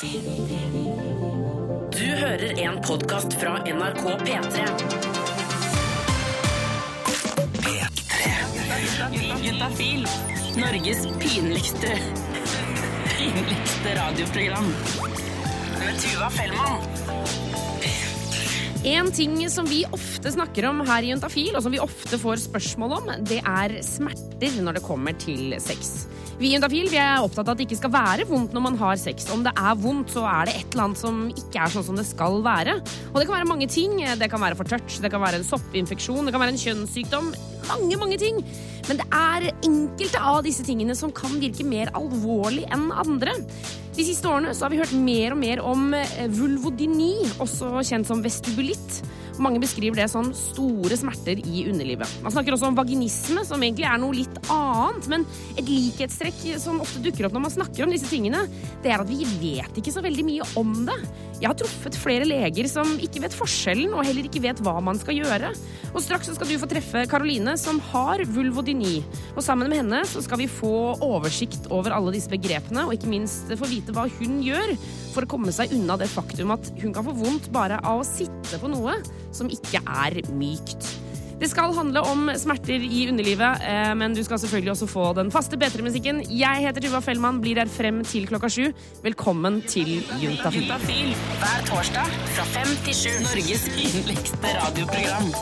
Du 0.00 0.06
hører 2.02 2.58
en 2.58 2.80
podkast 2.82 3.36
fra 3.38 3.60
NRK 3.62 4.02
P3. 4.24 4.64
Juntafil. 9.44 10.02
Norges 10.56 11.06
pinligste 11.22 11.92
pinligste 13.18 13.94
radioprogram. 14.00 14.66
Med 15.78 16.00
Tuva 16.02 16.30
Fellmann. 16.30 16.82
En 18.84 19.12
ting 19.12 19.50
som 19.50 19.66
vi 19.66 19.84
ofte 19.92 20.32
snakker 20.32 20.66
om 20.72 20.82
her 20.88 21.02
i 21.06 21.14
Juntafil, 21.14 21.54
og 21.54 21.62
som 21.62 21.72
vi 21.72 21.78
ofte 21.78 22.18
får 22.18 22.42
spørsmål 22.48 22.98
om, 22.98 23.14
det 23.22 23.40
er 23.46 23.78
smerter 23.86 24.58
når 24.58 24.80
det 24.80 24.84
kommer 24.90 25.14
til 25.22 25.54
sex. 25.62 26.08
Vi 26.34 26.48
i 26.48 26.56
Juntafil 26.56 26.88
vi 26.90 26.98
er 26.98 27.22
opptatt 27.22 27.46
av 27.46 27.54
at 27.54 27.60
det 27.60 27.68
ikke 27.68 27.78
skal 27.78 27.92
være 27.94 28.24
vondt 28.26 28.54
når 28.56 28.62
man 28.64 28.78
har 28.80 28.98
sex. 28.98 29.28
Om 29.30 29.44
det 29.46 29.52
er 29.54 29.76
vondt, 29.78 30.10
så 30.16 30.24
er 30.26 30.48
det 30.48 30.56
et 30.58 30.72
eller 30.74 30.88
annet 30.88 30.98
som 30.98 31.20
ikke 31.30 31.60
er 31.62 31.70
sånn 31.70 31.86
som 31.86 31.98
det 32.00 32.06
skal 32.08 32.40
være. 32.42 32.74
Og 33.12 33.18
det 33.20 33.26
kan 33.28 33.36
være 33.36 33.50
mange 33.52 33.68
ting. 33.70 34.00
Det 34.18 34.28
kan 34.32 34.42
være 34.42 34.58
for 34.58 34.66
tørt, 34.66 34.96
det 35.02 35.12
kan 35.14 35.22
være 35.22 35.38
en 35.38 35.46
soppinfeksjon, 35.46 36.26
det 36.26 36.34
kan 36.34 36.42
være 36.42 36.56
en 36.56 36.62
kjønnssykdom. 36.64 37.30
Mange, 37.70 38.00
mange 38.02 38.18
ting. 38.20 38.42
Men 38.88 38.98
det 39.00 39.06
er 39.14 39.48
enkelte 39.64 40.26
av 40.34 40.42
disse 40.44 40.66
tingene 40.66 40.98
som 40.98 41.14
kan 41.14 41.38
virke 41.40 41.64
mer 41.66 41.94
alvorlig 41.96 42.66
enn 42.74 42.90
andre. 42.90 43.38
De 43.94 44.02
siste 44.02 44.26
årene 44.26 44.50
har 44.58 44.72
vi 44.72 44.80
hørt 44.82 44.96
mer 44.98 45.36
og 45.36 45.38
mer 45.38 45.62
om 45.62 45.92
vulvodyni, 46.34 47.12
også 47.38 47.78
kjent 47.86 48.10
som 48.10 48.26
vestibulitt. 48.26 49.04
Mange 49.42 49.60
beskriver 49.62 49.98
det 49.98 50.06
som 50.12 50.28
store 50.36 50.96
smerter 50.98 51.40
i 51.42 51.64
underlivet. 51.70 52.10
Man 52.22 52.34
snakker 52.34 52.54
også 52.54 52.68
om 52.70 52.78
vaginisme, 52.78 53.42
som 53.46 53.62
egentlig 53.62 53.86
er 53.88 53.98
noe 53.98 54.14
litt 54.14 54.38
annet. 54.52 55.08
Men 55.10 55.26
et 55.58 55.66
likhetstrekk 55.68 56.42
som 56.62 56.82
ofte 56.84 57.02
dukker 57.02 57.26
opp 57.26 57.34
når 57.34 57.46
man 57.46 57.54
snakker 57.54 57.86
om 57.86 57.94
disse 57.94 58.10
tingene, 58.10 58.44
det 58.84 58.92
er 58.92 59.02
at 59.02 59.10
vi 59.10 59.26
vet 59.40 59.80
ikke 59.80 59.94
så 59.94 60.04
veldig 60.04 60.26
mye 60.28 60.48
om 60.60 60.74
det. 60.86 60.98
Jeg 61.40 61.50
har 61.50 61.58
truffet 61.58 61.96
flere 61.98 62.28
leger 62.28 62.68
som 62.70 62.94
ikke 63.02 63.24
vet 63.24 63.34
forskjellen, 63.36 63.92
og 63.92 64.06
heller 64.06 64.28
ikke 64.28 64.42
vet 64.44 64.62
hva 64.64 64.76
man 64.84 65.00
skal 65.00 65.18
gjøre. 65.18 65.50
Og 65.92 66.02
straks 66.02 66.30
skal 66.30 66.50
du 66.50 66.56
få 66.62 66.70
treffe 66.70 67.04
Karoline, 67.10 67.56
som 67.60 67.80
har 67.90 68.22
vulvodyni. 68.34 69.00
Og 69.34 69.42
sammen 69.44 69.70
med 69.70 69.82
henne 69.82 70.04
så 70.08 70.22
skal 70.24 70.40
vi 70.40 70.50
få 70.50 70.94
oversikt 71.04 71.68
over 71.74 71.94
alle 71.96 72.14
disse 72.14 72.30
begrepene, 72.32 72.86
og 72.86 72.94
ikke 72.96 73.10
minst 73.10 73.50
få 73.58 73.70
vite 73.70 73.94
hva 73.94 74.06
hun 74.20 74.38
gjør 74.46 74.76
for 75.14 75.26
å 75.26 75.30
komme 75.30 75.54
seg 75.54 75.72
unna 75.76 75.96
det 76.00 76.10
faktum 76.12 76.54
at 76.54 76.72
hun 76.82 76.92
kan 76.94 77.06
få 77.06 77.14
vondt 77.16 77.50
bare 77.54 77.80
av 77.82 78.02
å 78.02 78.08
sitte 78.08 78.60
på 78.60 78.70
noe 78.72 78.98
som 79.34 79.50
ikke 79.52 79.82
er 79.84 80.20
mykt. 80.34 80.92
Det 81.40 81.48
skal 81.50 81.74
handle 81.74 82.00
om 82.06 82.28
smerter 82.38 82.82
i 82.86 83.06
underlivet, 83.10 83.64
eh, 83.66 83.94
men 83.98 84.14
du 84.14 84.22
skal 84.24 84.38
selvfølgelig 84.38 84.72
også 84.72 84.88
få 84.88 85.06
den 85.18 85.32
faste 85.34 85.58
P3-musikken. 85.58 86.22
Jeg 86.30 86.62
heter 86.66 86.84
Tuva 86.84 87.02
Fellmann, 87.02 87.40
blir 87.42 87.58
her 87.58 87.70
frem 87.70 88.04
til 88.06 88.28
klokka 88.30 88.48
sju. 88.48 88.68
Velkommen 89.02 89.60
til 89.66 89.98
Juntafil. 90.22 90.70
Hver 90.70 91.66
torsdag 91.68 92.14
fra 92.36 92.46
fem 92.54 92.76
til 92.86 93.02
sju. 93.02 93.10
Norges 93.26 93.66
pinligste 93.74 94.54
radioprogram. 94.60 95.34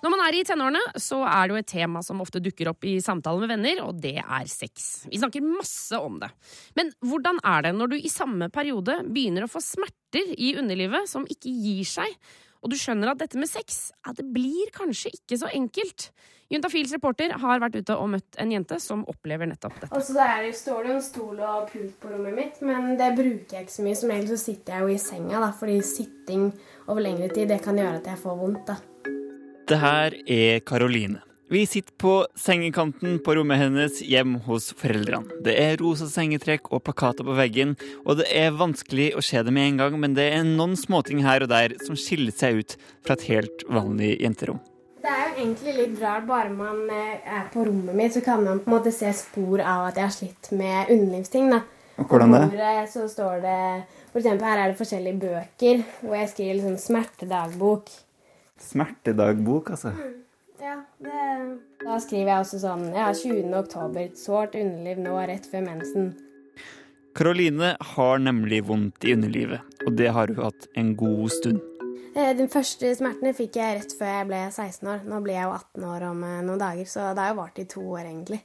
Når 0.00 0.12
man 0.14 0.22
er 0.24 0.36
i 0.38 0.44
tenårene, 0.48 0.80
så 0.96 1.20
er 1.28 1.48
det 1.48 1.52
jo 1.54 1.60
et 1.60 1.68
tema 1.68 2.00
som 2.04 2.22
ofte 2.24 2.40
dukker 2.40 2.70
opp 2.72 2.86
i 2.88 2.96
samtaler 3.04 3.44
med 3.44 3.52
venner, 3.52 3.82
og 3.84 3.98
det 4.00 4.16
er 4.22 4.48
sex. 4.48 5.04
Vi 5.10 5.20
snakker 5.20 5.44
masse 5.44 5.98
om 6.00 6.16
det. 6.22 6.30
Men 6.78 6.92
hvordan 7.04 7.40
er 7.44 7.66
det 7.66 7.74
når 7.76 7.92
du 7.92 7.96
i 7.98 8.12
samme 8.12 8.48
periode 8.52 9.02
begynner 9.10 9.44
å 9.44 9.52
få 9.52 9.60
smerter 9.64 10.32
i 10.40 10.54
underlivet 10.60 11.10
som 11.10 11.28
ikke 11.28 11.52
gir 11.52 11.88
seg, 11.88 12.16
og 12.60 12.72
du 12.72 12.76
skjønner 12.80 13.12
at 13.12 13.20
dette 13.20 13.40
med 13.40 13.48
sex, 13.48 13.88
ja, 14.04 14.12
det 14.16 14.26
blir 14.32 14.72
kanskje 14.76 15.12
ikke 15.16 15.40
så 15.40 15.52
enkelt? 15.52 16.10
Juntafils 16.50 16.90
reporter 16.96 17.30
har 17.38 17.60
vært 17.62 17.76
ute 17.78 17.94
og 17.94 18.08
møtt 18.16 18.38
en 18.42 18.50
jente 18.50 18.80
som 18.82 19.04
opplever 19.08 19.46
nettopp 19.46 19.76
dette. 19.84 19.92
Og 19.94 20.02
så 20.02 20.16
der 20.16 20.48
står 20.56 20.88
det 20.88 20.94
en 20.96 21.04
stol 21.04 21.38
og 21.46 21.68
pult 21.70 21.94
på 22.02 22.10
rommet 22.10 22.34
mitt, 22.34 22.58
men 22.66 22.96
det 22.98 23.12
bruker 23.20 23.60
jeg 23.60 23.68
ikke 23.68 23.76
så 23.76 23.86
mye. 23.86 24.00
Som 24.00 24.14
regel 24.16 24.32
så 24.32 24.40
sitter 24.48 24.74
jeg 24.74 24.82
jo 24.82 24.96
i 24.96 25.02
senga, 25.04 25.44
da, 25.44 25.52
fordi 25.54 25.78
sitting 25.86 26.48
over 26.88 27.04
lengre 27.06 27.30
tid 27.30 27.52
det 27.52 27.62
kan 27.62 27.78
gjøre 27.78 28.00
at 28.00 28.10
jeg 28.10 28.24
får 28.24 28.40
vondt. 28.42 28.64
da. 28.72 28.80
Det 29.70 29.76
her 29.78 30.14
er 30.26 30.64
Karoline. 30.66 31.20
Vi 31.50 31.60
sitter 31.66 31.92
på 31.98 32.12
sengekanten 32.38 33.20
på 33.22 33.34
rommet 33.38 33.60
hennes 33.60 34.00
hjemme 34.02 34.40
hos 34.42 34.72
foreldrene. 34.74 35.36
Det 35.46 35.54
er 35.62 35.78
rosa 35.78 36.08
sengetrekk 36.10 36.72
og 36.74 36.82
plakater 36.88 37.26
på 37.26 37.36
veggen, 37.38 37.76
og 38.02 38.18
det 38.18 38.26
er 38.34 38.56
vanskelig 38.58 39.12
å 39.14 39.22
se 39.22 39.44
det 39.46 39.54
med 39.54 39.68
en 39.68 39.78
gang, 39.84 39.98
men 40.02 40.16
det 40.18 40.26
er 40.34 40.42
noen 40.48 40.74
småting 40.78 41.22
her 41.22 41.46
og 41.46 41.52
der 41.52 41.76
som 41.86 41.94
skiller 41.94 42.34
seg 42.34 42.58
ut 42.58 42.76
fra 43.06 43.14
et 43.14 43.28
helt 43.28 43.62
vanlig 43.70 44.16
jenterom. 44.24 44.58
Det 45.00 45.14
er 45.14 45.22
jo 45.22 45.38
egentlig 45.44 45.76
litt 45.78 45.96
rart, 46.02 46.26
bare 46.26 46.50
man 46.50 46.82
eh, 46.90 47.22
er 47.22 47.46
på 47.54 47.62
rommet 47.70 47.94
mitt, 47.94 48.18
så 48.18 48.26
kan 48.26 48.42
man 48.42 48.58
på 48.64 48.72
en 48.72 48.76
måte 48.80 48.94
se 48.94 49.14
spor 49.22 49.62
av 49.62 49.86
at 49.92 50.02
jeg 50.02 50.08
har 50.08 50.18
slitt 50.18 50.50
med 50.50 50.90
underlivsting. 50.90 51.54
da. 51.54 51.62
Hvordan 52.00 52.34
det? 52.34 52.42
På 52.42 52.52
bordet 52.58 52.90
så 52.90 53.06
står 53.08 53.42
det 53.46 53.56
For 54.10 54.18
eksempel 54.18 54.50
her 54.50 54.64
er 54.64 54.70
det 54.72 54.82
forskjellige 54.82 55.22
bøker, 55.28 55.82
hvor 56.02 56.18
jeg 56.18 56.34
skriver 56.34 56.56
liksom 56.58 56.78
smertedagbok. 56.90 57.98
Smertedagbok, 58.60 59.70
altså. 59.76 59.92
Ja, 60.60 60.76
det... 61.00 61.20
Da 61.80 61.96
skriver 62.02 62.28
jeg 62.34 62.44
også 62.44 62.58
sånn 62.60 62.82
Ja, 62.92 63.08
20. 63.16 63.48
oktober. 63.56 64.10
Sårt 64.20 64.54
underliv 64.60 65.00
nå 65.00 65.16
rett 65.30 65.46
før 65.48 65.64
mensen. 65.64 66.10
Karoline 67.16 67.72
har 67.96 68.20
nemlig 68.22 68.60
vondt 68.68 69.02
i 69.08 69.16
underlivet, 69.16 69.64
og 69.86 69.96
det 69.98 70.12
har 70.14 70.30
hun 70.30 70.44
hatt 70.44 70.68
en 70.78 70.92
god 70.98 71.32
stund. 71.34 71.58
Eh, 72.14 72.30
Den 72.38 72.50
første 72.50 72.92
smertene 72.98 73.32
fikk 73.34 73.56
jeg 73.58 73.78
rett 73.80 73.94
før 73.98 74.12
jeg 74.12 74.28
ble 74.28 74.42
16 74.50 74.90
år. 74.92 75.02
Nå 75.10 75.18
blir 75.24 75.36
jeg 75.38 75.48
jo 75.48 75.56
18 75.56 75.88
år 75.90 76.06
om 76.10 76.22
eh, 76.26 76.36
noen 76.46 76.62
dager, 76.62 76.86
så 76.90 77.08
det 77.16 77.24
har 77.24 77.32
jo 77.32 77.40
vart 77.40 77.58
i 77.62 77.66
to 77.70 77.82
år, 77.82 78.04
egentlig. 78.12 78.40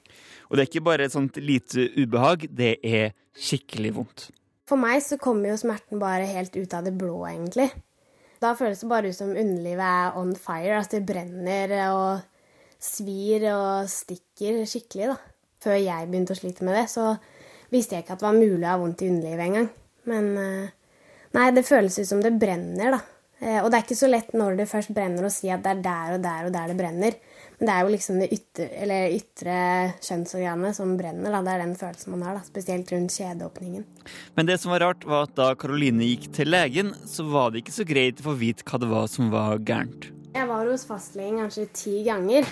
Og 0.50 0.56
det 0.58 0.64
er 0.66 0.72
ikke 0.72 0.86
bare 0.88 1.06
et 1.10 1.14
sånt 1.14 1.38
lite 1.42 1.88
ubehag, 2.00 2.48
det 2.50 2.72
er 2.86 3.14
skikkelig 3.38 3.94
vondt. 4.00 4.28
For 4.66 4.82
meg 4.82 5.04
så 5.06 5.20
kommer 5.22 5.52
jo 5.52 5.60
smerten 5.62 6.02
bare 6.02 6.26
helt 6.30 6.56
ut 6.58 6.74
av 6.74 6.88
det 6.88 6.96
blå, 6.98 7.20
egentlig. 7.30 7.70
Da 8.44 8.54
føles 8.58 8.82
det 8.84 8.90
bare 8.92 9.12
ut 9.12 9.18
som 9.18 9.32
underlivet 9.32 9.86
er 9.86 10.18
on 10.20 10.34
fire. 10.36 10.78
Altså 10.80 10.98
det 10.98 11.06
brenner 11.08 11.74
og 11.90 12.26
svir 12.84 13.48
og 13.54 13.90
stikker 13.90 14.64
skikkelig, 14.70 15.14
da. 15.14 15.18
Før 15.66 15.80
jeg 15.80 16.10
begynte 16.12 16.36
å 16.36 16.38
slite 16.38 16.66
med 16.68 16.76
det, 16.78 16.86
så 16.92 17.16
visste 17.74 17.96
jeg 17.96 18.06
ikke 18.06 18.18
at 18.18 18.22
det 18.22 18.28
var 18.28 18.38
mulig 18.38 18.66
å 18.68 18.72
ha 18.74 18.78
vondt 18.82 19.02
i 19.02 19.10
underlivet 19.10 19.46
engang. 19.48 19.70
Men 20.12 20.28
eh, 20.38 20.68
nei, 21.34 21.48
det 21.56 21.66
føles 21.66 21.98
ut 21.98 22.10
som 22.12 22.22
det 22.22 22.36
brenner, 22.38 22.98
da. 22.98 23.02
Eh, 23.42 23.58
Og 23.64 23.72
det 23.72 23.80
er 23.80 23.88
ikke 23.88 23.98
så 23.98 24.12
lett 24.12 24.36
når 24.38 24.60
det 24.60 24.70
først 24.70 24.94
brenner 24.96 25.26
å 25.26 25.34
si 25.34 25.50
at 25.50 25.64
det 25.66 25.74
er 25.74 25.82
der 25.88 26.14
og 26.18 26.22
der 26.28 26.50
og 26.50 26.54
der 26.54 26.70
det 26.70 26.78
brenner. 26.80 27.18
Det 27.66 27.74
er 27.74 27.86
jo 27.86 27.94
liksom 27.94 28.20
det 28.22 28.28
ytre, 28.36 28.68
eller 28.84 29.16
ytre 29.16 29.56
kjønnsorganet 30.06 30.78
som 30.78 30.92
brenner. 31.00 31.34
Da. 31.34 31.42
Det 31.46 31.54
er 31.54 31.64
den 31.64 31.78
følelsen 31.80 32.14
man 32.16 32.26
har, 32.28 32.38
da. 32.40 32.46
spesielt 32.46 32.92
rundt 32.94 33.16
kjedeåpningen. 33.16 33.88
Men 34.38 34.50
det 34.50 34.60
som 34.62 34.74
var 34.76 34.86
rart, 34.86 35.08
var 35.10 35.26
at 35.30 35.34
da 35.38 35.50
Karoline 35.60 36.06
gikk 36.12 36.30
til 36.36 36.52
legen, 36.54 36.94
så 37.10 37.26
var 37.30 37.52
det 37.52 37.64
ikke 37.64 37.80
så 37.80 37.88
greit 37.88 38.22
å 38.22 38.30
få 38.30 38.38
vite 38.40 38.68
hva 38.68 38.82
det 38.82 38.92
var 38.92 39.10
som 39.12 39.34
var 39.34 39.58
gærent. 39.66 40.12
Jeg 40.36 40.50
var 40.52 40.68
hos 40.68 40.86
fastlegen 40.88 41.42
kanskje 41.42 41.68
ti 41.74 41.98
ganger. 42.06 42.48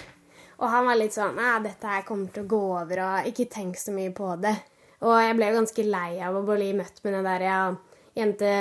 Og 0.62 0.70
han 0.72 0.86
var 0.88 0.96
litt 1.00 1.16
sånn 1.16 1.36
Nei, 1.36 1.56
dette 1.66 1.90
her 1.90 2.06
kommer 2.08 2.30
til 2.32 2.46
å 2.46 2.52
gå 2.54 2.62
over, 2.78 3.02
og 3.04 3.32
ikke 3.32 3.50
tenk 3.52 3.80
så 3.80 3.94
mye 3.96 4.14
på 4.16 4.30
det. 4.42 4.54
Og 5.04 5.18
jeg 5.20 5.36
ble 5.36 5.50
jo 5.50 5.58
ganske 5.58 5.84
lei 5.88 6.12
av 6.24 6.38
å 6.40 6.46
bli 6.48 6.70
møtt 6.78 7.02
med 7.04 7.18
det 7.18 7.24
der 7.26 7.44
ja, 7.44 7.58
jente 8.16 8.52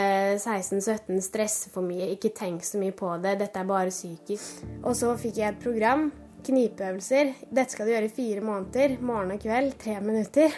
16-17 0.41 1.21
stresser 1.23 1.73
for 1.75 1.87
mye, 1.87 2.11
ikke 2.15 2.33
tenk 2.35 2.65
så 2.67 2.81
mye 2.81 2.95
på 2.97 3.13
det, 3.23 3.37
dette 3.45 3.61
er 3.61 3.69
bare 3.69 3.93
psykisk. 3.93 4.65
Og 4.83 4.97
så 4.99 5.13
fikk 5.21 5.39
jeg 5.39 5.53
et 5.53 5.63
program, 5.63 6.09
knipeøvelser. 6.47 7.33
Dette 7.49 7.75
skal 7.75 7.89
du 7.89 7.95
gjøre 7.95 8.11
i 8.11 8.15
fire 8.15 8.45
måneder, 8.45 8.99
morgen 9.01 9.35
og 9.37 9.43
kveld, 9.43 9.75
tre 9.81 9.97
minutter. 10.05 10.55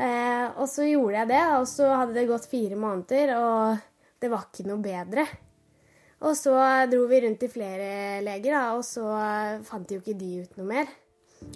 Eh, 0.00 0.46
og 0.56 0.66
så 0.70 0.86
gjorde 0.88 1.18
jeg 1.18 1.30
det, 1.32 1.44
og 1.58 1.68
så 1.68 1.90
hadde 1.92 2.16
det 2.16 2.28
gått 2.30 2.48
fire 2.50 2.78
måneder, 2.80 3.34
og 3.36 4.20
det 4.22 4.30
var 4.32 4.46
ikke 4.48 4.68
noe 4.68 4.84
bedre. 4.84 5.26
Og 6.20 6.36
så 6.36 6.52
dro 6.90 7.06
vi 7.08 7.20
rundt 7.24 7.40
til 7.40 7.52
flere 7.52 8.20
leger, 8.24 8.52
da, 8.52 8.64
og 8.76 8.84
så 8.84 9.06
fant 9.64 9.92
jo 9.92 10.00
ikke 10.02 10.18
de 10.20 10.32
ut 10.44 10.58
noe 10.60 10.68
mer. 10.68 10.90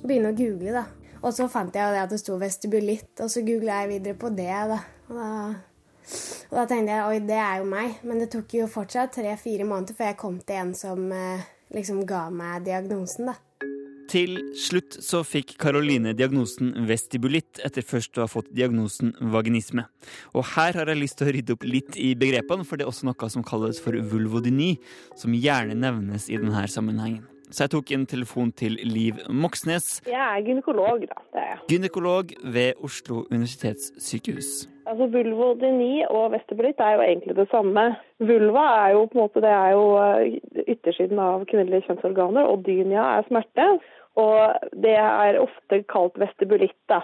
Begynne 0.00 0.32
å 0.32 0.36
google, 0.36 0.72
da. 0.72 0.86
Og 1.24 1.32
så 1.32 1.46
fant 1.52 1.76
jeg 1.76 2.00
at 2.00 2.12
det 2.12 2.20
sto 2.20 2.36
vestibulitt, 2.40 3.12
og 3.20 3.30
så 3.32 3.44
googla 3.44 3.82
jeg 3.82 3.94
videre 3.94 4.20
på 4.20 4.32
det, 4.32 4.50
da. 4.72 4.80
Og 5.08 5.18
da, 5.20 5.28
og 6.50 6.56
da 6.58 6.64
tenkte 6.68 6.96
jeg 6.96 7.08
oi, 7.08 7.18
det 7.28 7.40
er 7.40 7.60
jo 7.60 7.68
meg. 7.68 7.98
Men 8.04 8.20
det 8.20 8.30
tok 8.32 8.56
jo 8.56 8.68
fortsatt 8.70 9.16
tre-fire 9.16 9.68
måneder 9.68 9.96
før 9.96 10.10
jeg 10.10 10.20
kom 10.20 10.40
til 10.44 10.60
en 10.60 10.74
som 10.76 11.06
eh, 11.12 11.44
liksom 11.74 12.04
ga 12.08 12.28
meg 12.32 12.64
diagnosen, 12.68 13.32
da. 13.32 13.38
Til 14.10 14.36
slutt 14.60 14.98
så 15.02 15.22
fikk 15.26 15.54
Karoline 15.58 16.12
diagnosen 16.14 16.74
vestibulitt 16.88 17.58
etter 17.64 17.82
først 17.82 18.18
å 18.18 18.26
ha 18.26 18.30
fått 18.30 18.52
diagnosen 18.54 19.14
vaginisme. 19.32 19.86
Og 20.36 20.44
her 20.54 20.76
har 20.76 20.92
jeg 20.92 21.00
lyst 21.00 21.18
til 21.18 21.30
å 21.30 21.34
rydde 21.34 21.56
opp 21.56 21.64
litt 21.66 21.98
i 21.98 22.12
begrepene, 22.18 22.68
for 22.68 22.78
det 22.78 22.84
er 22.84 22.92
også 22.92 23.08
noe 23.08 23.30
som 23.32 23.46
kalles 23.46 23.80
for 23.82 23.96
vulvodyni, 24.12 24.74
som 25.18 25.34
gjerne 25.34 25.78
nevnes 25.78 26.28
i 26.28 26.38
denne 26.38 26.66
sammenhengen. 26.70 27.24
Så 27.54 27.68
jeg 27.68 27.70
tok 27.70 27.90
en 27.94 28.04
telefon 28.10 28.48
til 28.50 28.80
Liv 28.82 29.20
Moxnes, 29.30 30.02
Jeg 30.10 30.18
er 30.18 30.40
gynekolog, 30.42 31.04
da. 31.06 31.20
Det 31.32 31.40
er 31.40 31.50
jeg. 31.52 31.58
gynekolog 31.70 32.32
ved 32.54 32.72
Oslo 32.82 33.14
universitetssykehus. 33.30 34.48
Altså 34.90 35.06
Vulvodyni 35.06 36.02
og 36.10 36.32
vestibulitt 36.32 36.80
er 36.82 36.96
jo 36.96 37.04
egentlig 37.04 37.36
det 37.36 37.46
samme. 37.52 37.84
Vulva 38.18 38.64
er 38.80 38.90
jo 38.96 39.04
på 39.06 39.18
en 39.18 39.22
måte 39.22 39.42
det 39.44 39.52
er 39.54 39.70
jo 39.70 39.84
eh, 40.02 40.40
yttersiden 40.66 41.18
av 41.22 41.44
kvinnelige 41.46 41.86
kjønnsorganer, 41.86 42.50
og 42.50 42.66
dynia 42.66 43.04
er 43.18 43.28
smerte. 43.28 43.68
Og 44.24 44.74
det 44.82 44.96
er 44.98 45.38
ofte 45.38 45.80
kalt 45.94 46.18
vestibulitt, 46.18 46.80
da. 46.90 47.00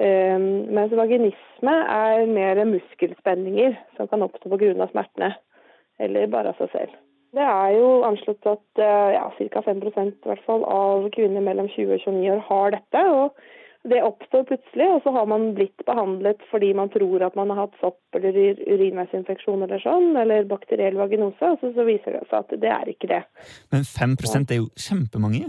Um, 0.00 0.72
mens 0.72 0.96
vaginisme 0.96 1.76
er 1.92 2.24
mer 2.24 2.64
muskelspenninger 2.72 3.76
som 3.98 4.08
kan 4.08 4.24
oppstå 4.24 4.48
pga. 4.48 4.88
smertene, 4.94 5.34
eller 6.00 6.26
bare 6.32 6.54
av 6.54 6.64
seg 6.64 6.72
selv. 6.72 7.00
Det 7.36 7.46
er 7.46 7.76
jo 7.76 7.88
anslått 8.08 8.46
at 8.50 8.82
eh, 8.82 9.14
ja, 9.14 9.28
ca. 9.38 9.62
5 9.66 9.82
i 9.86 10.10
hvert 10.26 10.44
fall, 10.46 10.64
av 10.66 11.08
kvinner 11.14 11.44
mellom 11.44 11.70
20 11.70 11.96
og 11.96 12.04
29 12.04 12.30
år 12.34 12.44
har 12.48 12.78
dette. 12.78 13.06
og 13.06 13.40
det 13.88 14.02
oppstår 14.04 14.42
plutselig, 14.44 14.86
og 14.92 15.00
så 15.02 15.12
har 15.14 15.28
man 15.30 15.54
blitt 15.56 15.84
behandlet 15.88 16.42
fordi 16.50 16.74
man 16.76 16.90
tror 16.92 17.22
at 17.24 17.36
man 17.38 17.48
har 17.48 17.62
hatt 17.62 17.78
sopp 17.80 18.18
eller 18.18 18.36
urinveisinfeksjon 18.60 19.64
eller 19.64 19.80
sånn, 19.80 20.10
eller 20.20 20.44
bakteriell 20.50 20.98
vaginose, 21.00 21.54
og 21.54 21.62
så, 21.62 21.70
så 21.72 21.86
viser 21.88 22.18
det 22.18 22.26
seg 22.28 22.42
at 22.42 22.60
det 22.60 22.72
er 22.74 22.90
ikke 22.92 23.08
det. 23.08 23.22
Men 23.72 23.86
5% 23.88 24.52
er 24.52 24.60
jo 24.60 24.68
kjempemange? 24.76 25.48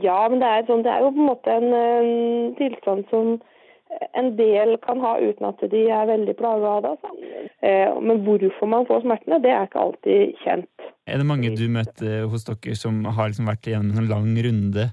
Ja, 0.00 0.22
men 0.28 0.40
det 0.40 0.48
er, 0.48 0.64
sånn, 0.68 0.84
det 0.84 0.92
er 0.92 1.04
jo 1.04 1.12
på 1.12 1.20
en 1.20 1.30
måte 1.30 1.52
en, 1.52 1.68
en, 1.76 2.56
tilstand 2.56 3.04
som 3.12 3.36
en 4.16 4.32
del 4.38 4.76
kan 4.84 5.00
ha 5.00 5.16
uten 5.22 5.48
at 5.48 5.64
de 5.72 5.82
er 5.92 6.08
veldig 6.10 6.36
plaga 6.38 6.76
av 6.76 6.84
det. 6.84 6.92
Altså. 6.96 7.40
Eh, 7.64 7.96
men 8.02 8.22
hvorfor 8.26 8.70
man 8.70 8.86
får 8.88 9.04
smertene, 9.06 9.40
det 9.44 9.52
er 9.54 9.68
ikke 9.68 9.82
alltid 9.82 10.38
kjent. 10.44 10.86
Er 11.06 11.22
det 11.22 11.28
mange 11.28 11.52
du 11.56 11.66
møter 11.72 12.26
hos 12.30 12.46
dere 12.48 12.76
som 12.78 13.04
har 13.06 13.30
liksom 13.30 13.48
vært 13.48 13.68
igjennom 13.70 14.02
en 14.02 14.10
lang 14.10 14.32
runde 14.46 14.90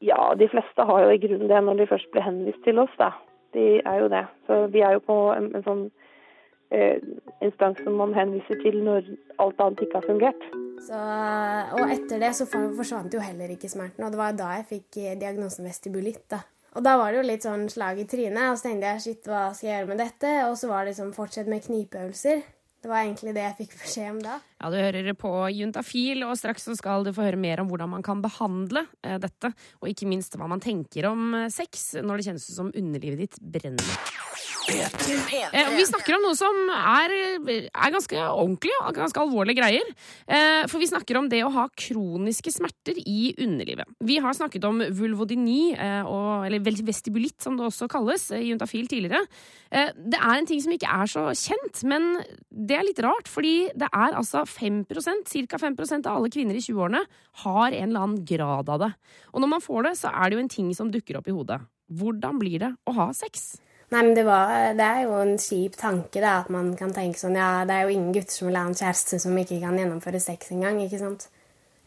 ja, 0.00 0.34
de 0.38 0.48
fleste 0.48 0.84
har 0.88 1.02
jo 1.04 1.12
i 1.12 1.20
grunnen 1.20 1.50
det 1.50 1.58
når 1.64 1.82
de 1.82 1.88
først 1.90 2.08
blir 2.12 2.24
henvist 2.24 2.62
til 2.64 2.80
oss, 2.80 2.92
da. 2.98 3.12
De 3.52 3.80
er 3.84 3.96
jo 4.00 4.08
det. 4.08 4.22
Så 4.46 4.62
vi 4.72 4.80
er 4.86 4.96
jo 4.96 5.02
på 5.04 5.16
en, 5.34 5.50
en 5.58 5.64
sånn 5.66 5.82
eh, 6.72 7.02
instans 7.44 7.82
som 7.84 7.98
man 8.00 8.14
henviser 8.16 8.60
til 8.62 8.78
når 8.86 9.10
alt 9.42 9.60
annet 9.60 9.82
ikke 9.84 10.00
har 10.00 10.06
fungert. 10.08 10.46
Så, 10.86 11.00
og 11.76 11.92
etter 11.92 12.22
det 12.22 12.32
så 12.38 12.46
forsvant 12.48 13.12
jo 13.12 13.20
heller 13.20 13.52
ikke 13.52 13.68
smerten, 13.68 14.06
og 14.06 14.14
det 14.14 14.22
var 14.22 14.38
da 14.38 14.54
jeg 14.56 14.68
fikk 14.70 15.00
eh, 15.02 15.18
diagnosen 15.20 15.68
vestibulitt. 15.68 16.24
da. 16.32 16.40
Og 16.78 16.84
da 16.86 16.94
var 17.00 17.10
det 17.10 17.18
jo 17.18 17.26
litt 17.26 17.44
sånn 17.46 17.66
slag 17.72 17.98
i 17.98 18.06
trynet, 18.06 18.52
og 18.52 18.58
så 18.58 18.68
tenkte 18.68 18.92
jeg 18.92 19.02
shit, 19.02 19.26
hva 19.26 19.48
skal 19.56 19.68
jeg 19.68 19.76
gjøre 19.80 19.90
med 19.90 20.02
dette? 20.04 20.32
Og 20.46 20.56
så 20.60 20.70
var 20.70 20.84
det 20.84 20.92
liksom 20.92 21.12
fortsett 21.16 21.50
med 21.50 21.64
knipeøvelser. 21.64 22.42
Det 22.80 22.88
var 22.88 23.02
egentlig 23.02 23.34
det 23.36 23.42
jeg 23.44 23.56
fikk 23.58 23.74
beskjed 23.76 24.06
om 24.08 24.20
da. 24.24 24.38
Ja, 24.62 24.70
Du 24.72 24.76
hører 24.80 25.16
på 25.18 25.32
Juntafil, 25.52 26.22
og 26.24 26.38
straks 26.40 26.64
så 26.64 26.76
skal 26.78 27.04
du 27.04 27.12
få 27.12 27.26
høre 27.26 27.40
mer 27.40 27.60
om 27.60 27.68
hvordan 27.68 27.90
man 27.92 28.04
kan 28.06 28.22
behandle 28.24 28.86
eh, 29.04 29.18
dette. 29.20 29.50
Og 29.82 29.90
ikke 29.90 30.08
minst 30.08 30.38
hva 30.40 30.48
man 30.48 30.62
tenker 30.64 31.10
om 31.10 31.34
eh, 31.42 31.50
sex 31.52 31.90
når 32.00 32.20
det 32.22 32.28
kjennes 32.30 32.48
ut 32.48 32.56
som 32.56 32.72
underlivet 32.72 33.26
ditt 33.26 33.36
brenner. 33.42 33.92
Eh, 34.70 35.70
vi 35.74 35.84
snakker 35.88 36.14
om 36.16 36.24
noe 36.24 36.36
som 36.38 36.56
er, 36.74 37.14
er 37.40 37.92
ganske 37.94 38.18
ordentlig 38.30 38.72
og 38.78 38.94
ganske 38.96 39.22
alvorlige 39.22 39.58
greier. 39.58 39.88
Eh, 40.30 40.66
for 40.70 40.82
vi 40.82 40.88
snakker 40.90 41.18
om 41.18 41.28
det 41.30 41.42
å 41.44 41.52
ha 41.54 41.66
kroniske 41.74 42.52
smerter 42.54 42.98
i 43.02 43.32
underlivet. 43.40 43.88
Vi 44.06 44.20
har 44.22 44.36
snakket 44.36 44.66
om 44.68 44.82
vulvodyni, 44.96 45.72
eh, 45.74 46.10
eller 46.46 46.62
vestibulitt 46.62 47.40
som 47.42 47.56
det 47.58 47.66
også 47.66 47.88
kalles, 47.90 48.28
i 48.36 48.50
Juntafil 48.50 48.86
tidligere. 48.90 49.24
Eh, 49.70 49.90
det 49.96 50.20
er 50.20 50.36
en 50.36 50.46
ting 50.46 50.60
som 50.62 50.74
ikke 50.74 50.90
er 50.90 51.10
så 51.10 51.26
kjent, 51.34 51.82
men 51.84 52.22
det 52.50 52.78
er 52.78 52.86
litt 52.86 53.02
rart, 53.02 53.30
fordi 53.30 53.70
det 53.74 53.88
er 53.90 54.14
altså 54.18 54.44
5% 54.46 55.48
ca. 55.50 55.58
5% 55.58 56.06
av 56.06 56.18
alle 56.18 56.30
kvinner 56.30 56.54
i 56.54 56.62
20-årene 56.62 57.02
har 57.44 57.72
en 57.72 57.88
eller 57.88 58.06
annen 58.06 58.24
grad 58.24 58.68
av 58.68 58.86
det. 58.86 58.92
Og 59.34 59.42
når 59.42 59.52
man 59.56 59.64
får 59.64 59.88
det, 59.88 59.96
så 59.98 60.14
er 60.14 60.30
det 60.30 60.38
jo 60.38 60.44
en 60.44 60.54
ting 60.56 60.70
som 60.74 60.90
dukker 60.90 61.18
opp 61.18 61.28
i 61.28 61.34
hodet. 61.34 61.60
Hvordan 61.90 62.38
blir 62.38 62.62
det 62.62 62.70
å 62.86 62.94
ha 62.94 63.10
sex? 63.16 63.58
Nei, 63.90 64.04
men 64.06 64.12
det, 64.14 64.22
var, 64.22 64.52
det, 64.78 64.86
er 64.86 65.02
jo 65.08 65.16
en 65.18 65.34
kjip 65.42 65.74
tanke 65.78 66.22
da, 66.22 66.36
at 66.44 66.50
man 66.54 66.76
kan 66.78 66.92
tenke 66.94 67.18
sånn 67.18 67.34
Ja, 67.34 67.64
det 67.66 67.74
er 67.74 67.88
jo 67.88 67.96
ingen 67.96 68.12
gutter 68.14 68.36
som 68.36 68.46
vil 68.46 68.58
ha 68.60 68.68
en 68.68 68.78
kjæreste 68.78 69.18
som 69.18 69.38
ikke 69.40 69.58
kan 69.64 69.78
gjennomføre 69.80 70.22
sex 70.22 70.52
engang, 70.54 70.78
ikke 70.84 71.00
sant? 71.02 71.26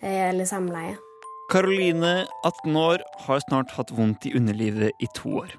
Eh, 0.04 0.28
eller 0.28 0.50
samleie. 0.50 0.98
Karoline, 1.54 2.26
18 2.44 2.76
år, 2.76 3.06
har 3.28 3.44
snart 3.48 3.72
hatt 3.78 3.96
vondt 3.96 4.28
i 4.28 4.34
underlivet 4.36 4.92
i 5.00 5.08
to 5.16 5.32
år. 5.46 5.56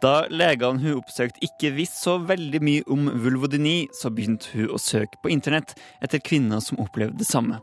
Da 0.00 0.24
legene 0.32 0.80
hun 0.80 1.00
oppsøkte 1.00 1.42
ikke 1.44 1.72
visste 1.76 2.00
så 2.00 2.16
veldig 2.24 2.60
mye 2.64 2.84
om 2.90 3.08
vulvodyni, 3.20 3.90
så 3.96 4.10
begynte 4.14 4.48
hun 4.54 4.70
å 4.72 4.80
søke 4.80 5.20
på 5.20 5.32
internett 5.32 5.74
etter 6.00 6.22
kvinner 6.24 6.62
som 6.64 6.80
opplevde 6.80 7.20
det 7.20 7.28
samme. 7.28 7.60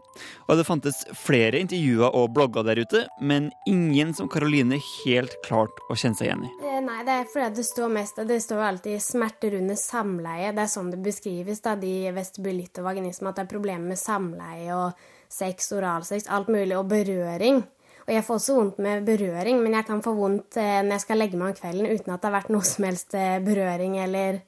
Og 0.48 0.60
det 0.60 0.68
fantes 0.68 1.04
flere 1.18 1.60
intervjuer 1.62 2.14
og 2.14 2.32
blogger 2.36 2.66
der 2.68 2.82
ute, 2.84 3.04
men 3.22 3.50
ingen 3.70 4.14
som 4.18 4.30
Karoline 4.32 4.80
helt 4.82 5.34
klarte 5.46 5.88
å 5.90 5.98
kjenne 5.98 6.20
seg 6.20 6.30
igjen 6.30 6.46
i. 6.48 6.52
Eh, 6.62 6.80
nei, 6.86 7.00
det 7.08 7.18
er 7.18 7.30
fordi 7.34 7.50
det 7.58 7.68
står 7.68 7.94
mest 7.94 8.22
Det 8.28 8.40
står 8.44 8.64
alltid 8.70 9.02
smerter 9.04 9.58
under 9.60 9.78
samleie. 9.80 10.54
Det 10.56 10.66
er 10.66 10.72
sånn 10.72 10.92
det 10.94 11.02
beskrives, 11.06 11.62
da, 11.66 11.76
de 11.80 12.12
vestibulitt 12.16 12.82
og 12.82 12.90
vaginisme, 12.92 13.32
at 13.32 13.40
det 13.40 13.48
er 13.48 13.56
problemer 13.56 13.94
med 13.94 14.02
samleie 14.02 14.74
og 14.76 15.08
sex, 15.32 15.72
oralsex, 15.76 16.30
alt 16.32 16.52
mulig, 16.52 16.76
og 16.78 16.88
berøring. 16.92 17.64
Og 18.08 18.14
jeg 18.16 18.24
får 18.24 18.38
også 18.40 18.54
vondt 18.56 18.78
med 18.80 19.08
berøring, 19.08 19.58
men 19.60 19.74
jeg 19.76 19.86
kan 19.90 20.02
få 20.04 20.14
vondt 20.16 20.56
eh, 20.62 20.78
når 20.80 20.96
jeg 20.96 21.04
skal 21.04 21.20
legge 21.20 21.40
meg 21.40 21.50
om 21.52 21.58
kvelden 21.58 21.90
uten 21.92 22.14
at 22.14 22.22
det 22.22 22.30
har 22.30 22.38
vært 22.38 22.54
noe 22.56 22.68
som 22.68 22.86
helst 22.88 23.18
eh, 23.20 23.40
berøring 23.44 23.98
eller 24.00 24.40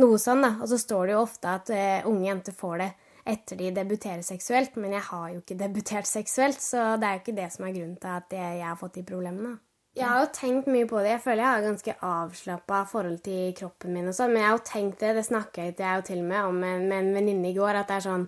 noe 0.00 0.20
sånn. 0.20 0.44
da. 0.44 0.54
Og 0.62 0.70
så 0.70 0.78
står 0.80 1.04
det 1.04 1.16
jo 1.16 1.24
ofte 1.24 1.52
at 1.58 1.72
uh, 1.72 2.08
unge 2.08 2.28
jenter 2.28 2.56
får 2.56 2.80
det 2.82 2.88
etter 3.26 3.58
de 3.58 3.70
debuterer 3.74 4.22
seksuelt, 4.22 4.76
men 4.78 4.94
jeg 4.96 5.04
har 5.08 5.28
jo 5.32 5.42
ikke 5.42 5.58
debutert 5.64 6.08
seksuelt, 6.08 6.62
så 6.62 6.94
det 7.00 7.08
er 7.08 7.18
jo 7.18 7.24
ikke 7.24 7.38
det 7.40 7.48
som 7.52 7.66
er 7.66 7.76
grunnen 7.76 7.96
til 8.00 8.12
at 8.16 8.36
jeg, 8.38 8.60
har 8.64 8.78
fått 8.80 9.00
de 9.00 9.06
problemene. 9.08 9.56
Jeg 9.96 10.08
har 10.12 10.20
jo 10.20 10.32
tenkt 10.36 10.66
mye 10.68 10.84
på 10.88 11.00
det. 11.00 11.14
Jeg 11.14 11.22
føler 11.24 11.40
jeg 11.40 11.48
har 11.48 11.62
ganske 11.64 11.92
avslappa 12.04 12.82
forhold 12.90 13.22
til 13.24 13.54
kroppen 13.56 13.94
min. 13.96 14.10
og 14.10 14.16
sånn, 14.16 14.34
Men 14.34 14.42
jeg 14.42 14.48
har 14.50 14.58
jo 14.58 14.66
tenkt 14.68 15.00
det, 15.00 15.14
det 15.16 15.24
snakka 15.24 15.68
jeg 15.70 15.76
jo 15.80 16.04
til 16.04 16.20
og 16.20 16.28
med 16.28 16.48
om 16.50 16.58
med, 16.60 16.92
en 16.92 17.14
venninne 17.16 17.48
i 17.48 17.56
går, 17.56 17.80
at 17.80 17.88
det 17.88 17.96
er 17.96 18.08
sånn 18.08 18.26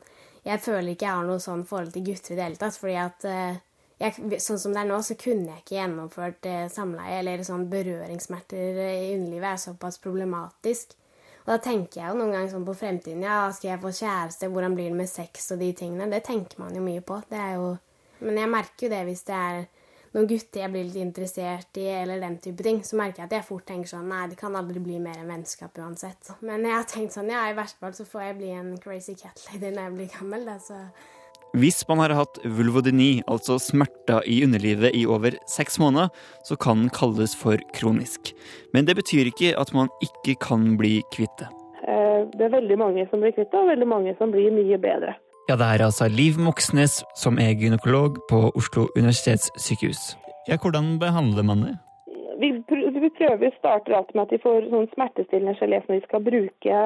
Jeg 0.49 0.63
føler 0.65 0.95
ikke 0.95 1.05
jeg 1.05 1.13
har 1.13 1.27
noe 1.29 1.43
sånn 1.45 1.67
forhold 1.69 1.93
til 1.93 2.07
gutter 2.07 2.33
i 2.33 2.37
det 2.39 2.47
hele 2.47 2.57
tatt. 2.57 2.79
fordi 2.81 2.97
at 2.97 3.27
uh, 3.29 3.61
jeg, 3.99 4.41
sånn 4.43 4.61
som 4.63 4.75
det 4.75 4.85
er 4.85 4.91
nå, 4.91 5.01
så 5.03 5.17
kunne 5.19 5.53
jeg 5.53 5.65
ikke 5.65 5.79
gjennomført 5.79 6.47
eh, 6.49 6.67
samleie. 6.73 7.19
Eller 7.21 7.43
sånn 7.47 7.67
berøringssmerter 7.73 8.83
i 8.85 9.17
underlivet 9.17 9.51
er 9.51 9.63
såpass 9.63 9.99
problematisk. 10.03 10.95
Og 11.47 11.55
da 11.55 11.59
tenker 11.65 12.03
jeg 12.03 12.13
jo 12.13 12.19
noen 12.19 12.35
ganger 12.35 12.53
sånn 12.53 12.69
på 12.69 12.77
fremtiden. 12.77 13.25
Ja, 13.25 13.41
skal 13.57 13.73
jeg 13.73 13.83
få 13.83 13.93
kjæreste? 13.97 14.51
Hvordan 14.53 14.77
blir 14.77 14.91
det 14.93 15.01
med 15.01 15.11
sex 15.11 15.51
og 15.55 15.63
de 15.63 15.73
tingene? 15.77 16.11
Det 16.13 16.23
tenker 16.27 16.61
man 16.61 16.77
jo 16.77 16.85
mye 16.85 17.03
på. 17.05 17.23
Det 17.31 17.41
er 17.41 17.59
jo 17.59 17.77
Men 18.19 18.35
jeg 18.35 18.51
merker 18.51 18.87
jo 18.87 18.91
det 18.91 19.05
hvis 19.07 19.21
det 19.29 19.35
er 19.39 19.61
noen 20.11 20.27
gutter 20.27 20.65
jeg 20.65 20.73
blir 20.73 20.87
litt 20.89 20.99
interessert 20.99 21.79
i, 21.79 21.85
eller 22.01 22.19
den 22.19 22.39
type 22.43 22.65
ting, 22.67 22.81
så 22.83 22.97
merker 22.99 23.23
jeg 23.23 23.29
at 23.29 23.35
jeg 23.37 23.47
fort 23.47 23.67
tenker 23.69 23.91
sånn 23.93 24.09
Nei, 24.11 24.25
det 24.33 24.39
kan 24.41 24.57
aldri 24.59 24.83
bli 24.83 24.97
mer 25.03 25.21
enn 25.21 25.31
vennskap 25.31 25.79
uansett. 25.79 26.33
Men 26.43 26.67
jeg 26.67 26.75
har 26.75 26.89
tenkt 26.91 27.15
sånn 27.15 27.31
Ja, 27.31 27.45
i 27.47 27.55
verste 27.55 27.79
fall 27.79 27.95
så 27.95 28.09
får 28.09 28.25
jeg 28.25 28.39
bli 28.41 28.51
en 28.57 28.73
crazy 28.83 29.15
cat 29.21 29.45
lady 29.47 29.71
når 29.71 29.85
jeg 29.85 29.97
blir 29.99 30.11
gammel, 30.17 30.49
da, 30.49 30.57
så 30.63 30.81
hvis 31.57 31.81
man 31.89 32.03
har 32.03 32.15
hatt 32.17 32.41
vulvodyni, 32.45 33.23
altså 33.31 33.59
smerter 33.63 34.27
i 34.29 34.43
underlivet, 34.45 34.93
i 34.97 35.07
over 35.07 35.37
seks 35.49 35.79
måneder, 35.81 36.13
så 36.45 36.57
kan 36.57 36.85
den 36.85 36.93
kalles 36.93 37.37
for 37.37 37.57
kronisk. 37.77 38.35
Men 38.75 38.89
det 38.89 38.99
betyr 38.99 39.31
ikke 39.31 39.55
at 39.59 39.73
man 39.75 39.89
ikke 40.05 40.37
kan 40.45 40.77
bli 40.81 41.01
kvitt 41.15 41.35
det. 41.41 41.49
Eh, 41.89 42.21
det 42.37 42.49
er 42.49 42.57
veldig 42.59 42.79
mange 42.79 43.09
som 43.11 43.25
blir 43.25 43.33
kvitt 43.33 43.51
det, 43.53 43.59
og 43.59 43.73
veldig 43.73 43.89
mange 43.89 44.15
som 44.19 44.35
blir 44.35 44.53
mye 44.53 44.79
bedre. 44.83 45.17
Ja, 45.49 45.57
det 45.57 45.65
er 45.65 45.87
altså 45.87 46.11
Liv 46.13 46.37
Moxnes, 46.37 47.01
som 47.17 47.39
er 47.41 47.57
gynekolog 47.57 48.19
på 48.29 48.51
Oslo 48.53 48.91
universitetssykehus. 48.97 50.17
Ja, 50.49 50.59
Hvordan 50.61 50.99
behandler 51.01 51.43
man 51.43 51.65
det? 51.65 51.77
Vi, 52.39 52.53
prøver, 52.69 53.51
starter 53.59 53.97
alltid 53.97 54.15
med 54.15 54.27
at 54.27 54.35
de 54.35 54.39
får 54.43 54.69
sånn 54.71 54.91
smertestillende 54.93 55.57
gelé 55.59 55.81
som 55.85 55.97
de 55.97 56.05
skal 56.05 56.23
bruke 56.23 56.83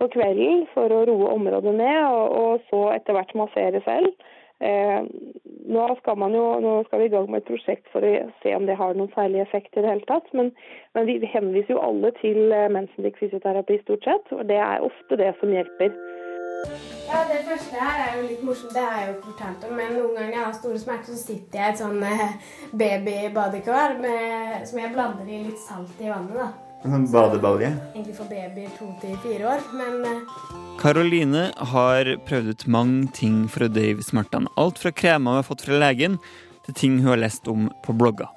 på 0.00 0.08
kvelden 0.12 0.66
for 0.74 0.92
å 0.92 1.04
roe 1.08 1.34
området 1.34 1.74
ned, 1.76 2.00
og, 2.04 2.40
og 2.40 2.66
så 2.70 2.82
etter 2.96 3.16
hvert 3.16 3.36
massere 3.38 3.82
selv. 3.86 4.12
Eh, 4.60 5.02
nå, 5.68 5.86
skal 6.00 6.22
jo, 6.32 6.44
nå, 6.64 6.74
skal 6.86 7.02
vi 7.02 7.08
i 7.10 7.12
gang 7.12 7.26
med 7.28 7.42
et 7.42 7.48
prosjekt 7.50 7.88
for 7.92 8.04
å 8.04 8.12
se 8.40 8.54
om 8.56 8.64
det 8.68 8.78
har 8.78 8.96
noen 8.96 9.12
særlig 9.12 9.42
effekt 9.42 9.76
i 9.76 9.84
det 9.84 9.90
hele 9.90 10.08
tatt. 10.08 10.30
Men, 10.32 10.52
men 10.96 11.08
vi 11.08 11.32
henviser 11.32 11.76
jo 11.76 11.82
alle 11.84 12.12
til 12.22 12.40
Mensendik 12.48 12.76
mensenlik 12.78 13.20
fysioterapi 13.20 13.80
stort 13.82 14.08
sett, 14.08 14.32
og 14.32 14.46
det 14.48 14.60
er 14.62 14.84
ofte 14.86 15.20
det 15.20 15.34
som 15.40 15.52
hjelper. 15.52 15.92
Ja, 17.06 17.20
Det 17.28 17.42
første 17.46 17.76
her 17.78 17.98
er 18.02 18.16
jo 18.16 18.28
litt 18.30 18.44
morsomt, 18.46 18.72
det 18.74 18.82
har 18.82 19.02
jeg 19.02 19.10
jo 19.12 19.18
fortalt 19.28 19.66
om. 19.68 19.76
Men 19.76 19.92
noen 19.98 20.16
ganger 20.16 20.38
jeg 20.38 20.44
har 20.46 20.54
store 20.56 20.80
smerter, 20.82 21.12
så 21.12 21.20
sitter 21.20 21.60
jeg 21.60 21.66
i 21.66 21.74
et 21.74 21.82
sånn 21.82 22.00
eh, 22.02 22.52
babybadekar 22.72 23.98
som 24.66 24.80
jeg 24.80 24.94
blander 24.96 25.28
i 25.28 25.44
litt 25.50 25.60
salt 25.68 26.00
i 26.00 26.08
vannet. 26.10 26.40
da. 26.40 26.65
En 26.84 26.92
sånn 26.92 27.06
badebalje? 27.10 27.70
Egentlig 27.94 28.16
for 28.18 28.30
babyer 28.30 28.72
to 28.76 28.88
til 29.02 29.16
fire 29.24 29.48
år, 29.56 29.64
men 29.74 30.24
Karoline 30.80 31.48
eh, 31.48 31.68
har 31.72 32.10
prøvd 32.28 32.52
ut 32.52 32.66
mange 32.70 33.08
ting 33.16 33.44
for 33.50 33.66
å 33.66 33.72
døyve 33.72 34.04
smertene. 34.04 34.52
Alt 34.60 34.82
fra 34.82 34.92
kremer 34.92 35.32
hun 35.34 35.40
har 35.40 35.48
fått 35.48 35.64
fra 35.66 35.80
legen, 35.80 36.18
til 36.66 36.76
ting 36.76 36.98
hun 37.00 37.14
har 37.14 37.22
lest 37.22 37.48
om 37.50 37.70
på 37.86 37.96
blogger. 37.96 38.28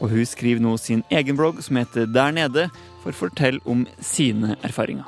Og 0.00 0.10
hun 0.10 0.26
skriver 0.26 0.64
nå 0.64 0.76
sin 0.80 1.04
egen 1.12 1.38
blogg 1.38 1.60
som 1.62 1.78
heter 1.78 2.08
Der 2.10 2.32
nede, 2.34 2.70
for 3.02 3.12
å 3.12 3.20
fortelle 3.26 3.62
om 3.68 3.84
sine 4.00 4.56
erfaringer. 4.64 5.06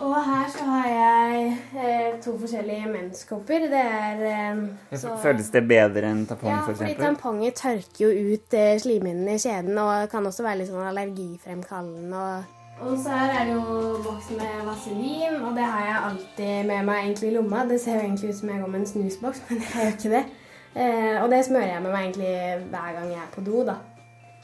Og 0.00 0.14
her 0.24 0.46
så 0.48 0.64
har 0.64 0.86
jeg 0.88 1.56
eh, 1.76 2.20
to 2.24 2.32
forskjellige 2.40 2.86
menskopper. 2.88 3.66
Det 3.68 3.80
er 3.80 4.22
eh, 4.30 4.62
så, 4.96 5.12
Føles 5.20 5.50
det 5.52 5.60
bedre 5.68 6.08
enn 6.08 6.22
tampong, 6.28 6.54
ja, 6.54 6.62
f.eks.? 6.64 6.80
Ja, 6.80 6.86
fordi 6.86 7.02
tamponger 7.02 7.52
tørker 7.58 8.00
jo 8.06 8.32
ut 8.32 8.56
eh, 8.56 8.78
slimhinnene 8.80 9.36
i 9.36 9.42
kjeden 9.42 9.76
og 9.82 10.08
kan 10.12 10.26
også 10.30 10.46
være 10.46 10.62
litt 10.62 10.70
sånn 10.72 10.88
allergifremkallende. 10.88 12.24
Og, 12.24 12.56
og 12.80 12.96
så 13.02 13.12
her 13.12 13.36
er 13.42 13.50
det 13.50 13.58
jo 13.58 13.80
boks 14.06 14.32
med 14.38 14.64
vaselin, 14.70 15.36
og 15.44 15.52
det 15.60 15.68
har 15.68 15.86
jeg 15.90 16.02
alltid 16.08 16.70
med 16.72 16.88
meg 16.88 17.04
egentlig 17.04 17.28
i 17.28 17.36
lomma. 17.36 17.68
Det 17.68 17.80
ser 17.84 17.98
jo 17.98 18.06
egentlig 18.06 18.32
ut 18.32 18.40
som 18.40 18.54
jeg 18.54 18.64
går 18.64 18.72
med 18.72 18.80
en 18.80 18.92
snusboks, 18.94 19.44
men 19.50 19.64
jeg 19.66 19.74
gjør 19.76 19.98
ikke 19.98 20.14
det. 20.16 20.24
Eh, 20.70 21.16
og 21.20 21.28
det 21.28 21.44
smører 21.44 21.74
jeg 21.74 21.84
med 21.84 21.92
meg 21.92 22.08
egentlig 22.08 22.34
hver 22.72 22.92
gang 22.96 23.12
jeg 23.12 23.20
er 23.20 23.32
på 23.36 23.44
do, 23.44 23.64
da. 23.68 23.80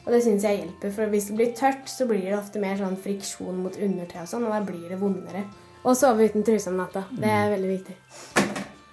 Og 0.07 0.13
det 0.15 0.21
syns 0.23 0.45
jeg 0.47 0.61
hjelper, 0.61 0.91
for 0.95 1.11
hvis 1.11 1.25
det 1.27 1.33
blir 1.35 1.49
tørt, 1.51 1.89
så 1.91 2.05
blir 2.07 2.21
det 2.23 2.37
ofte 2.37 2.61
mer 2.63 2.77
sånn 2.79 2.95
friksjon 3.03 3.57
mot 3.59 3.75
undertøy 3.75 4.21
og 4.21 4.29
sånn, 4.31 4.45
og 4.47 4.53
da 4.55 4.61
blir 4.63 4.85
det 4.87 4.99
vondere. 5.01 5.41
Og 5.83 5.97
sove 5.99 6.29
uten 6.29 6.45
truse 6.47 6.71
om 6.71 6.79
natta. 6.79 7.03
Det 7.11 7.27
er 7.27 7.51
veldig 7.51 7.71
viktig. 7.73 7.95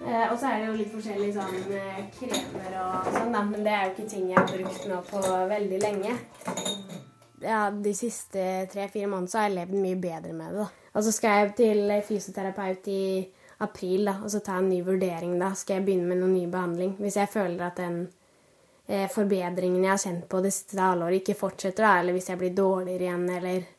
Eh, 0.05 0.25
og 0.27 0.35
så 0.35 0.49
er 0.49 0.59
det 0.59 0.67
jo 0.67 0.73
litt 0.75 0.91
forskjellige 0.91 1.37
sånn 1.37 1.71
eh, 1.79 2.01
kremer 2.17 2.75
og 2.81 3.07
sånn, 3.15 3.31
da, 3.31 3.45
men 3.47 3.63
det 3.63 3.71
er 3.71 3.85
jo 3.85 3.93
ikke 3.93 4.09
ting 4.11 4.27
jeg 4.27 4.37
har 4.41 4.51
brukt 4.51 4.89
nå 4.91 4.97
på 5.07 5.21
veldig 5.53 5.79
lenge. 5.85 6.17
Ja, 7.45 7.61
de 7.71 7.95
siste 7.95 8.43
tre-fire 8.73 9.07
månedene 9.07 9.31
så 9.31 9.39
har 9.39 9.47
jeg 9.47 9.57
levd 9.61 9.79
mye 9.85 10.01
bedre 10.03 10.35
med 10.35 10.51
det, 10.51 10.65
da. 10.65 10.91
Og 10.95 11.07
så 11.07 11.15
skal 11.15 11.39
jeg 11.39 11.55
til 11.61 11.95
fysioterapeut 12.09 12.91
i 12.91 13.07
april, 13.63 14.11
da, 14.11 14.19
og 14.19 14.35
så 14.35 14.43
ta 14.43 14.59
en 14.59 14.67
ny 14.67 14.83
vurdering 14.83 15.39
da. 15.39 15.53
Skal 15.55 15.79
jeg 15.79 15.87
begynne 15.87 16.11
med 16.11 16.19
noen 16.19 16.35
ny 16.35 16.45
behandling. 16.51 16.95
Hvis 16.99 17.17
jeg 17.23 17.31
føler 17.31 17.69
at 17.69 17.79
den 17.79 18.05
eh, 18.87 19.05
forbedringen 19.11 19.83
jeg 19.83 19.91
har 19.91 20.01
kjent 20.01 20.25
på 20.31 20.41
det 20.45 20.53
siste 20.55 20.81
halvåret, 20.81 21.21
ikke 21.21 21.37
fortsetter, 21.39 21.85
da, 21.85 21.99
eller 22.01 22.17
hvis 22.17 22.31
jeg 22.31 22.41
blir 22.41 22.55
dårligere 22.55 23.07
igjen, 23.09 23.29
eller 23.37 23.69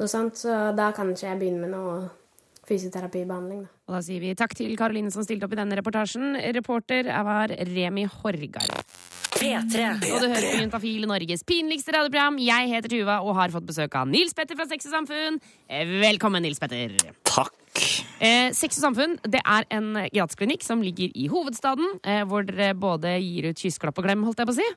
noe 0.00 0.10
sånt, 0.10 0.40
så 0.42 0.72
da 0.76 0.90
kan 0.96 1.12
ikke 1.12 1.28
jeg 1.28 1.40
begynne 1.40 1.62
med 1.64 1.74
noe 1.74 1.94
fysioterapibehandling, 2.68 3.64
da. 3.66 3.72
Og 3.90 3.96
da 3.98 4.02
sier 4.06 4.22
vi 4.22 4.34
takk 4.38 4.54
til 4.56 4.76
Karoline 4.78 5.10
som 5.12 5.24
stilte 5.26 5.44
opp 5.48 5.52
i 5.52 5.58
denne 5.58 5.76
reportasjen. 5.76 6.36
Reporter 6.56 7.10
var 7.26 7.52
Remi 7.68 8.06
Horgard. 8.08 8.84
P3. 9.34 9.88
Og 10.12 10.22
du 10.22 10.28
hører 10.30 10.46
på 10.46 10.60
Juntafil, 10.60 11.08
Norges 11.10 11.42
pinligste 11.48 11.92
radioprogram. 11.96 12.38
Jeg 12.40 12.70
heter 12.72 12.94
Tuva 12.94 13.18
og 13.26 13.34
har 13.40 13.52
fått 13.54 13.66
besøk 13.68 13.98
av 13.98 14.06
Nils 14.08 14.36
Petter 14.38 14.56
fra 14.56 14.68
Sex 14.70 14.86
og 14.88 14.94
Samfunn. 14.94 15.42
Velkommen, 15.98 16.46
Nils 16.46 16.62
Petter. 16.62 16.94
Takk. 17.26 17.61
Eh, 18.22 18.52
Sex 18.54 18.78
og 18.78 18.84
Samfunn 18.84 19.16
det 19.26 19.40
er 19.40 19.66
en 19.74 19.96
gratisklinikk 20.12 20.62
som 20.62 20.82
ligger 20.84 21.10
i 21.18 21.24
hovedstaden, 21.32 21.96
eh, 22.06 22.20
hvor 22.28 22.44
dere 22.46 22.72
både 22.78 23.16
gir 23.18 23.48
ut 23.50 23.58
kyssklapp 23.58 23.98
og 23.98 24.06
glem, 24.06 24.22
holdt 24.26 24.42
jeg 24.42 24.48
på 24.50 24.54
å 24.54 24.58
si. 24.58 24.68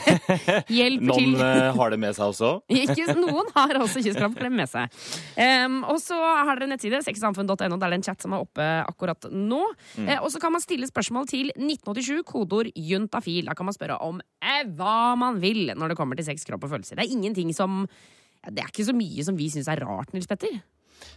Hjelp 0.76 1.06
Noen 1.08 1.20
til 1.20 1.36
Noen 1.38 1.78
har 1.78 1.94
det 1.94 2.00
med 2.02 2.16
seg 2.18 2.32
også. 2.34 2.50
Ikke, 2.82 3.14
noen 3.16 3.48
har 3.54 3.78
også 3.80 4.02
kyssklapp 4.04 4.34
og 4.34 4.42
glem 4.42 4.58
med 4.60 4.70
seg. 4.70 4.98
Em, 5.40 5.78
og 5.88 6.00
så 6.02 6.18
har 6.18 6.58
dere 6.58 6.72
nettside, 6.74 7.00
sexsamfunn.no, 7.06 7.54
der 7.56 7.70
det 7.70 7.88
er 7.88 7.96
en 7.96 8.06
chat 8.06 8.26
som 8.26 8.36
er 8.36 8.44
oppe 8.44 8.68
akkurat 8.84 9.30
nå. 9.32 9.62
Eh, 10.04 10.18
og 10.18 10.28
så 10.34 10.42
kan 10.42 10.52
man 10.54 10.64
stille 10.64 10.90
spørsmål 10.90 11.30
til 11.30 11.54
1987, 11.54 12.20
kodeord 12.28 12.72
juntafil. 12.74 13.48
Da 13.48 13.56
kan 13.56 13.70
man 13.70 13.76
spørre 13.76 14.00
om 14.04 14.20
eh, 14.42 14.66
hva 14.76 15.14
man 15.20 15.40
vil 15.42 15.70
når 15.72 15.92
det 15.92 15.98
kommer 16.00 16.18
til 16.18 16.28
sex, 16.28 16.44
kropp 16.48 16.66
og 16.66 16.76
følelser. 16.76 16.98
Det 16.98 17.06
er 17.06 17.16
ingenting 17.16 17.54
som 17.56 17.84
ja, 17.84 18.50
Det 18.52 18.60
er 18.60 18.70
ikke 18.72 18.90
så 18.90 18.96
mye 18.96 19.24
som 19.24 19.36
vi 19.38 19.48
syns 19.52 19.70
er 19.72 19.80
rart, 19.86 20.12
Nils 20.12 20.28
Petter. 20.28 20.58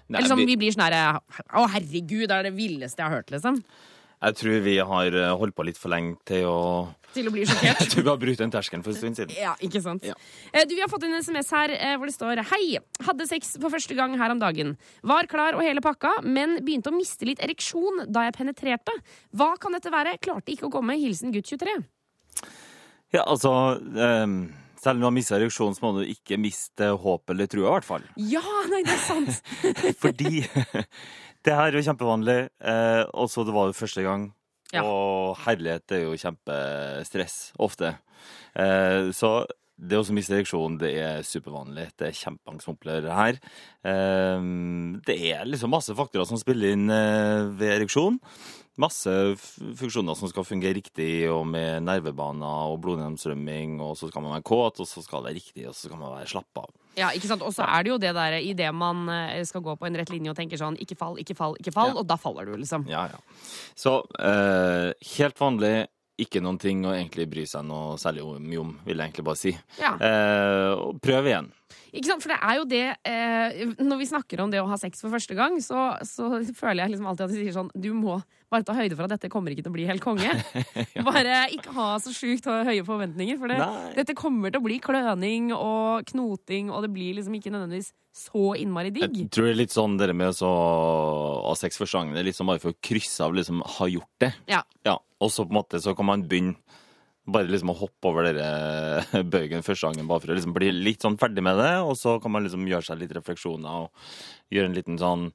Nei, 0.07 0.19
Eller 0.19 0.31
som 0.31 0.39
vi 0.39 0.45
vi, 0.51 0.57
blir 0.63 0.71
sånn 0.75 0.85
herre 0.87 1.19
Å, 1.53 1.67
herregud, 1.73 2.27
det 2.29 2.35
er 2.37 2.47
det 2.49 2.55
villeste 2.57 3.01
jeg 3.01 3.09
har 3.09 3.19
hørt, 3.21 3.31
liksom. 3.33 3.61
jeg 4.23 4.35
tror 4.39 4.61
vi 4.65 4.77
har 4.91 5.13
eh, 5.13 5.33
holdt 5.37 5.55
på 5.57 5.65
litt 5.67 5.77
for 5.77 5.93
lenge 5.93 6.15
til 6.25 6.45
å 6.49 6.59
Til 7.13 7.27
å 7.29 7.31
bli 7.33 7.45
sjokkert. 7.49 7.79
Jeg 7.81 7.91
tror 7.93 8.03
vi 8.03 8.09
har 8.11 8.19
brutt 8.21 8.41
den 8.43 8.51
terskelen 8.53 8.83
for 8.85 8.91
en 8.93 8.97
stund 8.99 9.17
siden. 9.17 9.33
Ja, 9.39 9.53
ikke 9.63 9.81
sant? 9.81 10.03
Ja. 10.05 10.13
Eh, 10.51 10.65
Du, 10.67 10.75
Vi 10.75 10.81
har 10.83 10.89
fått 10.91 11.05
en 11.07 11.15
SMS 11.17 11.49
her 11.55 11.71
eh, 11.73 11.95
hvor 11.97 12.09
det 12.09 12.15
står 12.17 12.41
Hei, 12.51 12.77
hadde 13.07 13.27
sex 13.29 13.55
for 13.61 13.73
første 13.73 13.95
gang 13.97 14.17
her 14.19 14.33
om 14.33 14.39
dagen. 14.41 14.75
Var 15.07 15.29
klar 15.31 15.57
og 15.57 15.63
hele 15.65 15.81
pakka, 15.85 16.17
men 16.27 16.59
begynte 16.65 16.91
å 16.91 16.97
miste 16.97 17.25
litt 17.29 17.41
ereksjon 17.45 18.05
da 18.11 18.27
jeg 18.27 18.35
penetrerte. 18.37 18.93
Hva 19.33 19.53
kan 19.61 19.73
dette 19.77 19.93
være? 19.93 20.17
Klarte 20.21 20.53
ikke 20.53 20.67
å 20.69 20.73
komme. 20.77 20.97
Hilsen 20.99 21.33
gutt 21.33 21.47
23. 21.49 21.77
Ja, 23.15 23.23
altså 23.23 23.51
ehm, 23.95 24.39
Selv 24.87 24.95
om 24.95 25.01
du 25.01 25.05
har 25.09 25.15
mista 25.17 25.35
ereksjon, 25.35 25.73
så 25.75 25.83
må 25.83 25.89
du 25.97 26.05
ikke 26.07 26.37
miste 26.39 26.87
håpet 26.95 27.33
eller 27.33 27.49
trua, 27.51 27.65
i 27.65 27.71
hvert 27.75 27.87
fall. 27.87 28.03
Ja, 28.23 28.43
nei, 28.71 28.79
det 28.87 28.93
er 28.95 29.01
sant! 29.03 29.41
Fordi 30.03 30.45
det 31.43 31.55
her 31.57 31.67
er 31.67 31.75
jo 31.75 31.83
kjempevanlig. 31.89 32.37
Eh, 32.71 33.03
og 33.11 33.27
så 33.33 33.43
det 33.43 33.55
var 33.57 33.67
jo 33.67 33.75
første 33.75 34.05
gang. 34.05 34.29
Ja. 34.71 34.85
Og 34.87 35.35
herlighet 35.43 35.91
er 35.91 36.05
jo 36.05 36.15
kjempestress 36.15 37.35
ofte. 37.67 37.97
Eh, 38.55 39.11
så 39.11 39.41
det 39.75 39.99
å 39.99 40.05
miste 40.15 40.37
ereksjon, 40.39 40.79
det 40.79 40.93
er 41.03 41.27
supervanlig. 41.27 41.89
Det 41.99 42.13
er 42.13 43.03
det 43.03 43.17
her. 43.19 43.41
Eh, 43.91 44.47
det 45.11 45.17
er 45.33 45.51
liksom 45.51 45.75
masse 45.75 45.99
faktorer 45.99 46.31
som 46.31 46.39
spiller 46.39 46.77
inn 46.77 46.87
eh, 46.87 47.43
ved 47.59 47.75
ereksjon. 47.81 48.21
Masse 48.77 49.09
funksjoner 49.79 50.13
som 50.19 50.29
skal 50.29 50.45
fungere 50.45 50.75
riktig, 50.77 51.25
og 51.33 51.47
med 51.49 51.81
nervebaner 51.87 52.67
og 52.69 52.77
blodgjennomstrømming, 52.83 53.79
og 53.81 53.95
så 53.97 54.09
skal 54.11 54.21
man 54.21 54.35
være 54.35 54.45
kåt, 54.45 54.81
og 54.83 54.89
så 54.89 55.01
skal 55.01 55.23
det 55.23 55.31
være 55.31 55.39
riktig, 55.39 55.63
og 55.65 55.73
så 55.73 55.87
skal 55.89 55.97
man 55.97 56.13
være 56.19 56.29
slapp 56.29 56.61
av. 56.61 56.69
Ja, 56.97 57.09
ikke 57.17 57.29
sant? 57.31 57.41
Og 57.45 57.53
så 57.57 57.65
er 57.65 57.83
det 57.85 57.91
jo 57.95 57.97
det 58.01 58.13
der 58.17 58.37
idet 58.37 58.69
man 58.77 59.03
eh, 59.09 59.41
skal 59.49 59.65
gå 59.65 59.75
på 59.81 59.89
en 59.89 59.97
rett 59.97 60.09
linje 60.13 60.29
og 60.33 60.37
tenker 60.37 60.61
sånn 60.61 60.77
ikke 60.81 60.97
fall, 60.97 61.17
ikke 61.21 61.35
fall, 61.37 61.57
ikke 61.61 61.73
fall, 61.73 61.93
Ja. 61.95 61.99
og 62.01 62.07
da 62.09 62.17
faller 62.21 62.45
du, 62.49 62.55
liksom. 62.61 62.85
Ja, 62.89 63.07
ja. 63.09 63.19
Så 63.77 63.97
eh, 64.21 64.93
helt 65.17 65.41
vanlig, 65.41 65.75
ikke 66.17 66.41
noen 66.41 66.57
ting 66.61 66.81
å 66.85 66.93
egentlig 66.97 67.27
bry 67.29 67.43
seg 67.49 67.65
noe 67.69 67.97
særlig 68.01 68.25
mye 68.41 68.61
om, 68.61 68.71
vil 68.85 68.97
jeg 68.97 69.09
egentlig 69.11 69.25
bare 69.27 69.41
si. 69.41 69.51
Ja. 69.81 69.91
Eh, 70.01 70.85
prøv 71.01 71.29
igjen. 71.29 71.51
Ikke 71.97 72.11
sant? 72.11 72.23
For 72.23 72.33
det 72.33 72.37
er 72.39 72.57
jo 72.59 72.65
det 72.69 72.83
eh, 73.09 73.61
Når 73.83 74.01
vi 74.01 74.07
snakker 74.09 74.43
om 74.43 74.51
det 74.53 74.61
å 74.61 74.67
ha 74.69 74.77
sex 74.79 75.01
for 75.03 75.13
første 75.13 75.37
gang, 75.37 75.57
så, 75.63 75.89
så 76.05 76.29
føler 76.55 76.83
jeg 76.85 76.95
liksom 76.95 77.09
alltid 77.09 77.25
at 77.27 77.33
de 77.33 77.41
sier 77.41 77.55
sånn 77.55 77.71
Du 77.75 77.89
må 77.97 78.19
bare 78.47 78.63
ta 78.63 78.75
høyde 78.77 78.95
for 78.95 79.03
at 79.07 79.15
dette 79.15 79.31
kommer 79.31 79.51
ikke 79.51 79.65
til 79.65 79.73
å 79.73 79.75
bli 79.75 79.85
helt 79.89 79.99
konge. 79.99 80.31
Bare 81.03 81.49
ikke 81.51 81.73
ha 81.75 81.87
så 81.99 82.13
sjukt 82.15 82.45
høye 82.47 82.85
forventninger, 82.87 83.35
for 83.41 83.51
det, 83.51 83.57
dette 83.97 84.15
kommer 84.15 84.53
til 84.53 84.61
å 84.61 84.63
bli 84.63 84.77
kløning 84.79 85.49
og 85.51 86.07
knoting, 86.13 86.69
og 86.71 86.85
det 86.85 86.91
blir 86.95 87.17
liksom 87.17 87.35
ikke 87.35 87.51
nødvendigvis 87.51 87.91
så 88.15 88.53
innmari 88.55 88.93
digg. 88.95 89.11
Jeg 89.19 89.27
tror 89.35 89.49
det 89.49 89.51
er 89.51 89.59
litt 89.59 89.75
sånn 89.75 89.99
dere 89.99 90.15
med 90.15 90.39
å 90.47 90.53
ha 91.43 91.57
sex 91.59 91.75
første 91.81 91.99
gangen. 91.99 92.15
Det 92.15 92.23
er 92.23 92.29
litt 92.29 92.39
sånn 92.39 92.47
bare 92.49 92.63
for 92.63 92.71
å 92.71 92.79
krysse 92.87 93.27
av 93.27 93.35
liksom 93.35 93.59
ha 93.75 93.91
gjort 93.91 94.23
det. 94.23 94.31
Ja. 94.47 94.63
Ja, 94.87 94.95
Og 95.19 95.33
så 95.33 95.43
på 95.43 95.51
en 95.51 95.59
måte 95.59 95.83
så 95.83 95.91
kan 95.97 96.07
man 96.07 96.23
begynne 96.29 96.55
bare 97.27 97.49
liksom 97.51 97.73
å 97.73 97.77
hoppe 97.81 98.07
over 98.09 98.27
dere 98.29 99.23
bøygen 99.33 99.63
første 99.65 99.89
gangen, 99.89 100.07
bare 100.09 100.23
for 100.23 100.31
å 100.33 100.37
liksom 100.37 100.55
bli 100.55 100.71
litt 100.71 101.03
sånn 101.03 101.19
ferdig 101.19 101.43
med 101.43 101.59
det. 101.59 101.73
Og 101.83 101.95
så 101.99 102.17
kan 102.23 102.31
man 102.33 102.47
liksom 102.47 102.65
gjøre 102.69 102.87
seg 102.87 103.01
litt 103.03 103.15
refleksjoner 103.17 103.83
og 103.85 104.11
gjøre 104.55 104.69
en 104.71 104.77
liten 104.77 104.99
sånn 105.01 105.25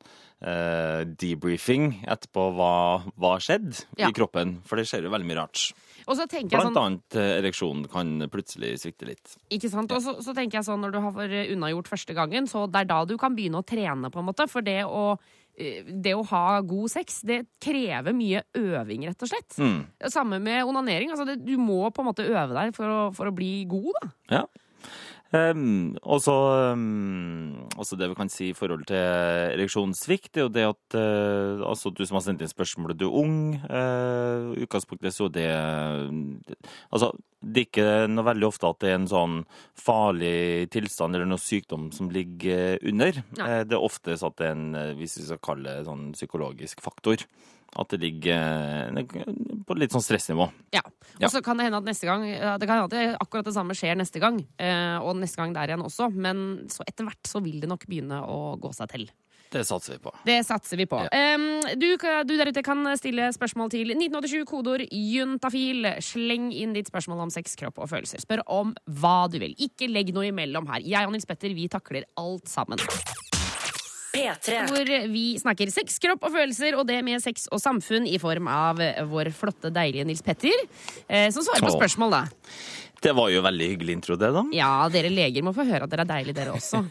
eh, 0.40 1.02
debriefing 1.20 2.00
etterpå 2.08 2.46
hva 2.56 2.72
hva 3.20 3.34
skjedde 3.42 3.84
Ja. 4.00 4.08
i 4.08 4.16
kroppen. 4.16 4.61
For 4.64 4.76
det 4.80 4.87
skjer 4.88 5.04
jo 5.04 5.12
veldig 5.12 5.28
mye 5.28 5.40
rart. 5.42 5.66
Blant 6.02 6.32
sånn 6.50 6.80
annet 6.80 7.14
eh, 7.20 7.37
ereksjonen 7.38 7.84
kan 7.92 8.08
plutselig 8.32 8.72
svikte 8.82 9.06
litt. 9.06 9.37
Ikke 9.54 9.70
sant? 9.70 9.92
Og 9.94 10.02
så, 10.02 10.16
så 10.25 10.34
tenker 10.34 10.58
jeg 10.58 10.66
sånn, 10.66 10.82
når 10.82 10.96
du 10.96 10.99
har 11.04 11.37
unnagjort 11.54 11.92
første 11.92 12.16
gangen, 12.16 12.49
så 12.50 12.64
det 12.66 12.82
er 12.82 12.90
da 12.90 13.04
du 13.06 13.14
kan 13.20 13.37
begynne 13.38 13.61
å 13.61 13.66
trene, 13.68 14.11
på 14.11 14.18
en 14.18 14.26
måte. 14.32 14.49
For 14.50 14.64
det 14.66 14.80
å, 14.88 15.12
eh, 15.14 15.38
det 15.52 16.14
å 16.16 16.25
ha 16.30 16.61
god 16.64 16.90
sex, 16.90 17.21
det 17.28 17.42
krever 17.62 18.14
mye 18.16 18.40
øving, 18.56 19.04
rett 19.09 19.25
og 19.25 19.30
slett. 19.30 19.59
Mm. 19.61 19.82
Samme 20.11 20.40
med 20.42 20.64
onanering. 20.64 21.12
Altså 21.12 21.26
det, 21.28 21.40
du 21.44 21.54
må 21.61 21.85
på 21.92 22.02
en 22.02 22.09
måte 22.09 22.26
øve 22.26 22.56
deg 22.56 22.73
for 22.76 22.88
å, 22.88 23.00
for 23.16 23.28
å 23.28 23.35
bli 23.37 23.52
god, 23.71 23.92
da. 24.00 24.12
Ja. 24.38 24.44
Um, 25.32 25.94
og 26.04 26.20
så 26.20 26.34
um, 26.76 27.64
det 27.96 28.08
vi 28.10 28.16
kan 28.18 28.28
si 28.28 28.50
i 28.50 28.56
forhold 28.56 28.84
til 28.90 29.00
ereksjonssvikt, 29.00 30.36
er 30.36 30.44
jo 30.44 30.52
det 30.52 30.66
at 30.68 30.96
uh, 30.98 31.62
altså 31.70 31.88
du 31.88 32.02
som 32.04 32.18
har 32.18 32.24
sendt 32.26 32.44
inn 32.44 32.52
spørsmålet, 32.52 32.98
du 33.00 33.06
er 33.08 33.16
ung. 33.22 33.38
Uh, 33.64 34.52
utgangspunktet 34.60 35.16
så 35.16 35.30
det 35.32 35.48
Altså, 36.92 37.12
det 37.40 37.62
er 37.62 37.66
ikke 37.66 37.86
noe 38.12 38.26
veldig 38.28 38.46
ofte 38.46 38.68
at 38.68 38.82
det 38.84 38.90
er 38.90 38.98
en 39.00 39.08
sånn 39.10 39.38
farlig 39.78 40.68
tilstand 40.74 41.16
eller 41.16 41.30
noe 41.30 41.40
sykdom 41.40 41.88
som 41.96 42.10
ligger 42.12 42.76
under. 42.86 43.22
Eh, 43.40 43.62
det 43.66 43.76
er 43.76 43.88
oftest 43.88 44.26
at 44.26 44.36
det 44.38 44.46
er 44.46 44.54
en, 44.54 44.76
hvis 44.98 45.16
vi 45.18 45.26
skal 45.26 45.42
kalle 45.42 45.78
det 45.80 45.88
sånn 45.88 46.12
psykologisk 46.14 46.84
faktor. 46.84 47.24
At 47.73 47.93
det 47.95 48.02
ligger 48.02 48.93
eh, 48.93 49.25
på 49.67 49.76
litt 49.81 49.95
sånn 49.95 50.05
stressnivå. 50.05 50.49
Ja. 50.75 50.83
Ja. 51.19 51.29
Og 51.29 51.33
så 51.35 51.43
kan 51.45 51.59
det 51.59 51.67
hende 51.69 51.81
at 51.81 51.87
neste 51.87 52.09
gang 52.09 52.25
Det 52.25 52.67
kan 52.67 52.79
hende 52.79 52.87
at 52.88 52.95
det, 52.95 53.02
akkurat 53.21 53.47
det 53.47 53.55
samme 53.57 53.76
skjer 53.76 53.99
neste 53.99 54.21
gang, 54.23 54.41
eh, 54.61 54.97
og 55.00 55.17
neste 55.21 55.41
gang 55.41 55.55
der 55.57 55.73
igjen 55.73 55.85
også, 55.85 56.09
men 56.12 56.64
så 56.73 56.87
etter 56.88 57.09
hvert 57.09 57.29
så 57.29 57.43
vil 57.45 57.61
det 57.62 57.71
nok 57.71 57.87
begynne 57.88 58.23
å 58.25 58.57
gå 58.61 58.73
seg 58.76 58.93
til. 58.95 59.11
Det 59.52 59.67
satser 59.69 59.99
vi 59.99 59.99
på. 60.00 60.12
Det 60.25 60.38
satser 60.47 60.81
vi 60.81 60.87
på. 60.88 60.99
Ja. 61.05 61.35
Um, 61.37 61.61
du, 61.76 61.91
du 62.00 62.35
der 62.38 62.49
ute 62.49 62.64
kan 62.64 62.87
stille 62.97 63.29
spørsmål 63.37 63.73
til 63.75 63.93
1987, 63.93 64.47
kodeord 64.49 64.87
juntafil. 64.88 65.91
Sleng 66.05 66.49
inn 66.57 66.73
ditt 66.76 66.88
spørsmål 66.88 67.26
om 67.26 67.35
sex, 67.35 67.57
kropp 67.61 67.83
og 67.83 67.91
følelser. 67.93 68.23
Spør 68.25 68.47
om 68.49 68.73
hva 69.02 69.26
du 69.33 69.37
vil. 69.43 69.57
Ikke 69.61 69.91
legg 69.93 70.14
noe 70.17 70.31
imellom 70.31 70.71
her. 70.73 70.85
Jeg 70.87 71.09
og 71.09 71.12
Nils 71.12 71.29
Petter 71.29 71.52
vi 71.57 71.69
takler 71.73 72.09
alt 72.21 72.49
sammen. 72.49 72.81
P3. 74.12 74.59
Hvor 74.69 74.92
vi 75.12 75.25
snakker 75.40 75.73
sex, 75.73 75.99
kropp 76.02 76.28
og 76.28 76.35
følelser, 76.35 76.76
og 76.78 76.87
det 76.88 77.00
med 77.07 77.23
sex 77.25 77.49
og 77.52 77.62
samfunn 77.62 78.07
i 78.09 78.19
form 78.23 78.50
av 78.52 78.83
vår 79.11 79.33
flotte, 79.37 79.73
deilige 79.73 80.07
Nils 80.09 80.23
Petter, 80.25 80.64
eh, 81.09 81.31
som 81.33 81.45
svarer 81.47 81.64
på 81.64 81.75
spørsmål, 81.78 82.19
da. 82.19 82.25
Det 83.02 83.12
var 83.18 83.30
jo 83.32 83.40
veldig 83.42 83.66
hyggelig 83.73 83.94
intro, 83.99 84.16
det, 84.21 84.28
da. 84.35 84.42
Ja, 84.54 84.71
dere 84.92 85.11
leger 85.11 85.42
må 85.42 85.50
få 85.56 85.64
høre 85.66 85.87
at 85.88 85.90
dere 85.90 86.04
er 86.04 86.11
deilige, 86.12 86.37
dere 86.38 86.52
også. 86.54 86.82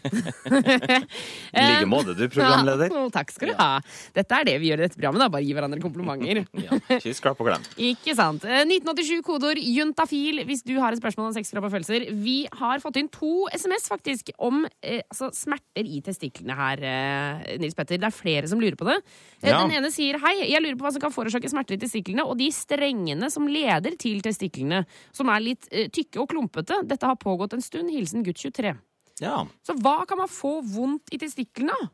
I 0.51 1.63
like 1.71 1.87
måte, 1.89 2.15
du, 2.17 2.25
programleder. 2.31 2.91
Ja, 2.91 3.03
takk 3.13 3.31
skal 3.31 3.51
du 3.51 3.55
ha. 3.59 3.69
Dette 4.15 4.39
er 4.41 4.47
det 4.49 4.55
vi 4.61 4.71
gjør 4.71 4.81
i 4.81 4.85
dette 4.87 4.97
programmet, 4.99 5.23
da. 5.23 5.29
Bare 5.31 5.45
gi 5.45 5.55
hverandre 5.57 5.81
komplimenter. 5.83 6.41
Ja, 6.61 6.77
Kyss, 7.01 7.21
klapp 7.23 7.39
og 7.41 7.47
klem. 7.47 7.63
Ikke 7.81 8.13
sant. 8.17 8.43
Eh, 8.45 8.61
1987, 8.67 9.21
kodeord 9.25 9.59
juntafil 9.63 10.43
hvis 10.45 10.61
du 10.67 10.75
har 10.81 10.93
et 10.93 10.99
spørsmål 11.01 11.29
om 11.31 11.35
sex, 11.35 11.49
og 11.57 11.65
følelser. 11.71 12.05
Vi 12.21 12.35
har 12.59 12.81
fått 12.83 12.99
inn 13.01 13.09
to 13.11 13.47
SMS 13.55 13.87
faktisk 13.89 14.29
om 14.37 14.65
eh, 14.83 14.99
altså, 15.07 15.31
smerter 15.35 15.87
i 15.87 16.01
testiklene 16.05 16.57
her, 16.57 16.83
eh, 16.85 17.55
Nils 17.61 17.77
Petter. 17.77 17.97
Det 18.01 18.09
er 18.11 18.15
flere 18.15 18.51
som 18.51 18.61
lurer 18.61 18.77
på 18.79 18.87
det. 18.89 18.99
Eh, 19.41 19.49
Ja. 19.51 19.61
Den 19.65 19.73
ene 19.79 19.89
sier 19.93 20.15
hei, 20.21 20.35
jeg 20.51 20.61
lurer 20.63 20.77
på 20.79 20.85
hva 20.85 20.91
som 20.95 21.01
kan 21.03 21.11
forårsake 21.13 21.49
smerter 21.51 21.75
i 21.75 21.81
testiklene, 21.81 22.23
og 22.27 22.37
de 22.39 22.47
strengene 22.53 23.27
som 23.33 23.47
leder 23.51 23.95
til 23.99 24.21
testiklene, 24.23 24.83
som 25.15 25.29
er 25.33 25.43
litt 25.43 25.67
eh, 25.71 25.89
tykke 26.01 26.23
og 26.23 26.29
klumpete. 26.33 26.81
Dette 26.87 27.07
har 27.07 27.19
pågått 27.21 27.55
en 27.55 27.63
stund. 27.63 27.93
Hilsen 27.93 28.25
gutt 28.25 28.41
23. 28.41 28.75
Ja. 29.21 29.45
Så 29.65 29.77
hva 29.79 30.01
kan 30.09 30.21
man 30.21 30.31
få 30.31 30.59
vondt 30.65 31.13
i 31.13 31.21
testiklene 31.21 31.77
av? 31.77 31.89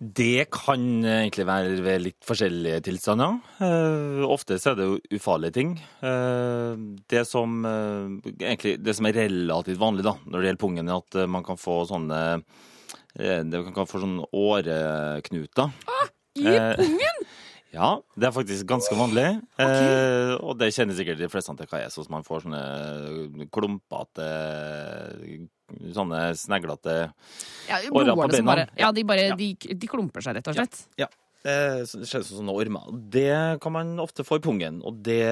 Det 0.00 0.46
kan 0.48 0.80
egentlig 1.04 1.44
være 1.44 1.72
ved 1.84 2.00
litt 2.00 2.24
forskjellige 2.24 2.78
tilstander. 2.86 3.34
Uh, 3.60 4.24
ofte 4.32 4.56
så 4.56 4.70
er 4.70 4.78
det 4.78 4.86
jo 4.86 5.18
ufarlige 5.18 5.56
ting. 5.58 5.74
Uh, 6.00 6.72
det, 7.12 7.26
som, 7.28 7.58
uh, 7.68 8.08
egentlig, 8.38 8.78
det 8.80 8.94
som 8.96 9.10
er 9.10 9.18
relativt 9.26 9.82
vanlig 9.82 10.06
da, 10.08 10.14
når 10.24 10.38
det 10.38 10.48
gjelder 10.48 10.62
pungen, 10.64 10.88
er 10.88 11.02
at 11.04 11.20
eh, 11.20 11.28
man 11.28 11.44
kan 11.44 11.60
få 11.60 11.82
sånne 11.90 12.22
uh, 12.40 13.42
det 13.52 13.60
kan 13.76 13.90
få 13.90 14.00
sånne 14.00 14.24
åreknuter. 14.32 15.76
I 16.40 16.48
pungen? 16.48 16.80
pungen? 16.80 17.22
Ja, 17.70 18.00
det 18.18 18.26
er 18.26 18.32
faktisk 18.34 18.66
ganske 18.66 18.96
vanlig. 18.98 19.28
Eh, 19.62 20.32
og 20.42 20.56
det 20.58 20.72
kjenner 20.74 20.96
sikkert 20.98 21.20
de 21.22 21.28
fleste 21.30 21.54
til 21.60 21.68
hva 21.70 21.78
er. 21.84 21.92
Så 21.94 22.02
man 22.10 22.24
får 22.26 22.42
sånne 22.48 23.46
klumpete, 23.54 24.26
sånne 25.94 26.22
sneglete 26.38 26.96
Ja, 27.70 27.78
årer 27.94 28.14
på 28.18 28.26
beina. 28.32 28.46
bare, 28.50 28.68
ja, 28.78 28.90
de, 28.92 29.04
bare, 29.06 29.28
Ja. 29.30 29.36
de, 29.38 29.54
de 29.54 29.86
klumper 29.90 30.20
seg, 30.24 30.34
rett 30.40 30.48
og 30.50 30.58
slett. 30.58 30.80
Ja. 30.98 31.06
ja. 31.06 31.10
det 31.46 31.86
ser 31.88 32.20
ut 32.20 32.26
som 32.26 32.40
sånne 32.42 32.52
ormer. 32.58 32.90
Det 33.14 33.60
kan 33.62 33.72
man 33.72 33.94
ofte 34.02 34.26
få 34.26 34.36
i 34.40 34.44
pungen, 34.44 34.82
og 34.84 34.98
det 35.06 35.22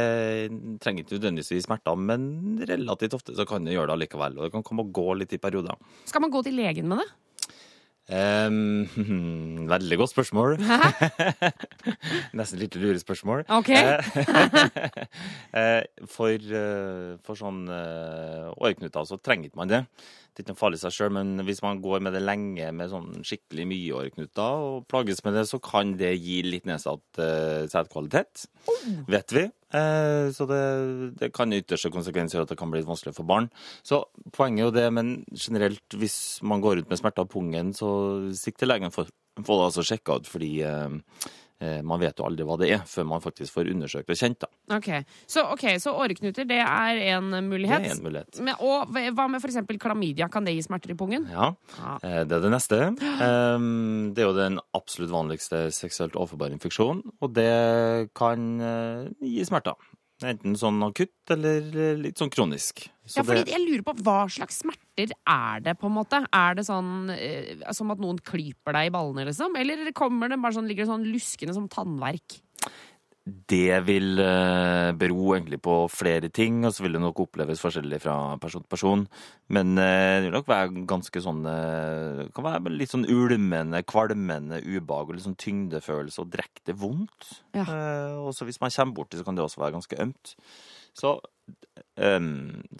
trenger 0.81 1.03
ikke 1.05 1.19
nødvendigvis 1.19 1.51
gi 1.53 1.61
smerter, 1.67 1.99
men 1.99 2.63
relativt 2.71 3.19
ofte 3.19 3.35
så 3.37 3.45
kan 3.51 3.65
det 3.67 3.75
gjøre 3.75 3.91
det 3.91 3.97
allikevel. 3.99 4.39
Og 4.39 4.47
det 4.47 4.53
kan 4.55 4.63
komme 4.65 4.87
og 4.87 4.93
gå 4.95 5.09
litt 5.19 5.35
i 5.35 5.43
perioder. 5.43 5.75
Skal 6.09 6.23
man 6.25 6.31
gå 6.31 6.45
til 6.47 6.55
legen 6.57 6.89
med 6.89 7.03
det? 7.03 7.11
Em, 8.09 8.87
veldig 9.73 9.99
godt 10.01 10.15
spørsmål. 10.15 10.57
Nesten 12.39 12.61
litt 12.63 12.79
lurespørsmål. 12.81 13.45
Ok. 13.53 13.73
Eh, 15.59 15.83
for, 16.13 16.35
eh, 16.37 17.15
for 17.25 17.39
sånn 17.39 17.63
eh, 17.73 18.49
åreknuter 18.53 19.07
så 19.09 19.17
trenger 19.25 19.49
ikke 19.49 19.59
man 19.59 19.71
det. 19.71 19.81
Det 19.89 20.43
er 20.43 20.45
ikke 20.45 20.53
noe 20.53 20.61
farlig 20.61 20.79
i 20.79 20.83
seg 20.83 20.95
sjøl, 20.95 21.13
men 21.17 21.43
hvis 21.49 21.63
man 21.65 21.81
går 21.83 22.03
med 22.05 22.15
det 22.15 22.21
lenge 22.23 22.69
med 22.77 22.93
sånn 22.93 23.25
skikkelig 23.27 23.65
mye 23.71 23.97
åreknuter 24.03 24.67
og 24.69 24.85
plages 24.93 25.25
med 25.25 25.39
det, 25.39 25.47
så 25.51 25.59
kan 25.65 25.97
det 25.99 26.13
gi 26.21 26.43
litt 26.47 26.69
nedsatt 26.69 27.23
uh, 27.23 27.65
sædkvalitet, 27.73 28.45
vet 29.11 29.35
vi. 29.35 29.47
Eh, 29.69 30.31
så 30.33 30.47
det, 30.49 30.63
det 31.21 31.33
kan 31.37 31.53
i 31.53 31.61
ytterste 31.61 31.93
konsekvens 31.93 32.33
gjøre 32.35 32.49
at 32.49 32.53
det 32.55 32.59
kan 32.61 32.71
bli 32.73 32.85
vanskelig 32.87 33.15
for 33.17 33.29
barn. 33.29 33.51
Så 33.85 34.03
poenget 34.33 34.63
er 34.63 34.69
jo 34.69 34.77
det, 34.79 34.87
men 34.97 35.15
generelt 35.37 35.99
hvis 36.01 36.19
man 36.43 36.65
går 36.65 36.83
ut 36.83 36.93
med 36.93 37.01
smerter 37.01 37.27
av 37.27 37.33
pungen, 37.33 37.75
så 37.77 37.91
sikt 38.37 38.63
til 38.63 38.73
legen 38.73 38.95
for 38.95 39.11
få 39.39 39.59
det 39.61 39.69
altså 39.69 39.85
sjekka 39.87 40.19
ut, 40.19 40.31
fordi 40.31 40.53
eh, 40.67 40.89
man 41.83 41.99
vet 41.99 42.19
jo 42.21 42.25
aldri 42.29 42.45
hva 42.47 42.55
det 42.61 42.69
er 42.71 42.83
før 42.87 43.07
man 43.11 43.21
faktisk 43.25 43.53
får 43.57 43.71
undersøkt 43.73 44.11
og 44.13 44.17
kjent. 44.21 44.39
da. 44.45 44.77
Ok, 44.77 44.89
Så, 45.27 45.43
okay, 45.53 45.79
så 45.83 45.91
åreknuter, 45.99 46.47
det 46.47 46.61
er 46.63 47.01
en 47.17 47.33
mulighet. 47.49 47.83
Det 47.83 47.91
er 47.91 47.97
en 47.97 48.05
mulighet. 48.05 48.39
Men, 48.47 48.55
og 48.63 48.93
hva 48.95 49.27
med 49.29 49.43
f.eks. 49.43 49.59
klamydia? 49.83 50.29
Kan 50.31 50.45
det 50.47 50.55
gi 50.55 50.63
smerter 50.63 50.93
i 50.95 50.95
pungen? 50.95 51.27
Ja, 51.33 51.49
Ja. 51.79 51.97
eh, 52.03 52.23
det 52.25 52.37
er 52.39 52.41
det 52.47 52.53
neste. 52.55 52.79
Det 52.95 54.23
er 54.23 54.29
jo 54.29 54.37
den 54.37 54.61
absolutt 54.77 55.11
vanligste 55.11 55.65
seksuelt 55.75 56.15
overførbare 56.15 56.55
infeksjonen, 56.55 57.03
og 57.21 57.35
det 57.35 58.11
kan 58.15 58.61
eh, 58.61 59.09
gi 59.25 59.45
smerter. 59.49 59.75
Enten 60.27 60.57
sånn 60.59 60.81
akutt 60.83 61.31
eller 61.31 61.67
eh, 61.79 61.99
litt 62.01 62.19
sånn 62.19 62.33
kronisk. 62.35 62.89
Så 63.07 63.21
Ja, 63.21 63.25
fordi 63.27 63.45
det, 63.47 63.53
jeg 63.55 63.63
lurer 63.63 63.85
på 63.87 63.95
Hva 64.03 64.17
slags 64.35 64.59
smerter 64.65 65.13
er 65.15 65.63
det, 65.63 65.77
på 65.79 65.87
en 65.87 65.95
måte? 65.95 66.25
Er 66.35 66.59
det 66.59 66.65
sånn 66.67 67.13
eh, 67.15 67.63
som 67.77 67.95
at 67.95 68.03
noen 68.03 68.19
klyper 68.19 68.75
deg 68.75 68.91
i 68.91 68.93
ballene, 68.95 69.29
liksom? 69.31 69.55
Eller 69.61 69.93
kommer 69.97 70.33
det 70.33 70.41
bare 70.43 70.59
sånn, 70.59 70.67
ligger 70.71 70.87
det 70.87 70.91
sånn 70.91 71.07
luskende 71.07 71.55
som 71.55 71.71
tannverk? 71.71 72.41
Det 73.51 73.79
vil 73.87 74.21
eh, 74.23 74.91
bero 74.99 75.33
egentlig 75.37 75.61
på 75.65 75.75
flere 75.93 76.31
ting, 76.35 76.61
og 76.67 76.75
så 76.75 76.85
vil 76.85 76.97
det 76.97 77.03
nok 77.03 77.23
oppleves 77.25 77.63
forskjellig 77.63 78.01
fra 78.03 78.17
person 78.43 78.65
til 78.65 78.73
person. 78.73 79.05
Men 79.55 79.73
eh, 79.81 80.19
det 80.19 80.29
vil 80.29 80.37
nok 80.37 80.51
være 80.51 80.85
ganske 80.89 81.23
sånn 81.25 81.45
Det 81.47 82.29
Kan 82.37 82.47
være 82.47 82.75
litt 82.75 82.93
sånn 82.93 83.07
ulmende, 83.09 83.83
kvalmende 83.89 84.61
ubehag 84.65 85.11
og 85.11 85.17
litt 85.17 85.27
sånn 85.27 85.39
tyngdefølelse 85.41 86.25
og 86.25 86.33
direkte 86.35 86.77
vondt. 86.79 87.33
Ja. 87.57 87.65
Eh, 87.65 88.19
og 88.23 88.35
så 88.37 88.49
hvis 88.49 88.61
man 88.63 88.75
kommer 88.75 89.01
borti, 89.01 89.21
så 89.21 89.27
kan 89.27 89.39
det 89.39 89.47
også 89.47 89.63
være 89.63 89.79
ganske 89.79 90.01
ømt. 90.05 90.37
Så 90.99 91.17
um, 91.95 92.31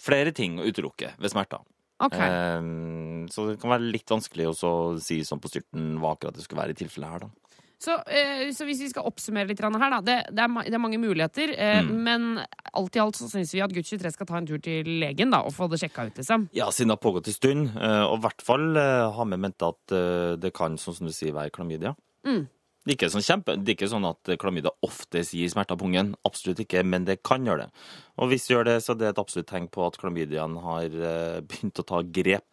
flere 0.03 0.33
ting 0.35 0.57
å 0.59 0.65
utelukke 0.67 1.13
ved 1.19 1.31
smerter. 1.31 1.63
Okay. 1.99 2.31
Um, 2.59 3.27
så 3.31 3.49
det 3.49 3.59
kan 3.61 3.73
være 3.73 3.91
litt 3.91 4.11
vanskelig 4.11 4.49
å 4.51 4.75
si 5.03 5.19
sånn 5.27 5.41
på 5.43 5.51
styrten 5.51 5.97
hva 5.99 6.13
akkurat 6.15 6.35
det 6.35 6.45
skulle 6.45 6.61
være 6.63 6.75
i 6.75 6.79
tilfellet 6.79 7.11
her, 7.13 7.27
da. 7.27 7.48
Så, 7.79 7.95
eh, 8.11 8.49
så 8.51 8.65
hvis 8.67 8.81
vi 8.83 8.89
skal 8.91 9.07
oppsummere 9.07 9.47
litt 9.47 9.61
her, 9.63 9.71
da. 9.71 10.01
Det, 10.03 10.17
det, 10.35 10.43
er, 10.43 10.67
det 10.67 10.75
er 10.75 10.83
mange 10.83 10.99
muligheter, 10.99 11.53
eh, 11.55 11.79
Mm. 11.79 11.91
men 12.03 12.45
alt 12.75 12.95
i 12.95 12.99
alt 12.99 13.15
så 13.15 13.29
syns 13.31 13.53
vi 13.55 13.61
at 13.63 13.71
gutt 13.71 13.87
23 13.87 14.11
skal 14.11 14.27
ta 14.27 14.37
en 14.37 14.47
tur 14.49 14.59
til 14.59 14.83
legen 14.99 15.31
da, 15.31 15.39
og 15.47 15.53
få 15.55 15.69
det 15.71 15.79
sjekka 15.79 16.09
ut, 16.09 16.19
liksom. 16.19 16.49
Ja, 16.51 16.67
siden 16.75 16.91
det 16.91 16.97
har 16.99 17.03
pågått 17.05 17.29
en 17.31 17.37
stund, 17.37 17.69
eh, 17.79 18.03
og 18.03 18.17
i 18.19 18.21
hvert 18.27 18.41
fall 18.43 18.75
har 18.75 19.25
vi 19.31 19.37
ment 19.39 19.63
at 19.63 19.95
det 20.41 20.51
kan, 20.53 20.75
sånn 20.77 20.95
som 20.97 21.07
du 21.07 21.13
sier, 21.13 21.31
være 21.33 21.51
klamydia. 21.55 21.95
Mm. 22.27 22.47
Det 22.89 22.95
er, 22.95 22.97
ikke 22.97 23.11
sånn 23.13 23.21
kjempe, 23.21 23.53
det 23.61 23.69
er 23.69 23.75
ikke 23.75 23.87
sånn 23.91 24.05
at 24.09 24.29
klamydia 24.41 24.71
oftest 24.81 25.35
gir 25.37 25.49
smerter 25.51 25.77
på 25.77 25.85
ungen. 25.85 26.15
Absolutt 26.25 26.63
ikke, 26.63 26.81
men 26.81 27.03
det 27.05 27.19
kan 27.21 27.43
gjøre 27.45 27.67
det. 27.67 27.83
Og 28.17 28.31
hvis 28.31 28.47
det 28.47 28.55
gjør 28.55 28.65
det, 28.65 28.73
så 28.81 28.95
er 28.95 28.97
det 28.99 29.09
et 29.11 29.19
absolutt 29.21 29.47
tegn 29.51 29.67
på 29.69 29.83
at 29.85 29.97
klamydiaen 30.01 30.55
har 30.63 30.95
eh, 30.97 31.35
begynt 31.45 31.81
å 31.83 31.85
ta 31.85 31.99
grep. 32.17 32.47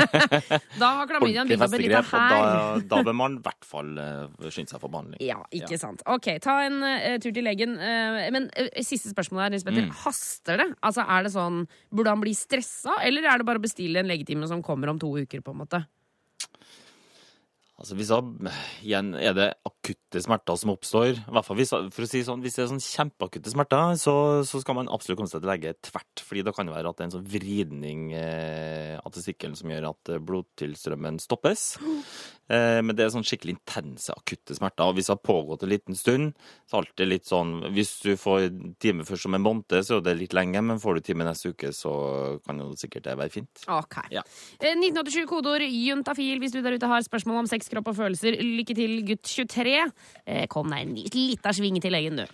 Da 0.80 0.88
har 0.98 1.06
klamydiaen 1.06 1.46
begynt 1.46 1.62
å 1.62 1.68
festegrep, 1.68 2.10
og 2.10 2.18
her. 2.18 2.42
da, 2.42 2.80
da 2.90 2.98
bør 3.06 3.16
man 3.20 3.38
i 3.38 3.44
hvert 3.44 3.68
fall 3.68 3.92
eh, 4.02 4.50
skynde 4.50 4.74
seg 4.74 4.82
for 4.82 4.90
behandling. 4.90 5.22
Ja, 5.22 5.38
ikke 5.54 5.78
sant. 5.78 6.02
Ok, 6.10 6.32
ta 6.42 6.56
en 6.66 6.82
uh, 6.82 7.14
tur 7.22 7.30
til 7.36 7.46
legen. 7.46 7.78
Uh, 7.78 8.26
men 8.34 8.50
uh, 8.50 8.82
siste 8.82 9.12
spørsmål 9.14 9.46
her, 9.46 9.54
Nils 9.54 9.68
Petter. 9.68 9.86
Mm. 9.86 9.94
Haster 10.02 10.64
det? 10.64 10.68
Altså, 10.82 11.06
er 11.06 11.28
det 11.28 11.34
sånn, 11.36 11.62
Burde 11.94 12.16
han 12.16 12.26
bli 12.26 12.34
stressa, 12.34 12.98
eller 13.06 13.30
er 13.30 13.40
det 13.40 13.46
bare 13.46 13.62
å 13.62 13.64
bestille 13.64 14.02
en 14.02 14.10
legetime 14.10 14.50
som 14.50 14.66
kommer 14.66 14.90
om 14.90 14.98
to 15.00 15.14
uker? 15.22 15.44
på 15.44 15.54
en 15.54 15.62
måte? 15.62 15.84
Altså 17.80 17.96
hvis 17.96 18.10
det, 18.12 18.50
igjen 18.84 19.14
er 19.16 19.32
det 19.36 19.46
akutte 19.64 20.20
smerter 20.20 20.58
som 20.60 20.74
oppstår, 20.74 21.14
i 21.16 21.32
hvert 21.32 21.46
fall 21.46 21.56
hvis, 21.56 21.70
for 21.72 22.04
å 22.04 22.08
si 22.10 22.20
sånn, 22.26 22.42
hvis 22.44 22.58
det 22.58 22.64
er 22.66 22.68
sånn 22.74 22.82
kjempeakutte 22.84 23.52
smerter, 23.54 23.94
så, 24.00 24.14
så 24.44 24.60
skal 24.60 24.76
man 24.76 24.90
absolutt 24.92 25.16
komme 25.22 25.32
seg 25.32 25.40
til 25.40 25.48
lege 25.48 25.72
tvert, 25.88 26.24
fordi 26.26 26.44
da 26.44 26.52
kan 26.52 26.68
det 26.68 26.74
være 26.74 26.92
at 26.92 26.98
det 26.98 27.06
er 27.06 27.08
en 27.08 27.14
sånn 27.14 27.30
vridning 27.32 28.02
eh, 28.18 28.98
av 29.00 29.14
testikkelen 29.16 29.56
som 29.56 29.72
gjør 29.72 29.88
at 29.94 30.12
eh, 30.12 30.20
blodtilstrømmen 30.28 31.22
stoppes. 31.24 31.64
Eh, 32.50 32.80
men 32.84 32.92
det 32.98 33.06
er 33.06 33.14
sånn 33.14 33.24
skikkelig 33.24 33.56
intense, 33.56 34.12
akutte 34.12 34.58
smerter, 34.58 34.90
og 34.90 34.98
hvis 34.98 35.08
det 35.08 35.14
har 35.14 35.24
pågått 35.30 35.64
en 35.64 35.72
liten 35.72 35.96
stund, 35.96 36.36
så 36.68 36.76
er 36.76 36.84
det 36.84 36.90
alltid 36.90 37.10
litt 37.14 37.32
sånn, 37.32 37.56
hvis 37.78 37.94
du 38.04 38.12
får 38.20 38.48
time 38.82 39.08
først 39.08 39.30
om 39.30 39.38
en 39.38 39.46
måned, 39.46 39.76
så 39.86 40.02
er 40.02 40.04
det 40.04 40.16
litt 40.18 40.36
lenge, 40.36 40.60
men 40.68 40.82
får 40.82 40.98
du 40.98 41.06
time 41.08 41.24
neste 41.24 41.54
uke, 41.54 41.72
så 41.72 41.94
kan 42.44 42.60
jo 42.60 42.74
sikkert 42.76 43.08
det 43.08 43.16
være 43.22 43.34
fint. 43.38 43.64
Ok. 43.70 44.02
Ja. 44.12 44.26
Eh, 44.58 44.76
1987 44.76 45.24
kodeord 45.30 45.64
juntafil 45.64 46.44
hvis 46.44 46.52
du 46.52 46.60
der 46.60 46.76
ute 46.76 46.90
har 46.90 47.08
spørsmål 47.08 47.44
om 47.44 47.50
sex, 47.50 47.69
kropp 47.70 47.92
og 47.92 47.98
følelser. 47.98 48.38
Lykke 48.40 48.76
til, 48.76 48.96
gutt 49.08 49.22
23. 49.26 49.76
Eh, 50.26 50.44
kom 50.50 50.70
deg 50.72 50.84
en 50.84 50.98
lita 50.98 51.54
sving 51.56 51.78
til 51.82 51.94
legen, 51.94 52.20
du. 52.20 52.26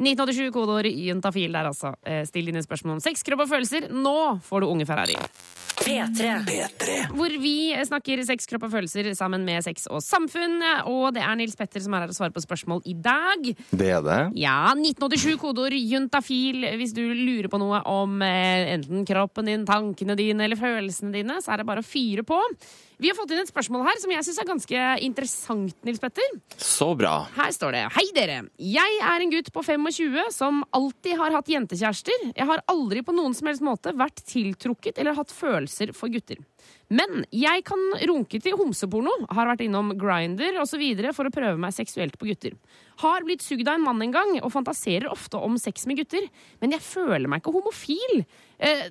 1987 0.00 0.50
kodeord 0.54 0.88
juntafil 0.90 1.54
der, 1.54 1.70
altså. 1.70 1.94
Eh, 2.06 2.24
still 2.28 2.50
dine 2.50 2.64
spørsmål 2.64 2.98
om 2.98 3.04
sex, 3.04 3.22
kropp 3.26 3.44
og 3.46 3.52
følelser. 3.52 3.90
Nå 3.94 4.40
får 4.46 4.64
du 4.64 4.70
Unge 4.70 4.88
Ferrari. 4.88 5.18
P3. 5.74 7.10
Hvor 7.14 7.34
vi 7.42 7.74
snakker 7.86 8.22
sex, 8.26 8.46
kropp 8.50 8.68
og 8.68 8.74
følelser 8.76 9.10
sammen 9.18 9.44
med 9.46 9.64
Sex 9.66 9.88
og 9.90 10.02
Samfunn. 10.04 10.62
Og 10.90 11.10
det 11.16 11.24
er 11.24 11.34
Nils 11.38 11.56
Petter 11.58 11.82
som 11.82 11.96
er 11.96 12.04
her 12.04 12.14
og 12.14 12.16
svarer 12.16 12.34
på 12.34 12.42
spørsmål 12.44 12.84
i 12.88 12.94
dag. 12.94 13.50
Det 13.70 13.90
er 13.96 14.04
det. 14.04 14.20
Ja, 14.40 14.72
1987 14.76 15.36
kodeord 15.42 15.76
juntafil 15.76 16.64
hvis 16.78 16.94
du 16.96 17.02
lurer 17.02 17.50
på 17.52 17.60
noe 17.60 17.82
om 17.90 18.22
eh, 18.24 18.74
enten 18.76 19.04
kroppen 19.08 19.50
din, 19.50 19.66
tankene 19.68 20.16
dine 20.18 20.46
eller 20.46 20.60
følelsene 20.60 21.14
dine, 21.14 21.40
så 21.42 21.54
er 21.54 21.62
det 21.62 21.68
bare 21.68 21.84
å 21.84 21.86
fyre 21.86 22.24
på. 22.26 22.40
Vi 23.02 23.10
har 23.10 23.16
fått 23.18 23.32
inn 23.34 23.42
et 23.42 23.50
spørsmål 23.50 23.82
her 23.88 23.98
som 24.00 24.12
jeg 24.14 24.24
syns 24.26 24.38
er 24.40 24.48
ganske 24.48 24.83
interessant, 25.04 25.76
Nils 25.86 26.00
Petter. 26.02 26.38
Så 26.56 26.90
bra. 26.98 27.14
Her 27.36 27.52
står 27.54 27.76
det 27.76 27.82
Hei 27.96 28.06
dere. 28.16 28.40
Jeg 28.60 28.98
er 29.02 29.24
en 29.24 29.32
gutt 29.32 29.50
på 29.54 29.64
25 29.64 30.32
som 30.34 30.62
alltid 30.76 31.18
har 31.20 31.36
hatt 31.36 31.50
jentekjærester. 31.52 32.30
Jeg 32.32 32.48
har 32.48 32.64
aldri 32.70 33.04
på 33.06 33.14
noen 33.16 33.36
som 33.36 33.50
helst 33.50 33.64
måte 33.64 33.94
vært 33.96 34.24
tiltrukket 34.28 35.00
eller 35.00 35.16
hatt 35.18 35.32
følelser 35.34 35.94
for 35.96 36.12
gutter. 36.12 36.40
Men 36.94 37.24
jeg 37.34 37.64
kan 37.66 37.80
runke 38.06 38.38
til 38.42 38.56
homseporno, 38.58 39.12
har 39.34 39.48
vært 39.50 39.64
innom 39.66 39.92
Grinder 39.98 40.60
osv. 40.62 40.82
for 41.16 41.26
å 41.26 41.34
prøve 41.34 41.58
meg 41.60 41.74
seksuelt 41.74 42.18
på 42.20 42.28
gutter. 42.28 42.54
Har 43.02 43.24
blitt 43.26 43.42
sugd 43.42 43.66
av 43.66 43.78
en 43.78 43.86
mann 43.86 44.02
en 44.04 44.14
gang 44.14 44.34
og 44.40 44.52
fantaserer 44.54 45.10
ofte 45.10 45.40
om 45.40 45.56
sex 45.58 45.88
med 45.90 45.98
gutter. 46.02 46.28
Men 46.62 46.76
jeg 46.76 46.84
føler 46.86 47.26
meg 47.30 47.42
ikke 47.42 47.56
homofil. 47.56 48.24
Eh, 48.58 48.84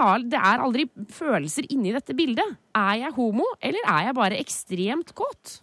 har, 0.00 0.24
det 0.24 0.40
er 0.40 0.64
aldri 0.64 0.86
følelser 1.12 1.68
inni 1.74 1.92
dette 1.96 2.16
bildet. 2.16 2.56
Er 2.76 3.02
jeg 3.02 3.16
homo, 3.18 3.48
eller 3.60 3.84
er 3.84 4.08
jeg 4.08 4.20
bare 4.20 4.40
ekstremt 4.40 5.12
kåt? 5.18 5.60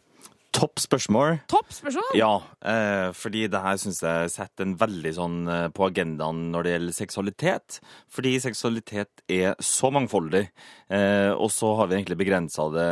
Topp 0.55 0.79
spørsmål. 0.81 1.41
Topp 1.51 1.69
spørsmål! 1.75 2.15
Ja, 2.17 2.39
eh, 2.65 3.09
fordi 3.13 3.43
det 3.51 3.59
her 3.61 3.77
syns 3.77 3.99
jeg 4.01 4.31
setter 4.33 4.65
en 4.65 4.77
veldig 4.79 5.11
sånn 5.17 5.35
eh, 5.51 5.65
på 5.75 5.85
agendaen 5.89 6.47
når 6.53 6.65
det 6.65 6.73
gjelder 6.73 6.97
seksualitet. 6.97 7.77
Fordi 8.13 8.33
seksualitet 8.41 9.23
er 9.29 9.53
så 9.61 9.91
mangfoldig, 9.93 10.47
eh, 10.89 11.29
og 11.35 11.51
så 11.53 11.73
har 11.77 11.91
vi 11.91 11.99
egentlig 11.99 12.19
begrensa 12.23 12.69
det 12.73 12.89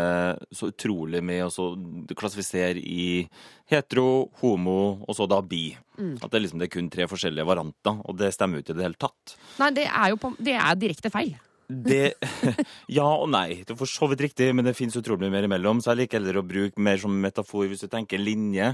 så 0.54 0.70
utrolig 0.74 1.24
med 1.26 1.46
å 1.48 1.54
så 1.54 1.72
klassifisere 2.14 2.84
i 2.84 3.26
hetero, 3.72 4.30
homo 4.44 4.80
og 5.02 5.18
så 5.18 5.26
da 5.30 5.42
bi. 5.42 5.70
At 5.96 6.28
det 6.28 6.38
er 6.38 6.46
liksom 6.46 6.62
det 6.62 6.70
er 6.70 6.76
kun 6.76 6.92
tre 6.92 7.08
forskjellige 7.10 7.48
varianter, 7.48 8.02
og 8.04 8.20
det 8.20 8.34
stemmer 8.36 8.60
jo 8.60 8.66
ikke 8.66 8.76
i 8.76 8.80
det 8.82 8.88
hele 8.90 9.04
tatt. 9.08 9.38
Nei, 9.64 9.74
det 9.80 9.88
er 9.90 10.12
jo 10.12 10.22
på, 10.22 10.36
det 10.44 10.60
er 10.60 10.82
direkte 10.86 11.14
feil. 11.14 11.34
Det, 11.68 12.14
ja 12.98 13.08
og 13.08 13.30
nei. 13.34 13.64
Det 13.64 13.74
er 13.74 13.80
for 13.80 13.90
så 13.90 14.10
vidt 14.12 14.24
riktig, 14.28 14.52
men 14.56 14.68
det 14.68 14.76
finnes 14.78 14.98
utrolig 15.00 15.26
mye 15.26 15.34
mer 15.34 15.48
imellom. 15.50 15.82
Så 15.82 15.94
jeg 15.94 16.04
liker 16.04 16.20
heller 16.20 16.42
å 16.42 16.48
bruke 16.48 16.82
mer 16.82 17.02
som 17.02 17.16
metafor 17.22 17.70
hvis 17.72 17.86
du 17.86 17.90
tenker 17.92 18.22
linje. 18.22 18.74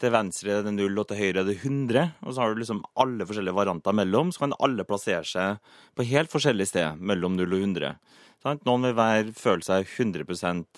Til 0.00 0.14
venstre 0.14 0.54
er 0.54 0.64
det 0.64 0.72
null, 0.72 0.96
og 0.96 1.10
til 1.10 1.20
høyre 1.20 1.42
er 1.42 1.48
det 1.50 1.58
100. 1.58 2.14
Og 2.24 2.32
så 2.32 2.40
har 2.40 2.54
du 2.54 2.62
liksom 2.62 2.80
alle 3.02 3.26
forskjellige 3.28 3.58
varianter 3.58 3.96
mellom. 3.96 4.32
Så 4.32 4.46
kan 4.46 4.56
alle 4.64 4.86
plassere 4.88 5.26
seg 5.28 5.76
på 5.96 6.08
helt 6.08 6.32
forskjellige 6.32 6.72
steder 6.72 7.00
mellom 7.12 7.36
null 7.36 7.58
og 7.58 7.66
100. 7.66 7.98
Sant? 8.40 8.64
Noen 8.64 8.88
vil 8.88 8.96
være, 8.96 9.34
føle 9.36 9.66
seg 9.66 9.84
100 9.84 10.24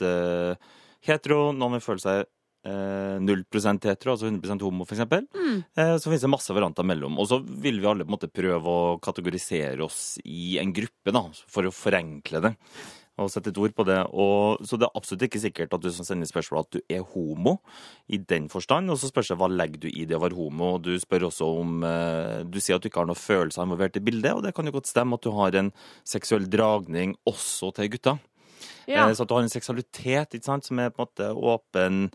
eh, 0.08 0.72
hetero, 1.06 1.52
noen 1.54 1.78
vil 1.78 1.84
føle 1.84 2.02
seg 2.02 2.24
eh, 2.64 3.18
0 3.22 3.44
hetero, 3.82 4.14
altså 4.14 4.30
100% 4.30 4.64
homo, 4.66 4.86
f.eks. 4.86 5.04
Mm. 5.34 5.60
Eh, 5.76 5.94
så 5.98 6.08
finnes 6.08 6.24
det 6.24 6.32
masse 6.32 6.54
varianter 6.54 6.86
mellom. 6.86 7.18
Og 7.18 7.28
så 7.30 7.40
vil 7.42 7.80
vi 7.82 7.90
alle 7.90 8.06
på 8.06 8.12
en 8.12 8.16
måte 8.16 8.32
prøve 8.32 8.72
å 8.72 8.96
kategorisere 9.02 9.82
oss 9.84 10.18
i 10.24 10.58
en 10.62 10.74
gruppe, 10.74 11.14
da, 11.14 11.26
for 11.48 11.68
å 11.68 11.74
forenkle 11.74 12.42
det. 12.46 12.56
Og 13.20 13.28
sette 13.28 13.50
et 13.52 13.58
ord 13.60 13.74
på 13.76 13.84
det. 13.84 13.98
Og, 14.16 14.62
så 14.64 14.78
det 14.80 14.86
er 14.88 14.96
absolutt 14.96 15.26
ikke 15.26 15.42
sikkert 15.42 15.74
at 15.76 15.82
du 15.84 15.90
som 15.92 16.06
sender 16.08 16.30
spørsmål 16.30 16.62
at 16.62 16.78
du 16.78 16.80
er 16.88 17.04
homo, 17.12 17.58
i 18.08 18.16
den 18.16 18.48
forstand. 18.52 18.88
Og 18.90 18.98
så 18.98 19.10
spørs 19.10 19.28
det 19.34 19.36
hva 19.40 19.50
legger 19.52 19.84
du 19.84 19.88
i 19.90 20.06
det 20.08 20.16
å 20.16 20.22
være 20.22 20.38
homo. 20.38 20.74
Og 20.78 20.86
du 20.86 20.94
spør 21.02 21.28
også 21.28 21.50
om 21.60 21.84
eh, 21.84 22.40
Du 22.48 22.56
sier 22.58 22.78
at 22.78 22.84
du 22.84 22.88
ikke 22.88 23.02
har 23.02 23.10
noen 23.10 23.20
følelser 23.20 23.68
involvert 23.68 24.00
i 24.00 24.04
bildet, 24.04 24.32
og 24.32 24.46
det 24.46 24.54
kan 24.56 24.68
jo 24.68 24.74
godt 24.78 24.90
stemme 24.90 25.18
at 25.20 25.28
du 25.28 25.32
har 25.36 25.60
en 25.60 25.72
seksuell 26.08 26.48
dragning 26.50 27.12
også 27.28 27.74
til 27.76 27.92
gutter. 27.92 28.22
Ja. 28.88 29.04
Eh, 29.08 29.12
Så 29.14 29.26
at 29.26 29.28
du 29.28 29.36
har 29.36 29.44
en 29.44 29.52
seksualitet 29.52 30.40
sant, 30.44 30.64
som 30.64 30.80
er 30.80 30.90
på 30.90 31.04
en 31.04 31.10
måte 31.10 31.28
åpen, 31.36 32.06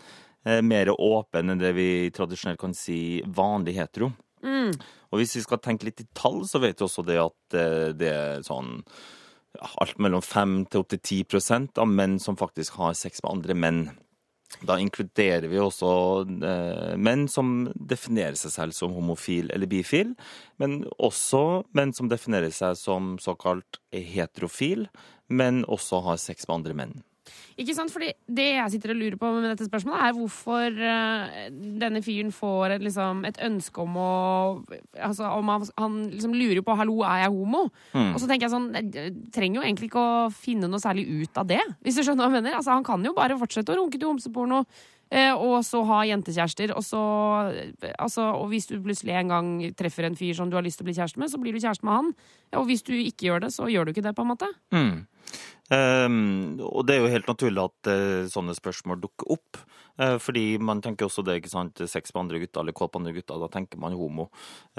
mer 0.63 0.91
åpen 0.93 1.51
enn 1.51 1.61
det 1.61 1.73
vi 1.77 1.89
tradisjonelt 2.15 2.59
kan 2.61 2.75
si 2.77 3.19
vanlig 3.25 3.77
hetero. 3.79 4.11
Mm. 4.45 4.73
Og 5.11 5.21
hvis 5.21 5.37
vi 5.37 5.43
skal 5.45 5.61
tenke 5.63 5.87
litt 5.87 6.03
i 6.03 6.09
tall, 6.17 6.43
så 6.47 6.61
vet 6.63 6.79
vi 6.79 6.87
også 6.87 7.05
det 7.07 7.19
at 7.21 7.57
eh, 7.57 7.93
det 7.97 8.11
er 8.11 8.43
sånn 8.45 8.81
alt 9.57 9.97
mellom 10.03 10.21
5 10.21 10.57
til 10.69 10.83
opptil 10.83 10.99
10% 11.01 11.79
av 11.81 11.87
menn 11.89 12.19
som 12.21 12.37
faktisk 12.37 12.77
har 12.81 12.97
sex 12.97 13.23
med 13.23 13.31
andre 13.31 13.55
menn. 13.57 13.81
Da 14.63 14.77
inkluderer 14.79 15.49
vi 15.51 15.59
også 15.59 15.89
eh, 16.23 16.93
menn 16.95 17.25
som 17.31 17.67
definerer 17.75 18.37
seg 18.39 18.53
selv 18.53 18.77
som 18.77 18.93
homofil 18.95 19.51
eller 19.53 19.69
bifil, 19.69 20.13
men 20.61 20.79
også 21.03 21.63
menn 21.77 21.91
som 21.97 22.11
definerer 22.11 22.53
seg 22.55 22.77
som 22.79 23.15
såkalt 23.21 23.81
heterofil, 23.91 24.87
men 25.27 25.65
også 25.67 26.03
har 26.05 26.21
sex 26.21 26.47
med 26.47 26.61
andre 26.61 26.77
menn. 26.79 26.95
Ikke 27.57 27.75
sant? 27.77 27.93
Fordi 27.93 28.11
det 28.27 28.47
jeg 28.55 28.73
sitter 28.75 28.93
og 28.93 28.99
lurer 28.99 29.17
på 29.21 29.31
med 29.35 29.47
dette 29.49 29.67
spørsmålet, 29.67 30.03
er 30.07 30.17
hvorfor 30.17 30.81
eh, 30.91 31.37
denne 31.81 32.01
fyren 32.05 32.33
får 32.35 32.77
et, 32.77 32.85
liksom, 32.85 33.23
et 33.29 33.39
ønske 33.47 33.83
om 33.83 33.97
å 34.01 34.11
altså, 34.93 35.29
om 35.31 35.53
han, 35.53 35.69
han 35.77 35.97
liksom 36.11 36.35
lurer 36.37 36.63
på 36.65 36.75
'hallo, 36.77 36.99
er 37.03 37.25
jeg 37.25 37.33
homo?' 37.35 37.67
Mm. 37.93 38.13
Og 38.13 38.19
så 38.19 38.27
tenker 38.27 38.45
jeg 38.47 38.51
sånn 38.51 38.67
Jeg 38.75 39.13
trenger 39.33 39.59
jo 39.59 39.65
egentlig 39.65 39.87
ikke 39.89 40.01
å 40.01 40.27
finne 40.33 40.67
noe 40.69 40.81
særlig 40.81 41.07
ut 41.07 41.37
av 41.39 41.47
det, 41.47 41.61
hvis 41.81 41.97
du 41.97 42.03
skjønner 42.03 42.27
hva 42.27 42.29
jeg 42.29 42.43
mener. 42.43 42.57
Altså, 42.57 42.75
han 42.75 42.85
kan 42.85 43.03
jo 43.03 43.15
bare 43.17 43.37
fortsette 43.39 43.73
å 43.73 43.79
runke 43.79 43.99
til 43.99 44.09
homseporno. 44.09 44.65
Eh, 45.07 45.31
og 45.31 45.61
så 45.63 45.79
ha 45.87 46.01
jentekjærester, 46.03 46.73
og 46.75 46.83
så 46.83 47.01
altså, 47.95 48.25
Og 48.35 48.49
hvis 48.51 48.67
du 48.67 48.75
plutselig 48.83 49.15
en 49.15 49.31
gang 49.31 49.51
treffer 49.79 50.03
en 50.03 50.17
fyr 50.19 50.33
som 50.35 50.49
du 50.49 50.57
har 50.57 50.65
lyst 50.65 50.81
til 50.81 50.83
å 50.83 50.89
bli 50.89 50.97
kjæreste 50.97 51.21
med, 51.21 51.31
så 51.31 51.39
blir 51.39 51.55
du 51.55 51.61
kjæreste 51.63 51.87
med 51.87 51.93
han. 51.93 52.09
Og 52.59 52.65
hvis 52.67 52.83
du 52.83 52.91
ikke 52.93 53.29
gjør 53.29 53.45
det, 53.45 53.53
så 53.55 53.69
gjør 53.71 53.87
du 53.87 53.93
ikke 53.93 54.03
det, 54.03 54.15
på 54.15 54.25
en 54.25 54.33
måte. 54.33 54.49
Mm. 54.75 55.07
Ehm, 55.73 56.59
og 56.63 56.85
det 56.87 56.95
er 56.95 57.03
jo 57.03 57.11
helt 57.11 57.27
naturlig 57.27 57.65
at 57.65 57.89
uh, 57.91 58.27
sånne 58.31 58.55
spørsmål 58.55 59.01
dukker 59.03 59.33
opp. 59.35 59.59
Uh, 59.97 60.15
fordi 60.21 60.59
man 60.61 60.81
tenker 60.85 61.07
også 61.07 61.25
det, 61.25 61.39
ikke 61.41 61.51
sant, 61.51 61.81
sex 61.89 62.13
med 62.13 62.23
andre 62.23 62.41
gutter 62.43 62.63
eller 62.63 62.75
kåt 62.77 62.93
på 62.93 63.01
andre 63.01 63.15
gutter, 63.15 63.39
da 63.41 63.49
tenker 63.51 63.81
man 63.81 63.97
homo. 63.97 64.29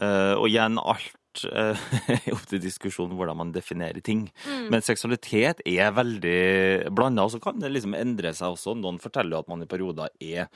Uh, 0.01 0.35
og 0.38 0.48
igjen, 0.48 0.81
alt 0.81 1.17
eh, 1.46 1.87
er 2.14 2.33
opp 2.35 2.46
til 2.51 2.62
diskusjon 2.62 3.14
hvordan 3.16 3.38
man 3.38 3.53
definerer 3.55 4.03
ting. 4.05 4.27
Men 4.72 4.85
seksualitet 4.85 5.62
er 5.68 5.94
veldig 5.96 6.90
blanda, 6.94 7.27
og 7.27 7.35
så 7.35 7.42
kan 7.42 7.61
det 7.62 7.72
liksom 7.74 7.96
endre 7.98 8.33
seg 8.37 8.55
også. 8.57 8.77
Noen 8.79 9.01
forteller 9.03 9.40
at 9.40 9.51
man 9.51 9.64
i 9.64 9.70
perioder 9.70 10.12
er 10.24 10.48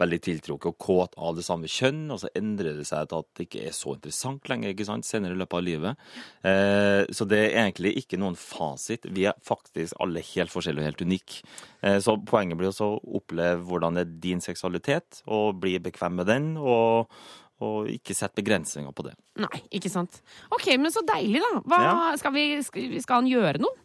veldig 0.00 0.20
tiltrukket 0.24 0.70
og 0.70 0.78
kåt 0.80 1.16
av 1.20 1.36
det 1.36 1.44
samme 1.46 1.68
kjønn, 1.70 2.06
og 2.12 2.22
så 2.22 2.30
endrer 2.38 2.78
det 2.78 2.86
seg 2.88 3.10
til 3.10 3.22
at 3.22 3.28
det 3.36 3.46
ikke 3.48 3.64
er 3.68 3.76
så 3.76 3.94
interessant 3.96 4.48
lenger 4.50 4.72
ikke 4.72 4.88
sant, 4.88 5.08
senere 5.08 5.36
i 5.36 5.40
løpet 5.40 5.58
av 5.58 5.66
livet. 5.66 6.06
Eh, 6.46 7.02
så 7.14 7.26
det 7.28 7.42
er 7.48 7.58
egentlig 7.66 7.94
ikke 8.00 8.20
noen 8.20 8.38
fasit. 8.38 9.08
Vi 9.10 9.26
er 9.28 9.36
faktisk 9.46 9.98
alle 10.02 10.24
helt 10.32 10.52
forskjellige 10.52 10.84
og 10.84 10.90
helt 10.90 11.04
unike. 11.06 11.42
Eh, 11.84 11.98
så 12.02 12.16
poenget 12.28 12.60
blir 12.60 12.72
også 12.72 12.94
å 12.94 13.20
oppleve 13.20 13.62
hvordan 13.68 14.00
er 14.00 14.16
din 14.22 14.42
seksualitet, 14.44 15.22
og 15.28 15.60
bli 15.62 15.76
bekvem 15.82 16.20
med 16.20 16.30
den, 16.30 16.50
og, 16.60 17.12
og 17.60 17.88
ikke 17.92 18.14
sette 18.16 18.40
begrensninger 18.40 18.92
på 18.96 19.04
det. 19.08 19.14
Nei, 19.40 19.62
ikke 19.76 19.90
sant. 19.92 20.22
Ok, 20.54 20.66
men 20.80 20.92
så 20.94 21.02
deilig, 21.06 21.42
da. 21.44 21.60
Hva, 21.68 21.80
Ja. 21.84 21.94
skal, 22.20 22.32
vi, 22.36 22.44
skal, 22.66 22.90
skal 23.04 23.22
han 23.22 23.30
gjøre 23.30 23.60
noe? 23.62 23.76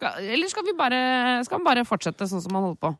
Skal, 0.00 0.22
eller 0.32 0.48
skal, 0.48 0.64
vi 0.64 0.72
bare, 0.78 1.00
skal 1.44 1.58
han 1.60 1.66
bare 1.66 1.84
fortsette 1.88 2.28
sånn 2.30 2.40
som 2.44 2.54
han 2.56 2.68
holder 2.70 2.82
på? 2.86 2.92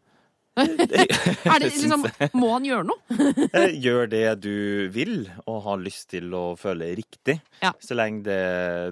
er 0.61 1.61
det, 1.63 1.69
liksom, 1.71 2.03
må 2.37 2.49
han 2.57 2.65
gjøre 2.67 2.85
noe? 2.89 2.99
Eh, 3.57 3.71
Gjør 3.81 4.09
det 4.11 4.25
du 4.43 4.89
vil 4.93 5.15
og 5.49 5.61
har 5.65 5.79
lyst 5.81 6.09
til 6.11 6.27
å 6.37 6.43
føle 6.59 6.91
riktig. 6.99 7.39
Ja. 7.63 7.71
Så 7.81 7.95
lenge 7.97 8.25
det, 8.27 8.41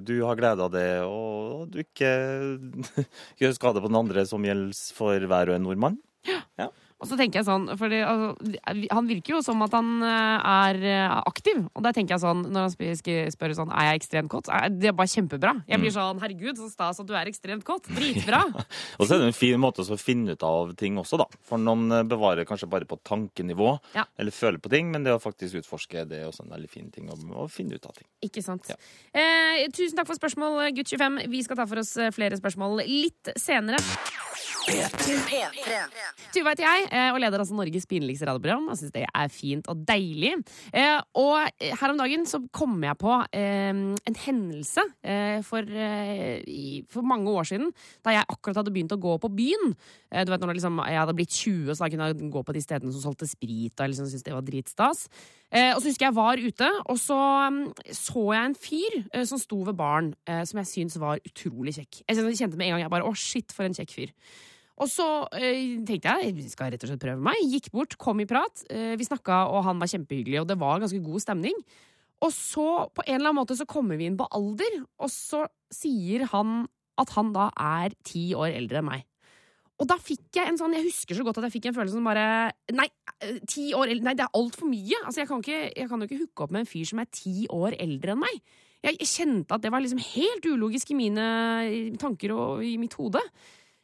du 0.06 0.14
har 0.24 0.38
glede 0.38 0.64
av 0.64 0.70
det, 0.72 0.86
og 1.04 1.66
du 1.74 1.80
ikke 1.82 2.12
gjør 3.42 3.56
skade 3.58 3.82
på 3.82 3.90
den 3.90 3.98
andre, 4.00 4.24
som 4.30 4.46
gjelder 4.46 4.78
for 4.96 5.28
hver 5.28 5.50
og 5.52 5.58
en 5.58 5.66
nordmann. 5.66 5.98
Og 6.98 7.06
så 7.06 7.14
tenker 7.14 7.38
jeg 7.38 7.46
sånn, 7.46 7.68
fordi 7.78 8.00
altså, 8.02 8.58
Han 8.90 9.06
virker 9.06 9.36
jo 9.36 9.40
som 9.46 9.60
at 9.62 9.70
han 9.76 10.02
eh, 10.02 10.48
er 10.50 10.78
eh, 10.82 11.12
aktiv. 11.30 11.60
Og 11.78 11.84
da 11.86 11.92
tenker 11.94 12.16
jeg 12.16 12.22
sånn, 12.24 12.40
når 12.50 12.64
han 12.66 12.72
spør, 12.74 13.30
spør 13.30 13.54
sånn 13.54 13.70
Er 13.70 13.92
jeg 13.92 14.00
ekstremt 14.00 14.30
kåt, 14.32 14.50
det 14.80 14.90
er 14.90 14.96
bare 14.98 15.06
kjempebra. 15.12 15.52
Jeg 15.68 15.78
Mm. 15.78 15.84
blir 15.86 15.94
sånn 15.94 16.18
Herregud, 16.18 16.58
så 16.58 16.66
stas 16.72 16.98
at 16.98 17.06
du 17.06 17.14
er 17.14 17.30
ekstremt 17.30 17.62
kåt. 17.64 17.86
Dritbra. 17.94 18.40
Og 18.98 19.06
så 19.06 19.14
er 19.14 19.22
det 19.22 19.28
en 19.30 19.36
fin 19.38 19.60
måte 19.62 19.84
å 19.86 19.98
finne 20.00 20.34
ut 20.34 20.42
av 20.42 20.74
ting 20.80 20.98
også, 20.98 21.20
da. 21.22 21.26
For 21.46 21.58
noen 21.62 21.86
eh, 21.94 22.02
bevarer 22.02 22.44
kanskje 22.48 22.66
bare 22.68 22.84
på 22.90 22.98
tankenivå, 23.06 23.78
Ja. 23.94 24.04
eller 24.18 24.34
føler 24.34 24.58
på 24.58 24.68
ting, 24.74 24.90
men 24.90 25.04
det 25.06 25.14
å 25.14 25.22
faktisk 25.22 25.62
utforske 25.62 26.02
det 26.08 26.18
er 26.24 26.26
også 26.32 26.44
en 26.48 26.50
veldig 26.56 26.68
fin 26.72 26.90
ting 26.90 27.06
å, 27.14 27.16
å 27.44 27.46
finne 27.48 27.78
ut 27.78 27.86
av 27.86 27.94
ting. 27.94 28.08
Ikke 28.26 28.42
sant. 28.42 28.66
Ja. 28.68 28.74
Eh, 29.14 29.68
tusen 29.70 29.94
takk 29.96 30.10
for 30.10 30.18
spørsmål, 30.18 30.74
gutt 30.74 30.90
25. 30.90 31.22
Vi 31.30 31.42
skal 31.46 31.56
ta 31.62 31.66
for 31.70 31.78
oss 31.78 31.94
flere 32.16 32.36
spørsmål 32.42 32.82
litt 32.82 33.30
senere. 33.38 33.78
Tuva 36.34 36.52
heter 36.52 36.64
jeg, 36.64 36.86
eh, 36.92 37.10
og 37.14 37.18
leder 37.22 37.40
altså 37.42 37.56
Norges 37.56 37.86
pinligste 37.88 38.26
radioprogram. 38.28 38.66
Jeg 38.72 38.80
syns 38.82 38.94
det 38.94 39.04
er 39.08 39.32
fint 39.32 39.68
og 39.72 39.84
deilig. 39.88 40.34
Eh, 40.72 41.00
Og 41.18 41.48
her 41.60 41.90
om 41.94 41.98
dagen 41.98 42.26
så 42.28 42.40
kom 42.54 42.76
jeg 42.84 42.98
på 43.00 43.14
eh, 43.32 43.70
en 43.72 44.18
hendelse 44.26 44.84
eh, 45.02 45.40
for, 45.46 45.62
eh, 45.64 46.84
for 46.92 47.02
mange 47.06 47.32
år 47.32 47.48
siden, 47.48 47.72
da 48.04 48.10
jeg 48.18 48.28
akkurat 48.28 48.60
hadde 48.62 48.74
begynt 48.74 48.94
å 48.94 49.00
gå 49.00 49.16
på 49.24 49.32
byen. 49.34 49.74
Eh, 50.12 50.24
Du 50.24 50.32
vet 50.32 50.40
når 50.40 50.54
liksom, 50.58 50.78
Jeg 50.88 50.98
hadde 51.00 51.16
blitt 51.16 51.30
20, 51.32 51.74
så 51.74 51.84
da 51.84 51.90
kunne 51.90 52.08
jeg 52.12 52.30
gå 52.32 52.44
på 52.44 52.52
de 52.54 52.60
stedene 52.64 52.92
som 52.92 53.02
solgte 53.08 53.28
sprit, 53.28 53.72
og 53.74 53.84
jeg 53.86 53.94
liksom 53.94 54.06
syntes 54.10 54.24
det 54.28 54.34
var 54.36 54.42
dritstas. 54.46 55.08
Eh, 55.48 55.70
og 55.72 55.80
så 55.80 55.88
husker 55.88 56.08
jeg 56.10 56.16
var 56.18 56.36
ute, 56.36 56.66
og 56.92 56.98
så 57.00 57.16
mm, 57.48 57.62
så 57.96 58.24
jeg 58.34 58.50
en 58.50 58.56
fyr 58.58 58.96
eh, 59.16 59.24
som 59.24 59.40
sto 59.40 59.62
ved 59.64 59.78
baren, 59.78 60.10
eh, 60.28 60.42
som 60.44 60.60
jeg 60.60 60.68
syntes 60.68 60.98
var 61.00 61.22
utrolig 61.24 61.72
kjekk. 61.78 62.02
Jeg 62.04 62.20
kjente- 62.36 62.58
med 62.60 62.66
en 62.68 62.76
gang 62.76 62.84
jeg 62.84 62.92
bare 62.92 63.08
Å, 63.08 63.14
shit, 63.16 63.54
for 63.56 63.64
en 63.64 63.76
kjekk 63.76 63.94
fyr. 63.96 64.12
Og 64.78 64.90
så 64.92 65.06
eh, 65.34 65.80
tenkte 65.88 66.12
jeg 66.20 66.34
jeg 66.36 66.52
skal 66.52 66.70
rett 66.70 66.84
og 66.84 66.92
slett 66.92 67.02
prøve 67.02 67.24
meg. 67.24 67.40
Gikk 67.48 67.72
bort, 67.72 67.96
kom 67.98 68.20
i 68.20 68.28
prat. 68.28 68.62
Eh, 68.70 68.92
vi 69.00 69.08
snakka, 69.08 69.46
og 69.50 69.64
han 69.66 69.80
var 69.80 69.90
kjempehyggelig, 69.90 70.42
og 70.42 70.50
det 70.52 70.58
var 70.60 70.84
ganske 70.84 71.00
god 71.02 71.24
stemning. 71.24 71.56
Og 72.20 72.32
så, 72.34 72.66
på 72.92 73.04
en 73.06 73.14
eller 73.16 73.30
annen 73.30 73.40
måte, 73.40 73.56
så 73.56 73.66
kommer 73.66 73.96
vi 73.98 74.06
inn 74.10 74.18
på 74.18 74.26
alder, 74.34 74.82
og 74.98 75.10
så 75.12 75.46
sier 75.72 76.26
han 76.32 76.66
at 76.98 77.12
han 77.14 77.32
da 77.32 77.48
er 77.54 77.94
ti 78.06 78.32
år 78.34 78.52
eldre 78.58 78.82
enn 78.82 78.88
meg. 78.90 79.04
Og 79.78 79.86
da 79.86 79.96
fikk 80.02 80.40
jeg 80.40 80.50
en 80.50 80.58
sånn 80.58 80.74
Jeg 80.74 80.88
husker 80.88 81.18
så 81.18 81.26
godt 81.26 81.38
at 81.40 81.48
jeg 81.48 81.58
fikk 81.58 81.68
en 81.70 81.76
følelse 81.76 81.98
som 81.98 82.08
bare 82.08 82.24
Nei, 82.74 82.88
eh, 83.22 83.38
ti 83.48 83.70
år 83.76 83.92
eldre 83.92 84.08
Nei, 84.08 84.16
det 84.18 84.26
er 84.26 84.38
altfor 84.38 84.70
mye. 84.70 85.02
Altså, 85.04 85.22
jeg 85.22 85.30
kan, 85.30 85.44
ikke, 85.44 85.60
jeg 85.70 85.90
kan 85.90 86.00
jo 86.02 86.08
ikke 86.08 86.22
hooke 86.24 86.46
opp 86.46 86.56
med 86.56 86.64
en 86.64 86.72
fyr 86.72 86.88
som 86.90 87.02
er 87.02 87.12
ti 87.14 87.36
år 87.54 87.76
eldre 87.78 88.14
enn 88.14 88.24
meg. 88.24 88.40
Jeg, 88.84 88.98
kjente 89.10 89.54
at 89.56 89.62
det 89.64 89.72
var 89.74 89.82
liksom 89.82 90.00
helt 90.14 90.44
ulogisk 90.46 90.92
i 90.94 90.98
mine 90.98 91.24
tanker 91.98 92.34
og 92.34 92.62
i 92.62 92.76
mitt 92.78 92.94
hode. 92.98 93.22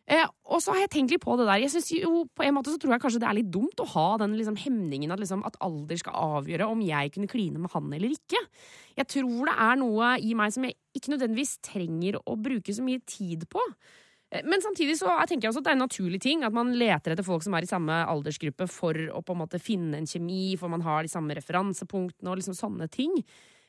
Eh, 0.04 0.26
og 0.52 0.60
så 0.60 0.74
har 0.74 0.84
jeg 0.84 0.92
tenkt 0.92 1.14
litt 1.14 1.22
på 1.24 1.34
det 1.40 1.46
der. 1.48 1.62
Jeg 1.62 1.72
synes 1.72 1.88
jo, 1.96 2.26
På 2.36 2.44
en 2.44 2.54
måte 2.54 2.70
så 2.70 2.78
tror 2.78 2.94
jeg 2.94 3.02
kanskje 3.02 3.22
det 3.22 3.28
er 3.30 3.38
litt 3.38 3.50
dumt 3.54 3.80
å 3.80 3.88
ha 3.94 4.06
den 4.20 4.36
liksom 4.36 4.58
hemningen 4.60 5.14
at, 5.14 5.22
liksom, 5.22 5.42
at 5.48 5.58
alder 5.64 5.98
skal 6.00 6.18
avgjøre 6.38 6.68
om 6.68 6.84
jeg 6.84 7.14
kunne 7.14 7.30
kline 7.30 7.58
med 7.58 7.72
han 7.72 7.90
eller 7.96 8.12
ikke. 8.12 8.40
Jeg 9.00 9.10
tror 9.16 9.50
det 9.50 9.56
er 9.66 9.80
noe 9.80 10.14
i 10.20 10.34
meg 10.38 10.54
som 10.54 10.68
jeg 10.68 10.76
ikke 10.94 11.14
nødvendigvis 11.14 11.58
trenger 11.64 12.20
å 12.20 12.36
bruke 12.38 12.74
så 12.76 12.84
mye 12.84 13.02
tid 13.08 13.48
på. 13.50 13.64
Eh, 14.34 14.42
Men 14.44 14.62
samtidig 14.62 14.98
så 14.98 15.14
tenker 15.28 15.46
jeg 15.46 15.54
også 15.54 15.62
at 15.62 15.68
det 15.68 15.72
er 15.72 15.78
en 15.78 15.86
naturlig 15.86 16.20
ting 16.24 16.44
at 16.46 16.54
man 16.56 16.74
leter 16.74 17.14
etter 17.14 17.26
folk 17.26 17.44
som 17.46 17.54
er 17.54 17.66
i 17.66 17.70
samme 17.70 18.02
aldersgruppe 18.10 18.68
for 18.70 18.98
å 19.14 19.22
på 19.22 19.36
en 19.36 19.42
måte 19.44 19.62
finne 19.62 20.00
en 20.00 20.10
kjemi, 20.10 20.56
for 20.58 20.72
man 20.72 20.84
har 20.84 21.04
de 21.04 21.12
samme 21.12 21.36
referansepunktene 21.38 22.32
og 22.32 22.40
liksom 22.40 22.58
sånne 22.58 22.90
ting. 22.92 23.14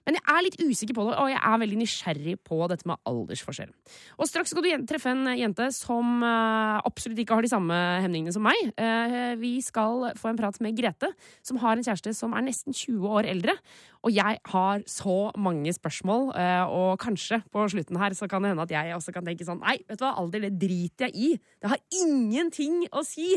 Men 0.05 0.19
jeg 0.19 0.25
er 0.29 0.45
litt 0.45 0.57
usikker 0.61 0.97
på 0.97 1.07
det, 1.07 1.15
og 1.17 1.31
jeg 1.31 1.39
er 1.41 1.61
veldig 1.61 1.79
nysgjerrig 1.79 2.35
på 2.45 2.59
dette 2.69 2.87
med 2.89 3.01
aldersforskjell. 3.09 3.71
Og 4.19 4.29
straks 4.29 4.53
skal 4.53 4.65
du 4.65 4.85
treffe 4.89 5.11
en 5.11 5.31
jente 5.33 5.67
som 5.73 6.21
eh, 6.25 6.77
absolutt 6.85 7.21
ikke 7.23 7.39
har 7.39 7.45
de 7.45 7.51
samme 7.51 7.79
hemningene 8.03 8.33
som 8.35 8.45
meg. 8.45 8.59
Eh, 8.77 9.33
vi 9.41 9.57
skal 9.65 10.11
få 10.19 10.31
en 10.31 10.39
prat 10.39 10.59
med 10.61 10.77
Grete, 10.77 11.09
som 11.45 11.59
har 11.63 11.75
en 11.75 11.85
kjæreste 11.85 12.13
som 12.17 12.35
er 12.37 12.45
nesten 12.45 12.75
20 12.75 13.17
år 13.17 13.29
eldre. 13.33 13.57
Og 14.05 14.13
jeg 14.13 14.41
har 14.51 14.83
så 14.89 15.17
mange 15.41 15.73
spørsmål, 15.73 16.29
eh, 16.37 16.65
og 16.69 16.99
kanskje 17.01 17.41
på 17.49 17.65
slutten 17.73 17.97
her 18.01 18.13
så 18.17 18.29
kan 18.29 18.45
det 18.45 18.53
hende 18.53 18.67
at 18.67 18.75
jeg 18.75 18.93
også 18.97 19.15
kan 19.15 19.25
tenke 19.25 19.47
sånn 19.47 19.63
Nei, 19.65 19.79
vet 19.87 19.97
du 19.97 20.05
hva, 20.05 20.13
alder 20.21 20.45
det 20.45 20.53
driter 20.61 21.09
jeg 21.09 21.15
i. 21.17 21.31
Det 21.57 21.71
har 21.73 21.81
ingenting 22.03 22.85
å 22.93 23.01
si. 23.07 23.33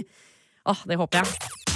Åh, 0.69 0.85
det 0.85 1.01
håper 1.01 1.25
jeg. 1.25 1.68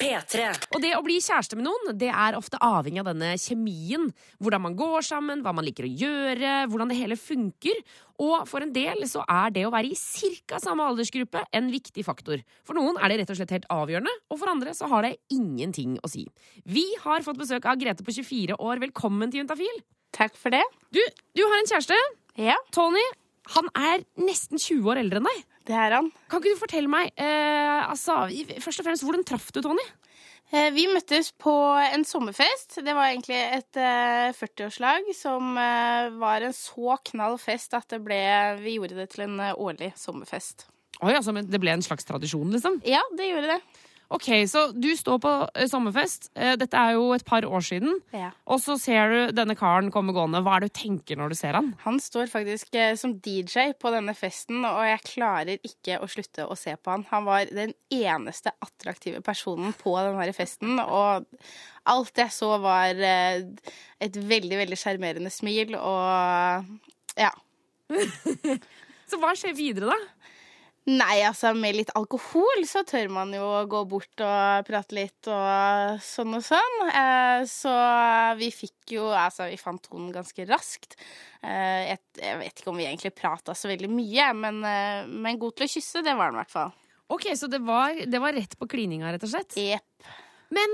P3. 0.00 0.46
Og 0.72 0.80
det 0.82 0.94
å 0.96 1.02
bli 1.04 1.18
kjæreste 1.20 1.58
med 1.58 1.66
noen, 1.66 1.92
det 2.00 2.08
er 2.08 2.36
ofte 2.38 2.58
avhengig 2.64 3.02
av 3.02 3.10
denne 3.10 3.34
kjemien. 3.40 4.08
Hvordan 4.40 4.64
man 4.64 4.76
går 4.78 5.04
sammen, 5.04 5.42
hva 5.44 5.52
man 5.56 5.66
liker 5.66 5.84
å 5.84 5.92
gjøre, 6.02 6.54
hvordan 6.72 6.92
det 6.92 6.98
hele 7.02 7.18
funker. 7.20 7.82
Og 8.20 8.48
for 8.48 8.64
en 8.64 8.72
del 8.72 9.04
så 9.10 9.24
er 9.28 9.52
det 9.54 9.66
å 9.68 9.72
være 9.74 9.92
i 9.92 9.98
ca. 10.48 10.60
samme 10.62 10.86
aldersgruppe 10.88 11.44
en 11.56 11.70
viktig 11.72 12.04
faktor. 12.06 12.40
For 12.64 12.78
noen 12.78 12.96
er 13.00 13.12
det 13.12 13.20
rett 13.22 13.34
og 13.34 13.40
slett 13.40 13.54
helt 13.58 13.68
avgjørende, 13.72 14.16
og 14.32 14.40
for 14.40 14.52
andre 14.52 14.74
så 14.76 14.88
har 14.92 15.06
det 15.06 15.16
ingenting 15.32 15.98
å 16.00 16.10
si. 16.10 16.26
Vi 16.64 16.86
har 17.04 17.24
fått 17.26 17.40
besøk 17.40 17.68
av 17.68 17.80
Grete 17.80 18.06
på 18.06 18.16
24 18.16 18.56
år. 18.56 18.80
Velkommen 18.88 19.32
til 19.32 19.44
Juntafil. 19.44 19.82
Takk 20.16 20.36
for 20.40 20.52
det. 20.54 20.64
Du, 20.94 21.00
du 21.36 21.44
har 21.44 21.60
en 21.60 21.70
kjæreste. 21.70 21.98
Ja, 22.40 22.56
Tony. 22.74 23.04
Han 23.56 23.66
er 23.74 24.04
nesten 24.20 24.60
20 24.60 24.90
år 24.92 25.00
eldre 25.00 25.20
enn 25.20 25.26
deg. 25.26 25.46
Det 25.70 25.78
er 25.78 25.94
han. 26.00 26.10
Kan 26.30 26.42
ikke 26.42 26.56
du 26.56 26.60
fortelle 26.64 26.90
meg, 26.90 27.12
eh, 27.14 27.80
altså, 27.86 28.24
først 28.60 28.82
og 28.82 28.88
fremst, 28.90 29.06
hvordan 29.06 29.26
traff 29.28 29.50
du 29.54 29.60
Tony? 29.64 29.84
Eh, 30.50 30.70
Vi 30.74 30.88
møttes 30.90 31.30
på 31.38 31.52
en 31.78 32.02
sommerfest. 32.04 32.80
Det 32.82 32.94
var 32.96 33.12
egentlig 33.12 33.38
et 33.38 33.78
eh, 33.78 34.32
40-årslag 34.34 35.12
som 35.14 35.52
eh, 35.62 36.10
var 36.18 36.42
en 36.42 36.56
så 36.56 36.96
knall 37.12 37.38
fest 37.38 37.76
at 37.78 37.86
det 37.94 38.00
ble, 38.02 38.18
vi 38.64 38.74
gjorde 38.80 38.98
det 38.98 39.08
til 39.14 39.28
en 39.28 39.38
eh, 39.46 39.54
årlig 39.54 39.92
sommerfest. 40.00 40.66
Oi, 41.00 41.14
altså, 41.14 41.32
Det 41.46 41.60
ble 41.62 41.72
en 41.78 41.86
slags 41.86 42.04
tradisjon, 42.04 42.50
liksom? 42.52 42.80
Ja, 42.84 43.00
det 43.16 43.30
gjorde 43.30 43.54
det. 43.54 43.60
Ok, 44.10 44.26
Så 44.50 44.72
du 44.74 44.88
står 44.98 45.18
på 45.22 45.32
eh, 45.54 45.68
sommerfest. 45.70 46.32
Eh, 46.34 46.56
Dette 46.58 46.74
er 46.74 46.96
jo 46.96 47.12
et 47.14 47.22
par 47.26 47.44
år 47.46 47.62
siden. 47.62 48.00
Ja. 48.10 48.32
Og 48.50 48.58
så 48.58 48.74
ser 48.80 49.12
du 49.12 49.34
denne 49.38 49.54
karen 49.58 49.92
komme 49.94 50.14
gående. 50.16 50.40
Hva 50.42 50.56
er 50.56 50.64
det 50.64 50.72
du 50.72 50.78
tenker 50.80 51.20
når 51.20 51.30
du 51.30 51.38
ser 51.38 51.54
han? 51.54 51.68
Han 51.84 52.00
står 52.02 52.26
faktisk 52.32 52.74
eh, 52.74 52.96
som 52.98 53.14
DJ 53.22 53.70
på 53.78 53.92
denne 53.94 54.16
festen, 54.18 54.64
og 54.66 54.82
jeg 54.88 55.04
klarer 55.12 55.62
ikke 55.62 56.00
å 56.02 56.10
slutte 56.10 56.48
å 56.50 56.58
se 56.58 56.74
på 56.74 56.90
han. 56.90 57.06
Han 57.12 57.28
var 57.28 57.54
den 57.54 57.76
eneste 57.94 58.50
attraktive 58.58 59.22
personen 59.22 59.76
på 59.78 59.94
denne 60.02 60.34
festen, 60.34 60.82
og 60.82 61.30
alt 61.90 62.18
jeg 62.18 62.34
så 62.34 62.56
var 62.62 62.98
et 62.98 64.18
veldig, 64.18 64.58
veldig 64.64 64.78
sjarmerende 64.78 65.30
smil, 65.32 65.76
og 65.78 66.66
ja. 67.18 67.30
Så 69.10 69.18
hva 69.18 69.32
skjer 69.38 69.54
videre, 69.58 69.94
da? 69.94 70.34
Nei, 70.88 71.20
altså 71.28 71.50
med 71.52 71.76
litt 71.76 71.90
alkohol 71.98 72.62
så 72.64 72.80
tør 72.88 73.10
man 73.12 73.34
jo 73.36 73.44
gå 73.68 73.82
bort 73.90 74.22
og 74.24 74.64
prate 74.64 74.96
litt 74.96 75.28
og 75.28 76.00
sånn 76.02 76.38
og 76.38 76.44
sånn. 76.46 76.78
Eh, 76.88 77.42
så 77.50 77.74
vi 78.40 78.48
fikk 78.54 78.94
jo 78.96 79.10
Altså, 79.12 79.50
vi 79.50 79.58
fant 79.60 79.82
tonen 79.84 80.08
ganske 80.14 80.46
raskt. 80.48 80.96
Eh, 81.44 81.90
jeg, 81.92 82.00
jeg 82.22 82.38
vet 82.40 82.62
ikke 82.62 82.72
om 82.72 82.80
vi 82.80 82.88
egentlig 82.88 83.12
prata 83.18 83.54
så 83.54 83.68
veldig 83.70 83.90
mye, 83.92 84.30
men, 84.40 84.62
eh, 84.64 85.04
men 85.10 85.38
god 85.40 85.58
til 85.58 85.68
å 85.68 85.72
kysse, 85.76 86.02
det 86.06 86.16
var 86.16 86.30
han 86.30 86.38
i 86.38 86.42
hvert 86.42 86.54
fall. 86.56 86.72
Ok, 87.12 87.28
Så 87.36 87.50
det 87.50 87.60
var, 87.66 88.00
det 88.06 88.22
var 88.22 88.34
rett 88.38 88.56
på 88.56 88.70
klininga, 88.70 89.12
rett 89.12 89.26
og 89.26 89.34
slett? 89.34 89.58
Jepp. 89.60 90.10
Men 90.50 90.72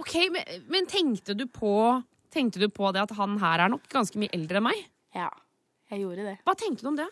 ok, 0.00 0.14
men, 0.34 0.64
men 0.72 0.88
tenkte, 0.90 1.36
du 1.38 1.44
på, 1.52 1.70
tenkte 2.34 2.62
du 2.62 2.66
på 2.72 2.90
det 2.96 3.04
at 3.04 3.14
han 3.18 3.36
her 3.42 3.66
er 3.66 3.70
nok 3.70 3.84
ganske 3.92 4.18
mye 4.18 4.32
eldre 4.34 4.58
enn 4.62 4.66
meg? 4.70 4.80
Ja, 5.14 5.28
jeg 5.92 6.02
gjorde 6.06 6.24
det. 6.32 6.38
Hva 6.48 6.56
tenkte 6.58 6.86
du 6.86 6.90
om 6.94 6.98
det? 6.98 7.06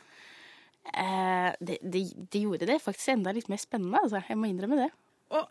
Eh, 0.93 1.51
det, 1.61 1.81
det. 1.83 2.05
Det 2.33 2.43
gjorde 2.45 2.69
det 2.69 2.81
faktisk 2.83 3.15
enda 3.17 3.35
litt 3.35 3.51
mer 3.53 3.61
spennende, 3.63 4.03
altså. 4.03 4.23
Jeg 4.29 4.39
må 4.39 4.51
innrømme 4.51 4.85
det. 4.85 4.91
Og 5.35 5.47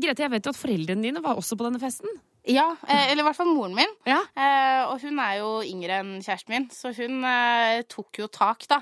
Grete, 0.00 0.22
jeg 0.22 0.32
vet 0.32 0.46
jo 0.46 0.52
at 0.54 0.58
foreldrene 0.58 1.02
dine 1.02 1.22
var 1.22 1.38
også 1.38 1.56
på 1.58 1.66
denne 1.66 1.80
festen. 1.82 2.20
Ja, 2.48 2.70
eh, 2.88 3.10
eller 3.10 3.20
i 3.20 3.26
hvert 3.26 3.36
fall 3.36 3.50
moren 3.52 3.74
min. 3.76 3.90
Ja. 4.08 4.20
Eh, 4.32 4.82
og 4.88 5.02
hun 5.02 5.18
er 5.20 5.40
jo 5.40 5.48
yngre 5.66 5.98
enn 6.00 6.12
kjæresten 6.24 6.54
min, 6.54 6.68
så 6.72 6.92
hun 6.96 7.24
eh, 7.28 7.82
tok 7.90 8.22
jo 8.22 8.30
tak, 8.32 8.64
da. 8.70 8.80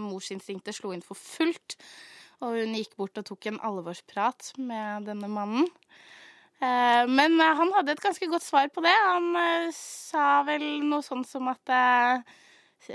Morsinstinktet 0.00 0.76
slo 0.78 0.94
inn 0.94 1.04
for 1.04 1.18
fullt. 1.18 1.76
Og 2.38 2.54
hun 2.54 2.76
gikk 2.78 2.94
bort 2.96 3.18
og 3.18 3.26
tok 3.26 3.50
en 3.50 3.58
alvorsprat 3.66 4.52
med 4.62 5.08
denne 5.10 5.28
mannen. 5.32 5.66
Men 6.58 7.34
han 7.38 7.70
hadde 7.74 7.96
et 7.96 8.02
ganske 8.02 8.28
godt 8.30 8.44
svar 8.46 8.70
på 8.70 8.82
det. 8.82 8.94
Han 8.94 9.34
sa 9.74 10.44
vel 10.46 10.64
noe 10.86 11.02
sånn 11.06 11.24
som 11.26 11.50
at 11.50 11.70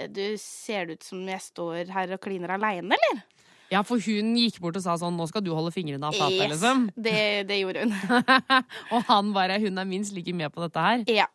Du 0.09 0.23
ser 0.41 0.85
det 0.87 0.93
ut 0.99 1.03
som 1.03 1.21
jeg 1.27 1.41
står 1.41 1.91
her 1.93 2.13
og 2.15 2.21
kliner 2.23 2.55
aleine, 2.55 2.95
eller? 2.95 3.23
Ja, 3.71 3.81
for 3.81 3.97
hun 3.97 4.35
gikk 4.37 4.59
bort 4.61 4.75
og 4.77 4.83
sa 4.85 4.93
sånn 5.01 5.15
'nå 5.17 5.27
skal 5.27 5.41
du 5.41 5.49
holde 5.53 5.71
fingrene 5.73 6.05
av 6.05 6.13
fatet', 6.13 6.39
Yes, 6.45 6.51
liksom. 6.51 6.91
det, 6.95 7.47
det 7.49 7.57
gjorde 7.61 7.83
hun. 7.87 7.93
og 8.93 9.03
han 9.09 9.33
bare 9.33 9.59
'hun 9.59 9.77
er 9.77 9.85
minst 9.85 10.13
like 10.13 10.33
med 10.33 10.51
på 10.53 10.61
dette 10.61 10.79
her'. 10.79 11.03
ja. 11.09 11.25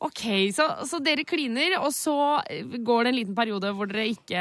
Ok, 0.00 0.20
så, 0.54 0.86
så 0.86 1.00
dere 1.02 1.24
kliner, 1.26 1.72
og 1.82 1.90
så 1.90 2.38
går 2.86 3.02
det 3.02 3.08
en 3.10 3.16
liten 3.18 3.34
periode 3.34 3.72
hvor 3.74 3.88
dere 3.90 4.04
ikke 4.06 4.38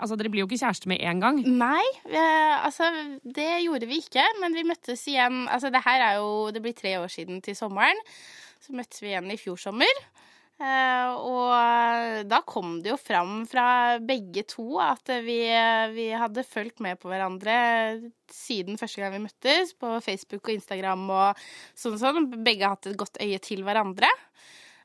Altså, 0.00 0.16
dere 0.16 0.30
blir 0.32 0.40
jo 0.40 0.46
ikke 0.48 0.56
kjæreste 0.56 0.88
med 0.88 1.02
en 1.04 1.20
gang. 1.20 1.42
Nei, 1.44 1.84
eh, 2.08 2.64
altså 2.64 2.88
det 3.22 3.60
gjorde 3.66 3.86
vi 3.86 3.98
ikke, 4.00 4.24
men 4.40 4.54
vi 4.56 4.64
møttes 4.64 5.04
igjen 5.06 5.42
Altså 5.52 5.68
det 5.70 5.82
her 5.84 6.00
er 6.00 6.14
jo 6.16 6.50
Det 6.50 6.62
blir 6.62 6.72
tre 6.72 6.94
år 6.96 7.08
siden 7.12 7.42
til 7.42 7.54
sommeren. 7.54 8.00
Så 8.64 8.72
møttes 8.72 9.02
vi 9.02 9.08
igjen 9.12 9.28
i 9.30 9.36
fjor 9.36 9.60
sommer. 9.60 9.92
Eh, 10.60 11.10
og 11.24 12.26
da 12.28 12.42
kom 12.44 12.74
det 12.84 12.92
jo 12.92 12.98
fram 13.00 13.46
fra 13.48 13.96
begge 14.04 14.44
to 14.44 14.76
at 14.84 15.08
vi, 15.24 15.38
vi 15.94 16.10
hadde 16.12 16.44
fulgt 16.44 16.82
med 16.84 17.00
på 17.00 17.08
hverandre 17.08 17.54
siden 18.30 18.76
første 18.80 19.00
gang 19.00 19.14
vi 19.14 19.22
møttes, 19.24 19.72
på 19.72 19.94
Facebook 20.04 20.44
og 20.44 20.58
Instagram 20.58 21.06
og 21.08 21.40
sånn 21.72 21.96
og 21.96 22.02
sånn. 22.02 22.28
Begge 22.44 22.66
har 22.66 22.76
hatt 22.76 22.90
et 22.92 23.00
godt 23.00 23.16
øye 23.24 23.40
til 23.42 23.64
hverandre. 23.64 24.10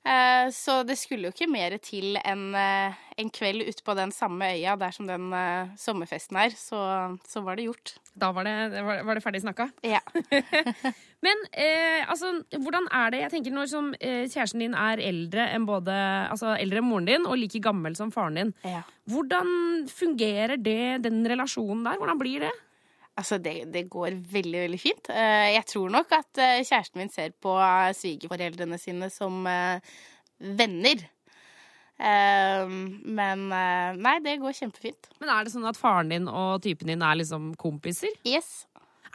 Eh, 0.05 0.49
Så 0.53 0.83
det 0.85 0.97
skulle 1.01 1.27
jo 1.29 1.33
ikke 1.33 1.47
mer 1.49 1.75
til 1.81 2.17
enn 2.21 2.53
eh, 2.55 2.93
en 3.17 3.29
kveld 3.33 3.63
ute 3.65 3.81
på 3.85 3.95
den 3.97 4.11
samme 4.13 4.51
øya 4.53 4.75
der 4.77 4.91
som 4.93 5.07
den 5.09 5.31
eh, 5.33 5.71
sommerfesten 5.81 6.37
er, 6.37 6.53
så, 6.53 6.79
så 7.25 7.41
var 7.41 7.57
det 7.57 7.65
gjort. 7.65 7.95
Da 8.15 8.29
var 8.31 8.45
det, 8.45 8.53
var, 8.85 9.01
var 9.07 9.17
det 9.17 9.23
ferdig 9.25 9.41
snakka. 9.43 9.69
Ja. 9.83 9.99
Men 11.25 11.41
eh, 11.57 12.03
altså, 12.05 12.29
hvordan 12.53 12.85
er 12.93 13.09
det 13.11 13.19
Jeg 13.23 13.31
tenker 13.33 13.55
når 13.55 13.69
som 13.71 13.87
eh, 13.97 14.27
kjæresten 14.29 14.61
din 14.61 14.75
er 14.77 15.01
eldre 15.01 15.47
enn 15.55 15.65
både 15.65 15.95
Altså 16.29 16.51
eldre 16.59 16.83
enn 16.83 16.85
moren 16.87 17.07
din 17.09 17.25
og 17.25 17.39
like 17.41 17.59
gammel 17.65 17.95
som 17.97 18.11
faren 18.13 18.37
din. 18.37 18.53
ja. 18.67 18.83
Hvordan 19.09 19.85
fungerer 19.89 20.55
det, 20.57 21.01
den 21.03 21.19
relasjonen 21.29 21.83
der? 21.85 21.97
Hvordan 22.01 22.17
blir 22.21 22.45
det? 22.47 22.53
Altså, 23.15 23.37
det, 23.39 23.53
det 23.71 23.85
går 23.89 24.17
veldig, 24.31 24.59
veldig 24.65 24.79
fint. 24.81 25.09
Eh, 25.09 25.53
Jeg 25.55 25.65
tror 25.71 25.91
nok 25.93 26.11
at 26.17 26.41
eh, 26.43 26.61
kjæresten 26.67 26.99
min 26.99 27.11
ser 27.13 27.31
på 27.39 27.53
eh, 27.63 27.93
svigerforeldrene 27.95 28.79
sine 28.81 29.07
som 29.13 29.45
venner. 30.35 31.05
Men 31.95 33.43
nei, 33.47 34.15
det 34.19 34.33
går 34.41 34.51
kjempefint. 34.57 35.07
Men 35.21 35.29
er 35.31 35.45
det 35.47 35.53
sånn 35.53 35.67
at 35.69 35.79
faren 35.79 36.09
din 36.11 36.25
og 36.27 36.57
typen 36.65 36.91
din 36.91 37.05
er 37.07 37.15
liksom 37.21 37.53
kompiser? 37.55 38.11
Yes. 38.27 38.65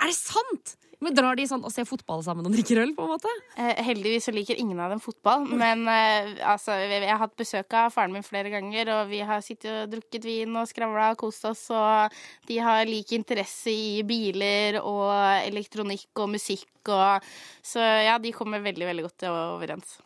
Er 0.01 0.09
det 0.09 0.17
sant?! 0.17 0.79
Men 1.01 1.17
Drar 1.17 1.39
de 1.39 1.47
sånn 1.49 1.63
og 1.65 1.73
ser 1.73 1.87
fotball 1.89 2.21
sammen 2.25 2.45
og 2.45 2.53
drikker 2.53 2.83
øl? 2.83 2.93
på 2.97 3.07
en 3.07 3.13
måte? 3.15 3.31
Eh, 3.57 3.81
heldigvis 3.87 4.29
så 4.29 4.35
liker 4.37 4.59
ingen 4.61 4.81
av 4.85 4.93
dem 4.93 5.01
fotball, 5.01 5.47
men 5.49 5.87
eh, 5.89 6.35
altså, 6.45 6.77
jeg 6.77 7.09
har 7.09 7.23
hatt 7.23 7.37
besøk 7.41 7.73
av 7.81 7.95
faren 7.95 8.13
min 8.13 8.27
flere 8.27 8.53
ganger, 8.53 8.93
og 8.99 9.09
vi 9.09 9.23
har 9.25 9.41
sittet 9.45 9.71
og 9.87 9.95
drukket 9.95 10.29
vin 10.29 10.61
og 10.61 10.69
skravla 10.69 11.11
og 11.15 11.21
kost 11.25 11.49
oss, 11.49 11.65
og 11.73 12.21
de 12.51 12.61
har 12.61 12.85
lik 12.89 13.15
interesse 13.17 13.73
i 13.73 14.05
biler 14.05 14.81
og 14.83 15.09
elektronikk 15.49 16.21
og 16.21 16.35
musikk, 16.37 16.69
og 16.93 17.25
så 17.65 17.81
ja, 18.05 18.21
de 18.21 18.37
kommer 18.37 18.61
veldig, 18.65 18.91
veldig 18.93 19.09
godt 19.09 19.29
overens. 19.33 19.97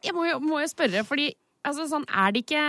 Jeg 0.00 0.16
må 0.16 0.24
jo, 0.30 0.40
må 0.40 0.64
jo 0.64 0.72
spørre, 0.72 1.04
fordi 1.04 1.34
altså, 1.68 1.84
sånn, 1.90 2.08
er 2.08 2.32
det 2.32 2.46
ikke 2.46 2.66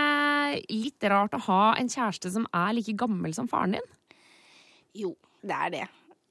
litt 0.76 1.08
rart 1.08 1.36
å 1.36 1.44
ha 1.48 1.62
en 1.80 1.88
kjæreste 1.88 2.36
som 2.36 2.48
er 2.52 2.76
like 2.76 2.96
gammel 3.00 3.32
som 3.36 3.48
faren 3.48 3.78
din? 3.78 3.94
Jo, 4.96 5.16
det 5.40 5.56
er 5.56 5.72
det. 5.72 5.86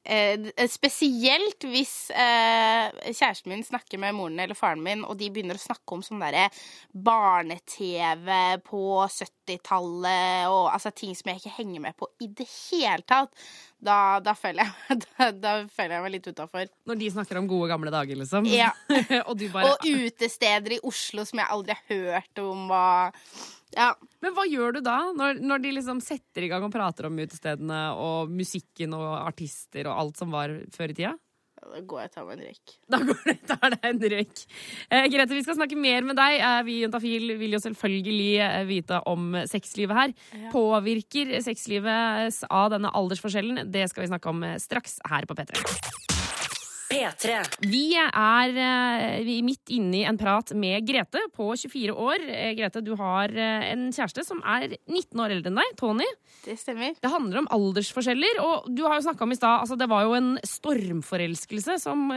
Eh, 0.06 0.68
spesielt 0.70 1.66
hvis 1.66 2.12
eh, 2.14 2.92
kjæresten 3.10 3.50
min 3.50 3.64
snakker 3.66 3.98
med 3.98 4.14
moren 4.14 4.38
eller 4.44 4.58
faren 4.58 4.84
min, 4.86 5.02
og 5.02 5.18
de 5.18 5.32
begynner 5.34 5.58
å 5.58 5.64
snakke 5.64 5.96
om 5.98 6.04
sånn 6.06 6.22
derre 6.22 6.44
barne-TV 6.94 8.30
på 8.68 8.84
70-tallet 9.10 10.46
og 10.52 10.70
altså 10.70 10.94
ting 10.94 11.16
som 11.18 11.32
jeg 11.32 11.42
ikke 11.42 11.56
henger 11.58 11.88
med 11.88 11.98
på 11.98 12.12
i 12.22 12.30
det 12.30 12.46
hele 12.46 13.02
tatt. 13.02 13.34
Da, 13.86 14.22
da, 14.24 14.36
føler, 14.38 14.70
jeg, 14.70 15.02
da, 15.18 15.32
da 15.34 15.58
føler 15.74 15.98
jeg 15.98 16.06
meg 16.06 16.16
litt 16.20 16.30
utafor. 16.30 16.70
Når 16.86 17.02
de 17.02 17.12
snakker 17.18 17.42
om 17.42 17.50
gode, 17.50 17.72
gamle 17.74 17.94
dager, 17.94 18.22
liksom? 18.22 18.46
Ja. 18.50 18.72
og 19.28 19.36
du 19.42 19.50
bare 19.54 19.74
Og 19.74 19.90
utesteder 20.06 20.78
i 20.78 20.82
Oslo 20.86 21.26
som 21.26 21.42
jeg 21.42 21.54
aldri 21.58 21.78
har 21.80 21.98
hørt 21.98 22.46
om. 22.46 22.70
Og, 22.70 23.22
ja. 23.74 23.92
Men 24.22 24.34
hva 24.36 24.46
gjør 24.50 24.78
du 24.78 24.82
da, 24.86 25.00
når, 25.18 25.42
når 25.42 25.64
de 25.64 25.76
liksom 25.80 26.02
setter 26.04 26.46
i 26.46 26.50
gang 26.52 26.66
og 26.66 26.74
prater 26.74 27.10
om 27.10 27.18
utestedene 27.18 27.82
og 28.00 28.32
musikken 28.34 28.94
og 28.98 29.08
artister 29.24 29.90
og 29.90 30.00
alt 30.04 30.22
som 30.22 30.34
var 30.34 30.54
før 30.76 30.94
i 30.94 30.98
tida? 30.98 31.16
Da 31.66 31.82
går 31.82 32.02
jeg 32.04 32.10
og 32.12 32.14
tar 32.14 32.26
meg 32.28 32.36
en 32.36 32.44
røyk. 32.46 32.74
Da 32.94 33.00
går 33.02 33.22
det, 33.26 33.36
tar 33.50 33.74
deg 33.74 33.88
en 33.90 34.02
røyk. 34.14 34.42
Eh, 34.92 35.08
Grete, 35.12 35.34
vi 35.34 35.44
skal 35.46 35.58
snakke 35.58 35.80
mer 35.80 36.06
med 36.06 36.20
deg. 36.20 36.38
Eh, 36.38 36.60
vi 36.68 36.78
Juntafil 36.84 37.34
vil 37.40 37.58
jo 37.58 37.62
selvfølgelig 37.64 38.30
eh, 38.46 38.60
vite 38.70 39.02
om 39.10 39.40
sexlivet 39.50 39.98
her. 39.98 40.16
Påvirker 40.54 41.34
sexlivet 41.46 42.46
av 42.52 42.70
denne 42.76 42.94
aldersforskjellen? 42.94 43.66
Det 43.74 43.88
skal 43.92 44.06
vi 44.06 44.12
snakke 44.14 44.32
om 44.36 44.46
eh, 44.46 44.60
straks 44.62 45.00
her 45.10 45.26
på 45.26 45.38
P3. 45.40 46.25
P3. 46.90 47.40
Vi 47.66 47.86
er 47.98 48.58
eh, 48.62 49.24
vi 49.26 49.40
er 49.40 49.46
midt 49.46 49.72
inne 49.74 50.02
i 50.02 50.06
en 50.08 50.20
prat 50.20 50.54
med 50.58 50.86
Grete 50.88 51.24
på 51.36 51.48
24 51.58 51.94
år. 51.94 52.26
Eh, 52.30 52.54
Grete, 52.58 52.84
du 52.86 52.94
har 53.00 53.32
eh, 53.34 53.70
en 53.72 53.88
kjæreste 53.96 54.26
som 54.28 54.42
er 54.46 54.76
19 54.86 55.24
år 55.24 55.36
eldre 55.36 55.52
enn 55.52 55.60
deg, 55.62 55.74
Tony. 55.80 56.08
Det 56.46 56.58
stemmer. 56.62 56.94
Det 57.02 57.12
handler 57.12 57.42
om 57.42 57.50
aldersforskjeller, 57.56 58.42
og 58.44 58.70
du 58.70 58.84
har 58.86 59.00
jo 59.00 59.08
snakka 59.08 59.26
om 59.26 59.34
i 59.34 59.38
stad 59.40 59.64
altså 59.64 59.78
Det 59.80 59.88
var 59.90 60.06
jo 60.06 60.14
en 60.18 60.32
stormforelskelse 60.46 61.78
som 61.82 62.08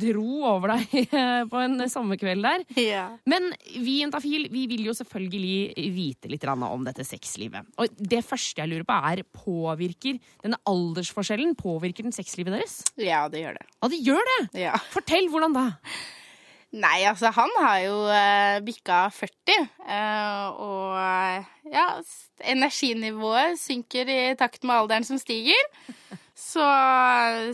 dro 0.00 0.42
over 0.50 0.74
deg 0.74 1.14
på 1.52 1.62
en 1.62 1.86
sommerkveld 1.90 2.44
der. 2.44 2.64
Ja. 2.80 3.06
Men 3.30 3.50
vi 3.72 3.98
i 3.98 4.02
Juntafil 4.02 4.48
vi 4.52 4.66
vil 4.70 4.84
jo 4.88 4.94
selvfølgelig 4.96 5.88
vite 5.94 6.30
litt 6.30 6.44
om 6.44 6.84
dette 6.84 7.06
sexlivet. 7.06 7.66
Og 7.80 7.94
det 7.96 8.20
første 8.26 8.60
jeg 8.60 8.70
lurer 8.70 8.86
på, 8.88 8.98
er 9.10 9.24
påvirker 9.34 10.18
denne 10.44 10.60
aldersforskjellen 10.68 11.54
påvirker 11.58 12.06
den 12.06 12.14
sexlivet 12.14 12.54
deres? 12.54 12.82
ja, 13.00 13.24
det 13.30 13.40
gjør 13.44 13.58
det. 13.58 13.66
Og 13.80 13.92
det 13.92 14.00
gjør 14.04 14.28
det! 14.30 14.42
Ja. 14.66 14.74
Fortell 14.92 15.30
hvordan 15.32 15.56
da. 15.56 15.68
Nei, 16.74 17.04
altså, 17.06 17.30
han 17.30 17.52
har 17.62 17.80
jo 17.84 17.98
uh, 18.10 18.58
bikka 18.66 19.04
40, 19.14 19.58
eh, 19.94 20.46
og 20.58 20.96
eh, 20.98 21.50
ja, 21.70 21.84
energinivået 22.50 23.60
synker 23.60 24.10
i 24.10 24.20
takt 24.38 24.66
med 24.66 24.74
alderen 24.80 25.06
som 25.06 25.20
stiger. 25.22 25.60
Så, 26.34 26.64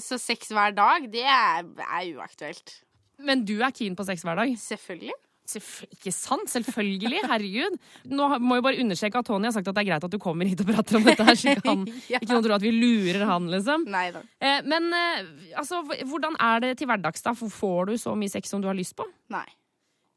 så 0.01 0.17
sex 0.17 0.49
hver 0.57 0.73
dag, 0.73 1.05
det 1.13 1.27
er, 1.29 1.69
er 1.85 2.15
uaktuelt. 2.17 2.79
Men 3.21 3.45
du 3.45 3.59
er 3.61 3.77
keen 3.77 3.97
på 3.97 4.07
sex 4.09 4.25
hver 4.25 4.41
dag? 4.41 4.55
Selvfølgelig. 4.57 5.13
Ikke 5.59 6.13
sant? 6.15 6.47
Selvfølgelig. 6.53 7.21
Herregud. 7.27 7.77
Nå 8.13 8.29
må 8.45 8.59
jeg 8.59 8.65
bare 8.67 8.81
understreke 8.85 9.19
at 9.23 9.27
Tony 9.27 9.49
har 9.49 9.55
sagt 9.57 9.69
at 9.71 9.75
det 9.77 9.83
er 9.85 9.89
greit 9.91 10.07
at 10.07 10.15
du 10.15 10.19
kommer 10.23 10.47
hit 10.47 10.61
og 10.63 10.71
prater 10.71 10.97
om 11.01 11.07
dette. 11.09 11.25
her, 11.27 11.35
så 11.41 11.55
ikke, 11.57 11.67
han, 11.69 11.83
Ja. 12.13 12.21
ikke 12.21 12.31
noen 12.35 12.47
tror 12.47 12.57
at 12.59 12.67
vi 12.67 12.73
lurer 12.77 13.25
han, 13.29 13.49
liksom. 13.53 13.87
Neida. 13.91 14.23
Eh, 14.41 14.61
men 14.71 14.91
eh, 14.97 15.25
altså, 15.59 15.83
hvordan 16.07 16.37
er 16.39 16.61
det 16.67 16.75
til 16.79 16.91
hverdags, 16.91 17.25
da? 17.27 17.35
Får 17.35 17.91
du 17.91 17.97
så 17.99 18.15
mye 18.19 18.31
sex 18.33 18.49
som 18.53 18.63
du 18.63 18.69
har 18.71 18.79
lyst 18.79 18.95
på? 18.99 19.07
Nei. 19.35 19.47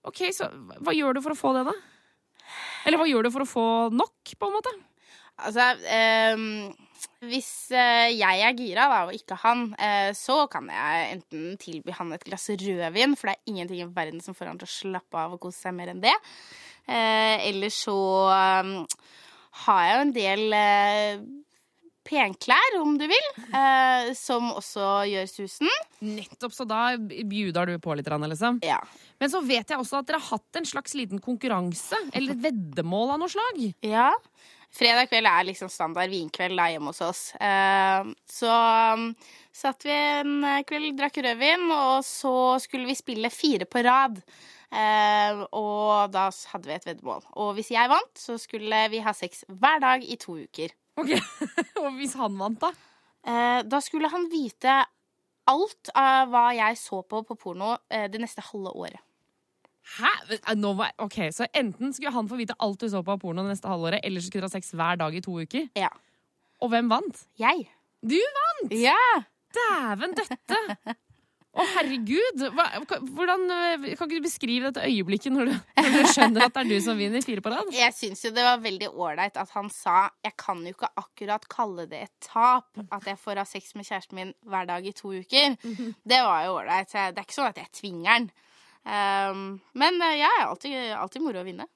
Ok, 0.05 0.25
så 0.35 0.49
Hva 0.83 0.91
gjør 0.95 1.15
du 1.15 1.21
for 1.23 1.33
å 1.33 1.39
få 1.39 1.53
det, 1.57 1.65
da? 1.71 1.75
Eller 2.85 2.99
hva 2.99 3.05
gjør 3.07 3.23
du 3.23 3.31
for 3.31 3.45
å 3.45 3.47
få 3.47 3.65
nok, 3.95 4.33
på 4.35 4.49
en 4.49 4.55
måte? 4.57 4.73
Altså, 5.41 5.65
ehm, 5.89 6.73
hvis 7.25 7.49
eh, 7.73 8.11
jeg 8.13 8.43
er 8.45 8.57
gira, 8.57 8.87
da, 8.91 8.99
og 9.07 9.15
ikke 9.15 9.37
han, 9.41 9.65
eh, 9.81 10.11
så 10.17 10.43
kan 10.51 10.67
jeg 10.69 11.07
enten 11.17 11.55
tilby 11.61 11.95
han 11.97 12.13
et 12.13 12.25
glass 12.27 12.49
rødvin, 12.51 13.15
for 13.17 13.31
det 13.31 13.37
er 13.37 13.53
ingenting 13.53 13.81
i 13.81 13.89
verden 13.95 14.21
som 14.23 14.37
får 14.37 14.51
han 14.51 14.61
til 14.61 14.69
å 14.69 14.75
slappe 14.75 15.23
av 15.23 15.35
og 15.35 15.41
kose 15.43 15.65
seg 15.65 15.75
mer 15.77 15.93
enn 15.93 16.03
det. 16.03 16.13
Eh, 16.85 17.47
eller 17.49 17.71
så 17.73 17.97
ehm, 18.35 18.75
har 19.63 19.81
jeg 19.87 19.95
jo 19.95 20.03
en 20.03 20.13
del 20.19 20.57
eh, 20.57 21.23
penklær, 22.03 22.77
om 22.81 22.97
du 22.99 23.05
vil, 23.07 23.29
eh, 23.55 24.11
som 24.17 24.51
også 24.51 24.87
gjør 25.09 25.29
susen. 25.31 25.71
Nettopp, 26.03 26.55
så 26.55 26.67
da 26.67 26.81
bjuder 26.99 27.71
du 27.71 27.77
på 27.83 27.95
litt, 27.95 28.09
liksom. 28.11 28.59
Ja. 28.65 28.81
Men 29.21 29.31
så 29.31 29.41
vet 29.45 29.71
jeg 29.71 29.79
også 29.79 30.01
at 30.01 30.09
dere 30.09 30.19
har 30.19 30.35
hatt 30.35 30.59
en 30.59 30.67
slags 30.67 30.97
liten 30.99 31.23
konkurranse, 31.23 31.97
eller 32.11 32.35
et 32.35 32.43
veddemål 32.49 33.15
av 33.15 33.23
noe 33.23 33.31
slag. 33.31 33.63
Ja. 33.87 34.11
Fredag 34.73 35.11
kveld 35.11 35.29
er 35.29 35.45
liksom 35.45 35.69
standard 35.69 36.09
vinkveld 36.09 36.57
da 36.57 36.65
hjemme 36.71 36.89
hos 36.89 37.01
oss. 37.05 37.21
Eh, 37.37 38.07
så 38.25 38.53
um, 38.97 39.11
satt 39.53 39.85
vi 39.85 39.93
en 39.93 40.47
kveld, 40.65 40.95
drakk 40.97 41.19
rødvin, 41.21 41.67
og 41.69 42.01
så 42.07 42.33
skulle 42.63 42.89
vi 42.89 42.97
spille 42.97 43.29
fire 43.33 43.67
på 43.69 43.83
rad. 43.85 44.17
Eh, 44.73 45.43
og 45.53 46.09
da 46.15 46.25
hadde 46.49 46.71
vi 46.71 46.77
et 46.79 46.87
veddemål. 46.89 47.21
Og 47.37 47.53
hvis 47.59 47.69
jeg 47.75 47.91
vant, 47.91 48.15
så 48.17 48.39
skulle 48.41 48.81
vi 48.89 49.03
ha 49.05 49.13
sex 49.13 49.45
hver 49.45 49.83
dag 49.83 50.01
i 50.01 50.17
to 50.17 50.39
uker. 50.41 50.73
Ok, 50.97 51.13
Og 51.83 51.93
hvis 51.99 52.17
han 52.17 52.41
vant, 52.41 52.65
da? 52.65 52.73
Eh, 53.29 53.61
da 53.69 53.81
skulle 53.81 54.09
han 54.09 54.25
vite 54.33 54.81
alt 55.53 55.93
av 55.93 56.33
hva 56.33 56.47
jeg 56.57 56.81
så 56.81 57.03
på 57.05 57.21
på 57.27 57.37
porno 57.37 57.75
det 57.91 58.21
neste 58.21 58.41
halve 58.47 58.71
året. 58.73 59.01
Hæ? 59.97 60.11
Eh, 60.37 60.55
Nå 60.55 60.73
var, 60.79 60.93
ok, 61.03 61.19
Så 61.35 61.47
enten 61.53 61.93
skulle 61.93 62.13
han 62.15 62.29
få 62.29 62.39
vite 62.39 62.55
alt 62.59 62.79
du 62.79 62.89
så 62.89 63.03
på 63.03 63.15
av 63.15 63.21
porno 63.21 63.43
det 63.43 63.55
neste 63.55 63.69
halvåret, 63.71 63.99
eller 64.03 64.21
så 64.23 64.29
skulle 64.31 64.45
dere 64.45 64.51
ha 64.51 64.57
sex 64.57 64.73
hver 64.73 64.99
dag 65.01 65.15
i 65.15 65.21
to 65.21 65.35
uker. 65.43 65.69
Ja. 65.77 65.91
Og 66.63 66.71
hvem 66.71 66.89
vant? 66.91 67.25
Jeg. 67.39 67.67
Du 68.03 68.19
vant! 68.39 68.75
Ja! 68.75 68.99
Dæven 69.53 70.15
døtte! 70.17 70.59
Å, 71.53 71.61
herregud! 71.75 72.41
Hva, 72.55 72.63
hvordan, 73.13 73.43
eh, 73.53 73.83
kan 73.93 74.07
ikke 74.09 74.17
du 74.17 74.25
beskrive 74.25 74.71
dette 74.71 74.87
øyeblikket 74.89 75.35
når 75.35 75.51
du, 75.51 75.57
når 75.77 75.91
du 75.99 76.07
skjønner 76.09 76.47
at 76.47 76.55
det 76.55 76.63
er 76.63 76.69
du 76.71 76.79
som 76.81 76.97
vinner 76.97 77.21
fire 77.21 77.43
på 77.45 77.51
rad? 77.53 77.69
Jeg 77.75 77.93
syns 77.93 78.23
jo 78.25 78.31
det 78.33 78.41
var 78.47 78.63
veldig 78.63 78.89
ålreit 78.89 79.37
at 79.37 79.51
han 79.53 79.69
sa 79.69 80.07
jeg 80.25 80.33
kan 80.41 80.63
jo 80.65 80.73
ikke 80.73 80.89
akkurat 80.97 81.45
kalle 81.53 81.85
det 81.91 81.99
et 82.07 82.15
tap 82.25 82.81
at 82.87 83.05
jeg 83.11 83.21
får 83.21 83.43
ha 83.43 83.45
sex 83.45 83.75
med 83.77 83.85
kjæresten 83.85 84.17
min 84.17 84.33
hver 84.49 84.65
dag 84.71 84.87
i 84.89 84.95
to 84.97 85.13
uker. 85.13 85.53
Det 85.61 86.23
var 86.25 86.47
jo 86.47 86.57
ålreit. 86.57 86.89
Det 86.89 87.21
er 87.21 87.27
ikke 87.27 87.37
sånn 87.37 87.51
at 87.53 87.61
jeg 87.61 87.71
tvinger 87.83 88.09
han. 88.15 88.27
Um, 88.83 89.61
men 89.79 90.01
eh, 90.03 90.25
er 90.27 90.41
alltid, 90.43 90.75
alltid 90.97 91.23
moro 91.23 91.39
å 91.39 91.47
vinne. 91.47 91.67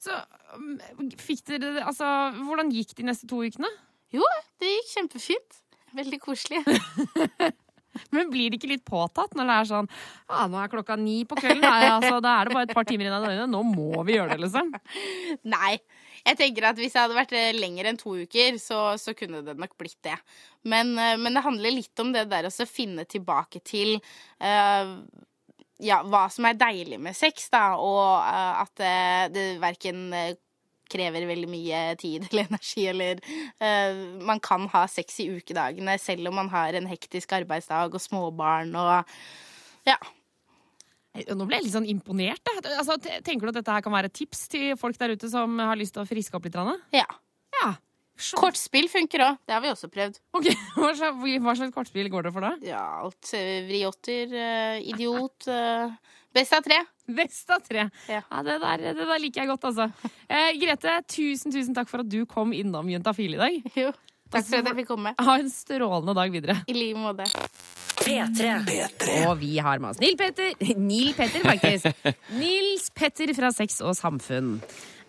Så 0.00 0.14
um, 0.56 0.78
fikk 1.20 1.44
dere 1.48 1.82
Altså, 1.84 2.06
hvordan 2.44 2.72
gikk 2.72 2.94
de 2.98 3.08
neste 3.08 3.28
to 3.28 3.42
ukene? 3.44 3.68
Jo, 4.14 4.24
det 4.62 4.70
gikk 4.70 4.94
kjempefint. 4.94 5.60
Veldig 5.94 6.20
koselig. 6.22 6.64
Men 8.14 8.30
blir 8.30 8.50
det 8.50 8.58
ikke 8.58 8.72
litt 8.72 8.84
påtatt 8.86 9.36
når 9.38 9.46
det 9.46 9.56
er 9.56 9.68
sånn 9.68 9.88
Ja, 9.90 10.46
nå 10.50 10.58
er 10.58 10.70
klokka 10.72 10.96
ni 10.98 11.20
på 11.28 11.38
kvelden. 11.38 11.62
Nei, 11.62 11.90
altså, 11.92 12.18
da 12.24 12.38
er 12.38 12.48
det 12.48 12.56
bare 12.56 12.68
et 12.68 12.74
par 12.76 12.88
timer 12.88 13.06
igjen 13.06 13.16
av 13.16 13.26
døgnet. 13.26 13.52
Nå 13.52 13.60
må 13.68 14.02
vi 14.06 14.16
gjøre 14.16 14.34
det, 14.34 14.40
liksom. 14.46 14.72
Nei. 15.54 15.76
Jeg 16.24 16.40
tenker 16.40 16.70
at 16.70 16.80
Hvis 16.80 16.96
jeg 16.96 17.04
hadde 17.04 17.18
vært 17.18 17.36
eh, 17.36 17.52
lenger 17.54 17.90
enn 17.90 18.00
to 18.00 18.16
uker, 18.24 18.58
så, 18.62 18.80
så 19.00 19.14
kunne 19.18 19.44
det 19.46 19.56
nok 19.60 19.76
blitt 19.80 20.00
det. 20.06 20.16
Men, 20.66 20.94
eh, 20.98 21.14
men 21.20 21.36
det 21.36 21.44
handler 21.44 21.76
litt 21.76 22.02
om 22.02 22.10
det 22.14 22.26
der 22.32 22.48
å 22.48 22.68
finne 22.70 23.06
tilbake 23.06 23.60
til 23.66 23.98
eh, 23.98 24.94
ja, 25.84 26.00
hva 26.08 26.26
som 26.32 26.46
er 26.48 26.58
deilig 26.58 26.98
med 27.02 27.16
sex, 27.16 27.48
da, 27.52 27.74
og 27.80 28.00
uh, 28.24 28.64
at 28.64 28.82
uh, 28.82 29.26
det 29.32 29.44
verken 29.62 30.06
eh, 30.16 30.34
krever 30.90 31.26
veldig 31.28 31.48
mye 31.50 31.84
tid 32.00 32.24
eller 32.30 32.50
energi, 32.50 32.88
eller 32.90 33.22
uh, 33.60 34.02
man 34.24 34.42
kan 34.44 34.68
ha 34.74 34.84
sex 34.90 35.20
i 35.24 35.30
ukedagene 35.34 35.96
selv 36.02 36.30
om 36.30 36.38
man 36.42 36.52
har 36.52 36.76
en 36.76 36.90
hektisk 36.90 37.36
arbeidsdag 37.36 37.94
og 37.94 38.02
småbarn 38.02 38.74
og 38.80 39.16
ja. 39.84 39.98
Nå 41.14 41.44
ble 41.46 41.60
jeg 41.60 41.66
litt 41.68 41.74
sånn 41.76 41.86
imponert. 41.86 42.48
Altså, 42.72 42.96
tenker 42.98 43.46
du 43.46 43.52
at 43.52 43.58
dette 43.60 43.74
her 43.76 43.82
kan 43.84 43.92
være 43.94 44.08
et 44.10 44.16
tips 44.16 44.48
til 44.50 44.72
folk 44.80 44.96
der 44.98 45.12
ute 45.14 45.28
som 45.30 45.60
har 45.62 45.78
lyst 45.78 45.94
til 45.94 46.02
å 46.02 46.08
friske 46.08 46.34
opp 46.34 46.48
litt? 46.48 46.56
Ja. 46.96 47.04
Ja. 47.60 47.68
Kortspill 48.38 48.86
funker 48.88 49.24
òg. 49.26 49.38
Det 49.46 49.54
har 49.56 49.62
vi 49.64 49.70
også 49.72 49.88
prøvd. 49.92 50.18
Ok, 50.38 50.46
Hva 50.78 50.92
slags, 50.94 51.58
slags 51.58 51.74
kortspill 51.74 52.10
går 52.12 52.28
det 52.28 52.32
for 52.36 52.46
da? 52.46 52.52
Ja, 52.64 52.82
alt. 53.02 53.32
eh, 53.34 53.64
Vriotter, 53.66 54.34
eh, 54.38 54.78
idiot. 54.94 55.48
eh, 55.50 55.94
Best 56.34 56.54
av 56.56 56.64
tre. 56.66 56.80
Best 57.14 57.50
av 57.54 57.60
tre. 57.62 57.84
Ja. 58.10 58.22
det, 58.42 58.56
der, 58.62 58.80
det 58.96 59.04
der 59.06 59.20
liker 59.22 59.44
jeg 59.44 59.50
godt, 59.52 59.68
altså. 59.70 59.90
Eh, 60.34 60.50
Grete, 60.58 60.96
tusen, 61.10 61.52
tusen 61.54 61.74
takk 61.76 61.90
for 61.90 62.02
at 62.02 62.10
du 62.10 62.24
kom 62.26 62.54
innom 62.56 62.88
Juntafil 62.90 63.36
i 63.36 63.40
dag. 63.42 63.58
Jo. 63.78 63.92
Takk 64.32 64.46
for 64.48 64.58
at 64.62 64.70
jeg 64.70 64.78
fikk 64.80 64.88
komme. 64.88 65.12
Ha 65.20 65.34
en 65.38 65.50
strålende 65.52 66.14
dag 66.16 66.32
videre. 66.34 66.56
I 66.66 66.74
like 66.74 66.98
måte. 66.98 67.26
P3. 68.00 68.48
Og 69.28 69.36
vi 69.38 69.52
har 69.62 69.78
med 69.82 69.92
oss 69.92 70.00
Nil 70.02 70.16
Petter. 70.18 70.56
Nil 70.80 71.12
Petter, 71.14 71.44
faktisk. 71.46 72.10
Nils 72.34 72.88
Petter 72.96 73.30
fra 73.36 73.52
Sex 73.54 73.78
og 73.84 73.94
Samfunn. 73.98 74.56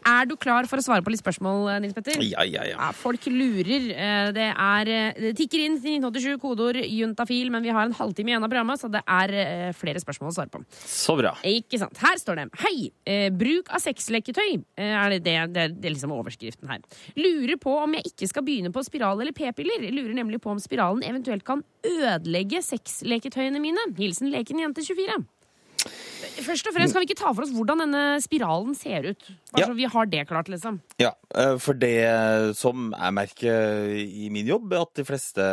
Er 0.06 0.28
du 0.30 0.36
klar 0.38 0.68
for 0.70 0.78
å 0.78 0.84
svare 0.86 1.02
på 1.02 1.10
litt 1.10 1.22
spørsmål, 1.22 1.64
eh, 1.74 1.80
Nils 1.82 1.96
Petter? 1.98 2.20
Ja, 2.22 2.44
ja, 2.46 2.62
ja. 2.70 2.76
Ja, 2.78 2.92
folk 2.94 3.26
lurer. 3.26 3.90
Eh, 3.90 4.32
Det, 4.36 4.48
er, 4.54 4.88
eh, 4.88 5.14
det 5.18 5.32
tikker 5.38 5.64
inn 5.66 5.80
til 5.82 5.98
1987, 5.98 6.38
kodeord 6.42 6.78
juntafil, 6.86 7.50
men 7.50 7.64
vi 7.64 7.70
har 7.74 7.86
en 7.86 7.94
halvtime 7.94 8.30
igjen 8.30 8.44
av 8.44 8.50
programmet, 8.52 8.78
så 8.80 8.92
det 8.92 9.02
er 9.08 9.74
flere 9.74 9.98
spørsmål 10.00 10.30
å 10.30 10.36
svare 10.36 10.52
på. 10.54 10.64
Så 10.70 11.18
bra. 11.18 11.34
Ikke 11.44 11.80
sant. 11.80 11.98
Her 11.98 12.18
står 12.22 12.36
det 12.36 12.50
Hei! 12.62 13.30
Bruk 13.32 13.70
av 13.74 13.82
sexleketøy. 13.82 14.64
Er 14.78 15.10
det, 15.10 15.24
det, 15.26 15.54
det, 15.54 15.82
det 15.82 15.90
er 15.90 15.96
liksom 15.96 16.14
overskriften 16.14 16.70
her. 16.70 16.80
Lurer 17.18 17.58
på 17.58 17.74
om 17.84 17.94
jeg 17.98 18.12
ikke 18.14 18.30
skal 18.30 18.44
begynne 18.46 18.72
på 18.72 18.86
spiral 18.86 19.20
eller 19.22 19.34
p-piller. 19.34 19.90
Lurer 19.90 20.14
nemlig 20.14 20.40
på 20.42 20.52
om 20.54 20.60
spiralen 20.62 21.02
eventuelt 21.04 21.44
kan 21.44 21.64
ødelegge 21.86 22.62
sexleketøyene 22.62 23.62
mine. 23.62 23.90
Hilsen 23.98 24.30
leken 24.34 24.62
jente 24.62 24.86
24. 24.86 25.26
Først 26.46 26.68
og 26.68 26.74
fremst 26.76 26.94
kan 26.94 27.02
vi 27.02 27.08
ikke 27.08 27.18
ta 27.22 27.32
for 27.34 27.46
oss 27.46 27.52
hvordan 27.56 27.80
denne 27.86 28.02
spiralen 28.22 28.76
ser 28.78 29.06
ut. 29.12 29.22
Bare 29.54 29.62
Ja. 29.62 29.68
så 29.70 29.76
vi 29.78 29.86
har 29.88 30.06
det 30.06 30.28
klart, 30.28 30.50
liksom. 30.52 30.80
Ja, 31.00 31.12
eh, 31.34 31.58
for 31.58 31.74
det 31.74 32.56
som 32.58 32.92
jeg 32.98 33.14
merker 33.14 33.88
i 33.96 34.28
min 34.30 34.46
jobb, 34.46 34.74
er 34.74 34.82
at 34.82 34.94
de 35.00 35.06
fleste 35.08 35.46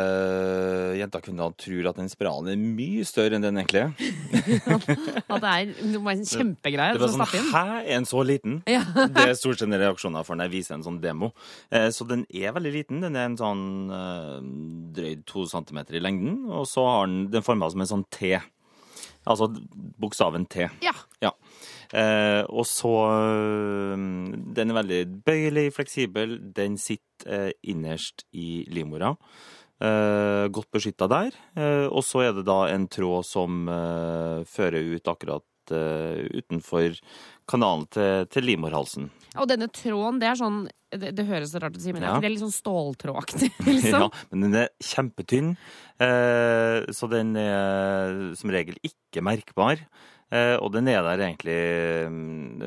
jenter 0.99 1.21
og 1.21 1.23
kvinner 1.23 1.53
tror 1.57 1.89
at 1.89 1.95
den 2.01 2.09
spiralen 2.11 2.49
er 2.51 2.59
mye 2.59 3.05
større 3.07 3.37
enn 3.37 3.45
den 3.45 3.57
egentlig 3.61 3.83
er. 3.85 3.93
At 5.33 5.41
det 5.41 5.51
er 5.53 5.87
noe 5.87 6.11
en 6.11 6.25
kjempegreie 6.27 6.97
Det 6.97 7.01
å 7.01 7.07
sånn 7.09 7.21
stappe 7.21 7.39
inn. 7.39 7.49
Hæ, 7.53 7.63
er 7.83 7.93
den 7.95 8.05
så 8.09 8.23
liten? 8.27 8.59
Ja. 8.69 8.83
Det 9.13 9.23
er 9.29 9.33
stort 9.39 9.59
sett 9.61 9.69
reaksjoner 9.73 10.25
for 10.27 10.35
når 10.35 10.49
jeg 10.49 10.55
viser 10.59 10.75
en 10.77 10.83
sånn 10.85 10.99
demo. 11.03 11.31
Eh, 11.71 11.89
Så 11.95 12.05
den 12.09 12.25
er 12.33 12.51
veldig 12.55 12.73
liten. 12.73 13.01
Den 13.01 13.15
er 13.15 13.29
en 13.29 13.37
sånn 13.39 13.63
drøyd 14.93 14.93
drøyt 14.93 15.25
to 15.29 15.45
centimeter 15.49 15.95
i 15.97 16.01
lengden, 16.03 16.49
og 16.51 16.65
så 16.69 16.83
har 16.85 17.07
den 17.07 17.29
den 17.33 17.41
forma 17.45 17.69
som 17.71 17.81
en 17.83 17.87
sånn 17.89 18.05
T. 18.13 18.35
Altså 19.29 19.49
bokstaven 20.01 20.45
T. 20.51 20.67
Ja. 20.83 20.93
Ja. 21.23 21.31
Eh, 21.93 22.43
og 22.49 22.65
så 22.67 22.91
øh, 23.13 23.97
Den 24.55 24.71
er 24.73 24.79
veldig 24.81 25.01
bøyelig, 25.25 25.67
fleksibel. 25.77 26.39
Den 26.55 26.77
sitter 26.81 27.47
eh, 27.47 27.51
innerst 27.63 28.25
i 28.33 28.65
livmora. 28.67 29.13
Eh, 29.83 30.47
godt 30.53 30.71
beskytta 30.71 31.07
der. 31.11 31.35
Eh, 31.55 31.87
og 31.87 32.03
så 32.07 32.25
er 32.27 32.35
det 32.37 32.45
da 32.47 32.65
en 32.71 32.87
tråd 32.91 33.25
som 33.27 33.67
eh, 33.69 34.43
fører 34.49 34.95
ut 34.95 35.11
akkurat 35.11 35.45
eh, 35.71 36.25
utenfor 36.41 36.97
kanalen 37.47 37.85
til, 37.93 38.25
til 38.33 38.43
livmorhalsen. 38.43 39.09
Og 39.39 39.47
denne 39.47 39.67
tråden, 39.73 40.19
det 40.19 40.27
er 40.29 40.35
sånn 40.39 40.63
Det, 40.93 41.09
det 41.17 41.23
høres 41.25 41.49
så 41.49 41.57
rart 41.63 41.73
ut 41.73 41.81
å 41.81 41.83
si, 41.83 41.91
men 41.95 42.03
Ja. 42.05 42.19
det 42.21 42.27
er 42.27 42.33
litt 42.35 42.43
sånn 42.43 42.53
ståltrådaktig, 42.53 43.49
Ja, 43.65 43.71
liksom. 43.71 44.11
men 44.31 44.41
den 44.45 44.55
er 44.61 44.69
kjempetynn, 44.79 45.55
eh, 45.97 46.85
så 46.93 47.09
den 47.09 47.35
er 47.35 48.35
som 48.37 48.51
regel 48.53 48.77
ikke 48.85 49.23
merkbar. 49.25 49.81
Eh, 50.33 50.55
og 50.61 50.71
den 50.73 50.87
er 50.89 51.01
der 51.01 51.17
egentlig 51.25 51.57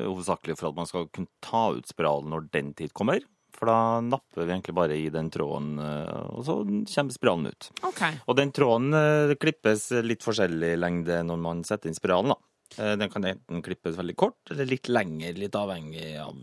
hovedsakelig 0.03 0.57
for 0.59 0.69
at 0.71 0.77
man 0.77 0.87
skal 0.89 1.07
kunne 1.13 1.27
ta 1.43 1.69
ut 1.75 1.87
spiralen 1.89 2.29
når 2.33 2.49
den 2.53 2.73
tid 2.77 2.93
kommer. 2.97 3.23
For 3.57 3.65
da 3.71 3.77
napper 4.05 4.45
vi 4.45 4.53
egentlig 4.53 4.75
bare 4.77 4.93
i 4.99 5.07
den 5.09 5.31
tråden, 5.33 5.79
eh, 5.81 6.27
og 6.35 6.43
så 6.45 6.59
kommer 6.67 7.15
spiralen 7.15 7.47
ut. 7.49 7.69
Okay. 7.89 8.19
Og 8.29 8.37
den 8.37 8.51
tråden 8.53 8.91
eh, 8.93 9.33
klippes 9.41 9.87
litt 10.05 10.21
forskjellig 10.25 10.75
lengde 10.77 11.23
når 11.25 11.41
man 11.41 11.63
setter 11.67 11.89
inn 11.89 11.97
spiralen. 11.97 12.35
da. 12.35 12.37
Eh, 12.77 12.95
Den 12.99 13.09
kan 13.13 13.25
enten 13.25 13.63
klippes 13.65 13.95
veldig 13.97 14.15
kort, 14.19 14.39
eller 14.51 14.67
litt 14.69 14.89
lenger, 14.91 15.33
litt 15.39 15.55
avhengig 15.55 16.09
av 16.21 16.35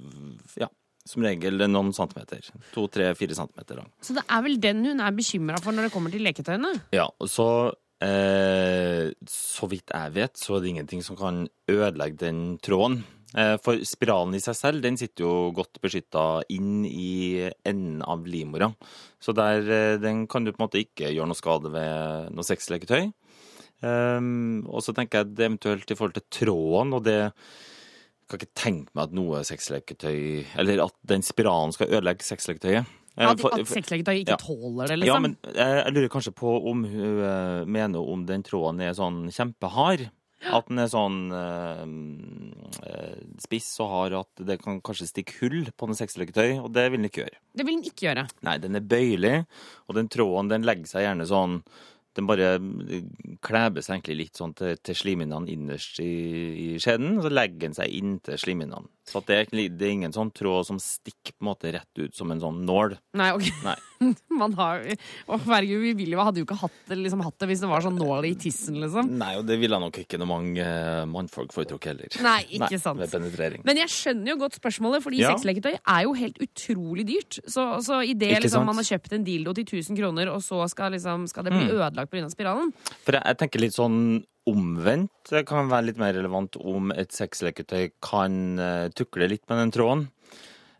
Ja, 0.60 0.68
som 1.04 1.22
regel 1.26 1.60
noen 1.68 1.92
centimeter. 1.92 2.40
To, 2.72 2.86
tre, 2.88 3.10
fire 3.18 3.36
centimeter 3.36 3.76
lang. 3.82 3.90
Så 4.00 4.16
det 4.16 4.24
er 4.28 4.44
vel 4.46 4.58
den 4.60 4.84
hun 4.88 5.00
er 5.04 5.12
bekymra 5.16 5.60
for 5.62 5.76
når 5.76 5.88
det 5.88 5.94
kommer 5.94 6.14
til 6.14 6.24
leketøyene? 6.24 6.72
Ja, 6.96 7.10
så 7.28 7.48
eh, 8.00 9.10
Så 9.28 9.68
vidt 9.70 9.92
jeg 9.92 10.14
vet, 10.16 10.38
så 10.40 10.56
er 10.56 10.64
det 10.64 10.72
ingenting 10.72 11.04
som 11.04 11.18
kan 11.18 11.44
ødelegge 11.70 12.22
den 12.24 12.58
tråden. 12.64 13.02
Eh, 13.34 13.56
for 13.58 13.80
spiralen 13.82 14.36
i 14.38 14.42
seg 14.42 14.54
selv, 14.54 14.82
den 14.84 14.96
sitter 14.96 15.24
jo 15.26 15.50
godt 15.56 15.80
beskytta 15.82 16.44
inn 16.54 16.84
i 16.86 17.42
enden 17.66 18.00
av 18.06 18.22
livmora. 18.30 18.70
Så 19.20 19.34
der, 19.34 19.58
eh, 19.66 19.96
den 19.98 20.26
kan 20.30 20.44
du 20.44 20.52
på 20.52 20.60
en 20.62 20.68
måte 20.68 20.78
ikke 20.80 21.10
gjøre 21.10 21.26
noe 21.26 21.38
skade 21.38 21.72
ved 21.74 22.30
noe 22.32 22.46
sexleketøy. 22.46 23.12
Um, 23.84 24.62
og 24.70 24.80
så 24.84 24.94
tenker 24.96 25.22
jeg 25.22 25.34
det 25.36 25.44
eventuelt 25.48 25.90
i 25.90 25.96
forhold 25.98 26.14
til 26.16 26.24
tråden, 26.32 26.94
og 26.96 27.04
det 27.04 27.18
jeg 28.24 28.30
kan 28.30 28.40
ikke 28.40 28.56
tenke 28.56 28.94
meg 28.96 29.02
at 29.10 29.16
noe 29.18 29.40
sexleketøy 29.44 30.46
Eller 30.62 30.80
at 30.86 30.94
den 31.04 31.20
spiralen 31.26 31.74
skal 31.76 31.90
ødelegge 31.92 32.24
sexleketøyet. 32.24 32.86
Ja, 33.18 33.28
At, 33.30 33.42
for- 33.42 33.52
at 33.52 33.68
sexleketøy 33.68 34.22
ikke 34.22 34.32
ja. 34.32 34.38
tåler 34.40 34.88
det, 34.88 34.96
liksom? 35.02 35.12
ja, 35.12 35.18
men 35.20 35.36
jeg, 35.44 35.76
jeg 35.84 35.92
lurer 35.94 36.08
kanskje 36.16 36.32
på 36.34 36.54
om 36.70 36.86
hun 36.88 37.20
eh, 37.28 37.64
mener 37.68 38.00
om 38.14 38.24
den 38.26 38.42
tråden 38.46 38.80
er 38.80 38.96
sånn 38.96 39.26
kjempehard. 39.30 40.08
At 40.44 40.66
den 40.68 40.80
er 40.82 40.88
sånn 40.92 41.20
eh, 41.32 41.84
eh, 42.88 43.20
spiss 43.44 43.68
og 43.84 43.92
hard 43.92 44.16
at 44.18 44.42
det 44.48 44.58
kan 44.64 44.80
kanskje 44.84 45.06
stikke 45.12 45.36
hull 45.42 45.70
på 45.76 45.88
en 45.88 45.96
sexleketøy, 46.00 46.58
og 46.64 46.72
det 46.74 46.88
vil 46.90 47.00
den 47.00 47.08
ikke 47.12 47.22
gjøre. 47.26 47.38
Det 47.54 47.64
vil 47.68 47.78
den 47.78 47.88
ikke 47.92 48.08
gjøre. 48.08 48.26
Nei, 48.48 48.56
den 48.64 48.80
er 48.80 48.84
bøyelig, 48.96 49.34
og 49.88 50.00
den 50.00 50.10
tråden 50.12 50.50
den 50.52 50.66
legger 50.68 50.90
seg 50.90 51.06
gjerne 51.06 51.28
sånn 51.30 51.60
Den 52.14 52.28
bare 52.30 52.56
kleber 53.42 53.82
seg 53.82 53.96
egentlig 53.96 54.18
litt 54.20 54.38
sånn 54.38 54.54
til, 54.54 54.76
til 54.78 54.98
slimhinnene 54.98 55.50
innerst 55.50 55.98
i, 56.04 56.12
i 56.64 56.68
skjeden, 56.82 57.18
og 57.18 57.26
så 57.26 57.32
legger 57.32 57.66
den 57.66 57.74
seg 57.76 57.96
inntil 57.98 58.38
slimhinnene. 58.38 58.93
Så 59.04 59.20
det, 59.28 59.36
er, 59.36 59.68
det 59.68 59.84
er 59.84 59.90
ingen 59.92 60.14
sånn 60.16 60.30
tråd 60.32 60.64
som 60.64 60.78
stikker 60.80 61.34
på 61.36 61.44
en 61.44 61.48
måte 61.50 61.70
rett 61.74 61.98
ut 62.00 62.14
som 62.16 62.30
en 62.32 62.40
sånn 62.40 62.62
nål. 62.64 62.94
Nei, 63.20 63.26
ok. 63.36 63.50
Nei. 63.66 63.74
Man 64.40 64.52
har 64.58 64.80
Å, 65.28 65.36
herregud, 65.46 65.82
vi 65.84 65.92
ville 65.98 66.16
jo 66.16 66.24
hadde 66.24 66.40
jo 66.40 66.46
ikke 66.46 66.56
hatt 66.62 66.78
det, 66.88 66.96
liksom, 67.02 67.20
hatt 67.24 67.36
det 67.40 67.48
hvis 67.50 67.60
det 67.64 67.68
var 67.70 67.84
sånn 67.84 67.98
nål 68.00 68.26
i 68.30 68.32
tissen, 68.40 68.78
liksom. 68.80 69.10
Nei, 69.20 69.34
og 69.38 69.44
det 69.48 69.58
ville 69.60 69.76
nok 69.80 70.00
ikke 70.02 70.18
noe 70.20 70.28
mange 70.32 70.64
eh, 70.64 71.04
mannfolk 71.08 71.52
foretrukket 71.54 71.92
heller. 71.92 72.16
Nei, 72.24 72.40
ikke 72.58 72.80
sant. 72.80 73.00
Ved 73.04 73.12
penetrering. 73.12 73.62
Men 73.68 73.80
jeg 73.84 73.92
skjønner 73.92 74.32
jo 74.34 74.38
godt 74.46 74.58
spørsmålet, 74.60 75.04
fordi 75.04 75.20
Ja. 75.20 75.34
sexleketøy 75.36 75.74
er 75.76 76.02
jo 76.08 76.16
helt 76.18 76.40
utrolig 76.48 77.06
dyrt. 77.12 77.40
Så, 77.44 77.68
så 77.84 78.00
i 78.04 78.16
det 78.18 78.32
liksom, 78.44 78.64
man 78.68 78.80
har 78.80 78.88
kjøpt 78.88 79.12
en 79.18 79.24
dildo 79.28 79.52
til 79.60 79.68
1000 79.68 80.00
kroner, 80.00 80.32
og 80.32 80.40
så 80.44 80.64
skal, 80.72 80.96
liksom, 80.96 81.28
skal 81.30 81.44
det 81.44 81.52
bli 81.52 81.64
Mm. 81.64 81.76
ødelagt 81.78 82.10
pga. 82.12 82.28
spiralen 82.32 82.72
For 83.04 83.12
jeg, 83.16 83.22
jeg 83.24 83.38
tenker 83.44 83.60
litt 83.62 83.76
sånn 83.76 83.98
omvendt. 84.50 85.32
Kan 85.48 85.70
være 85.72 85.90
litt 85.90 86.00
mer 86.00 86.14
relevant 86.16 86.58
om 86.60 86.92
et 86.94 87.14
sexleketøy 87.14 87.94
kan 88.04 88.60
eh, 88.60 88.88
tukle 88.96 89.28
litt 89.30 89.44
med 89.50 89.62
den 89.62 89.74
tråden. 89.74 90.06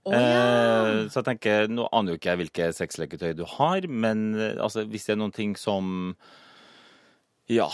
Oh, 0.05 0.13
ja! 0.13 1.07
Så 1.09 1.23
jeg 1.23 1.29
tenker, 1.31 1.71
Nå 1.73 1.87
aner 1.97 2.13
jo 2.13 2.21
ikke 2.21 2.35
jeg 2.35 2.41
hvilke 2.43 2.71
sexleketøy 2.77 3.31
du 3.39 3.47
har, 3.57 3.87
men 3.89 4.35
eh, 4.37 4.59
altså, 4.61 4.85
hvis 4.89 5.09
det 5.09 5.17
er 5.17 5.23
noen 5.23 5.37
ting 5.37 5.55
som 5.57 6.13
Ja, 7.49 7.69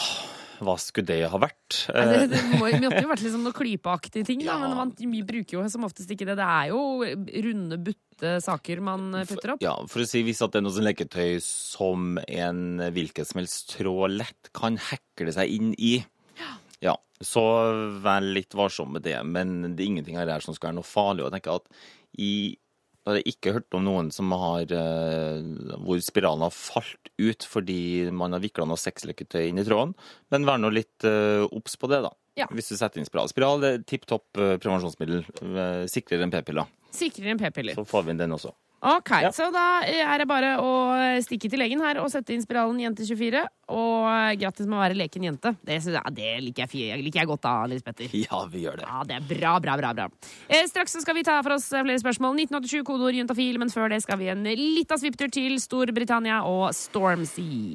hva 0.61 0.74
skulle 0.80 1.08
det 1.11 1.18
ha 1.32 1.38
vært? 1.40 1.78
Nei, 1.94 2.04
Det, 2.28 2.28
det 2.36 2.61
måtte 2.61 3.02
jo 3.04 3.11
vært 3.11 3.24
liksom 3.24 3.42
noe 3.46 3.56
klypeaktige 3.56 4.26
ting, 4.28 4.44
da, 4.44 4.54
Ja. 4.54 4.58
men 4.62 4.76
man 4.78 4.92
bruker 5.26 5.56
jo 5.58 5.64
som 5.72 5.84
oftest 5.88 6.11
ikke 6.12 6.28
det. 6.28 6.36
Det 6.40 6.46
er 6.46 6.70
jo 6.72 6.80
runde, 7.48 7.78
butte 7.90 8.36
saker 8.44 8.80
man 8.84 9.11
putter 9.28 9.54
opp. 9.54 9.62
Ja, 9.64 9.74
for 9.88 10.04
å 10.04 10.08
si 10.08 10.22
Hvis 10.26 10.42
at 10.44 10.52
det 10.52 10.61
er 10.61 10.66
noe 10.66 10.76
sånn 10.76 10.88
leketøy 10.88 11.38
som 11.44 12.18
en 12.28 12.62
hvilken 12.92 13.24
som 13.28 13.40
helst 13.40 13.74
tråd 13.78 14.18
lett 14.20 14.50
kan 14.56 14.76
hekle 14.90 15.32
seg 15.36 15.52
inn 15.56 15.72
i, 15.78 15.94
ja, 16.84 16.94
så 17.20 17.42
vær 18.00 18.24
litt 18.24 18.54
varsom 18.56 18.94
med 18.96 19.04
det. 19.04 19.18
Men 19.28 19.74
det 19.76 19.84
er 19.84 19.90
ingenting 19.90 20.16
her 20.20 20.40
som 20.44 20.54
skal 20.56 20.70
være 20.70 20.78
noe 20.80 20.88
farlig. 20.88 21.24
Og 21.24 21.28
jeg 21.30 21.40
tenker 21.40 21.58
at 21.61 22.20
i 22.20 22.32
jeg 23.01 23.09
har 23.09 23.16
jeg 23.16 23.32
ikke 23.32 23.53
hørt 23.57 23.76
om 23.76 23.84
noen 23.86 24.11
som 24.12 24.32
har 24.36 24.72
eh, 24.76 25.38
hvor 25.80 26.01
spiralen 26.05 26.44
har 26.44 26.53
falt 26.53 27.09
ut 27.16 27.46
fordi 27.48 28.11
man 28.12 28.36
har 28.36 28.42
vikla 28.44 28.66
noe 28.68 28.80
sexleketøy 28.80 29.46
inn 29.48 29.61
i 29.62 29.64
tråden. 29.64 29.94
Men 30.30 30.44
vær 30.44 30.61
nå 30.61 30.68
litt 30.74 31.07
eh, 31.09 31.40
obs 31.48 31.78
på 31.80 31.88
det, 31.88 32.03
da. 32.05 32.12
Ja. 32.38 32.46
Hvis 32.53 32.68
du 32.68 32.76
setter 32.76 33.01
inn 33.01 33.09
spiral. 33.09 33.30
Spiral 33.32 33.64
er 33.64 33.80
tipp 33.88 34.05
topp 34.11 34.36
eh, 34.36 34.59
prevensjonsmiddel. 34.61 35.24
Sikrere 35.90 36.28
enn 36.28 36.34
p-piller. 36.34 36.68
Sikrere 36.92 37.32
enn 37.32 37.40
p-piller. 37.40 37.80
Så 37.80 37.86
får 37.88 38.05
vi 38.05 38.14
inn 38.14 38.20
den 38.20 38.36
også. 38.36 38.53
Ok, 38.81 39.11
Ja. 39.20 39.28
så 39.31 39.51
da 39.53 39.83
er 39.85 40.18
det 40.22 40.26
bare 40.28 40.55
å 40.57 40.70
stikke 41.20 41.51
til 41.53 41.61
legen 41.61 41.83
her 41.85 41.99
og 42.01 42.09
sette 42.09 42.33
inn 42.33 42.41
spiralen 42.41 42.78
Jente24. 42.81 43.43
Og 43.68 44.39
grattis 44.41 44.66
med 44.66 44.78
å 44.78 44.81
være 44.81 44.97
leken 44.97 45.22
jente. 45.28 45.53
Det, 45.62 45.76
ja, 45.93 46.01
det 46.11 46.31
liker, 46.43 46.66
jeg, 46.72 47.03
liker 47.05 47.20
jeg 47.20 47.28
godt 47.28 47.43
da, 47.45 47.53
Nils 47.70 47.85
Petter. 47.85 48.09
Ja, 48.24 48.41
vi 48.51 48.64
gjør 48.64 48.81
det. 48.81 48.89
Ja, 48.89 49.03
det 49.05 49.18
er 49.20 49.28
bra, 49.28 49.53
bra, 49.61 49.76
bra. 49.76 49.93
bra. 49.93 50.09
Eh, 50.49 50.64
straks 50.66 50.97
så 50.97 51.05
skal 51.05 51.14
vi 51.20 51.22
ta 51.28 51.37
for 51.45 51.59
oss 51.59 51.68
flere 51.68 52.01
spørsmål. 52.01 52.41
1987, 52.49 52.83
kodeord 52.89 53.20
juntafil, 53.20 53.61
men 53.61 53.68
før 53.70 53.93
det 53.93 54.01
skal 54.03 54.18
vi 54.18 54.33
en 54.33 54.43
lita 54.49 54.97
svipptur 54.97 55.28
til 55.31 55.61
Storbritannia 55.61 56.41
og 56.49 56.70
Stormzy. 56.74 57.74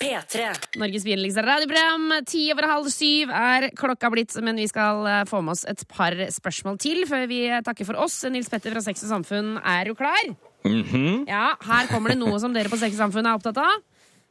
P3. 0.00 0.46
Norges 0.80 1.04
vinligste 1.04 1.42
radioprogram. 1.44 2.06
Ti 2.28 2.46
over 2.54 2.68
halv 2.70 2.88
syv 2.92 3.32
er 3.36 3.68
klokka 3.76 4.08
blitt, 4.12 4.32
men 4.44 4.56
vi 4.60 4.68
skal 4.70 5.04
eh, 5.04 5.24
få 5.28 5.42
med 5.44 5.58
oss 5.58 5.66
et 5.68 5.84
par 5.92 6.16
spørsmål 6.32 6.80
til 6.80 7.04
før 7.10 7.26
vi 7.28 7.42
takker 7.66 7.88
for 7.88 8.00
oss. 8.00 8.22
Nils 8.32 8.48
Petter 8.48 8.72
fra 8.72 8.84
Sex 8.84 9.04
og 9.04 9.12
Samfunn 9.12 9.58
er 9.60 9.92
jo 9.92 9.98
klar. 9.98 10.32
Mhm. 10.64 11.26
Ja, 11.28 11.54
Her 11.64 11.88
kommer 11.92 12.12
det 12.12 12.20
noe 12.20 12.40
som 12.40 12.56
dere 12.56 12.72
på 12.72 12.80
Sex 12.80 12.96
og 12.96 13.04
Samfunn 13.06 13.28
er 13.28 13.36
opptatt 13.36 13.60
av. 13.60 13.78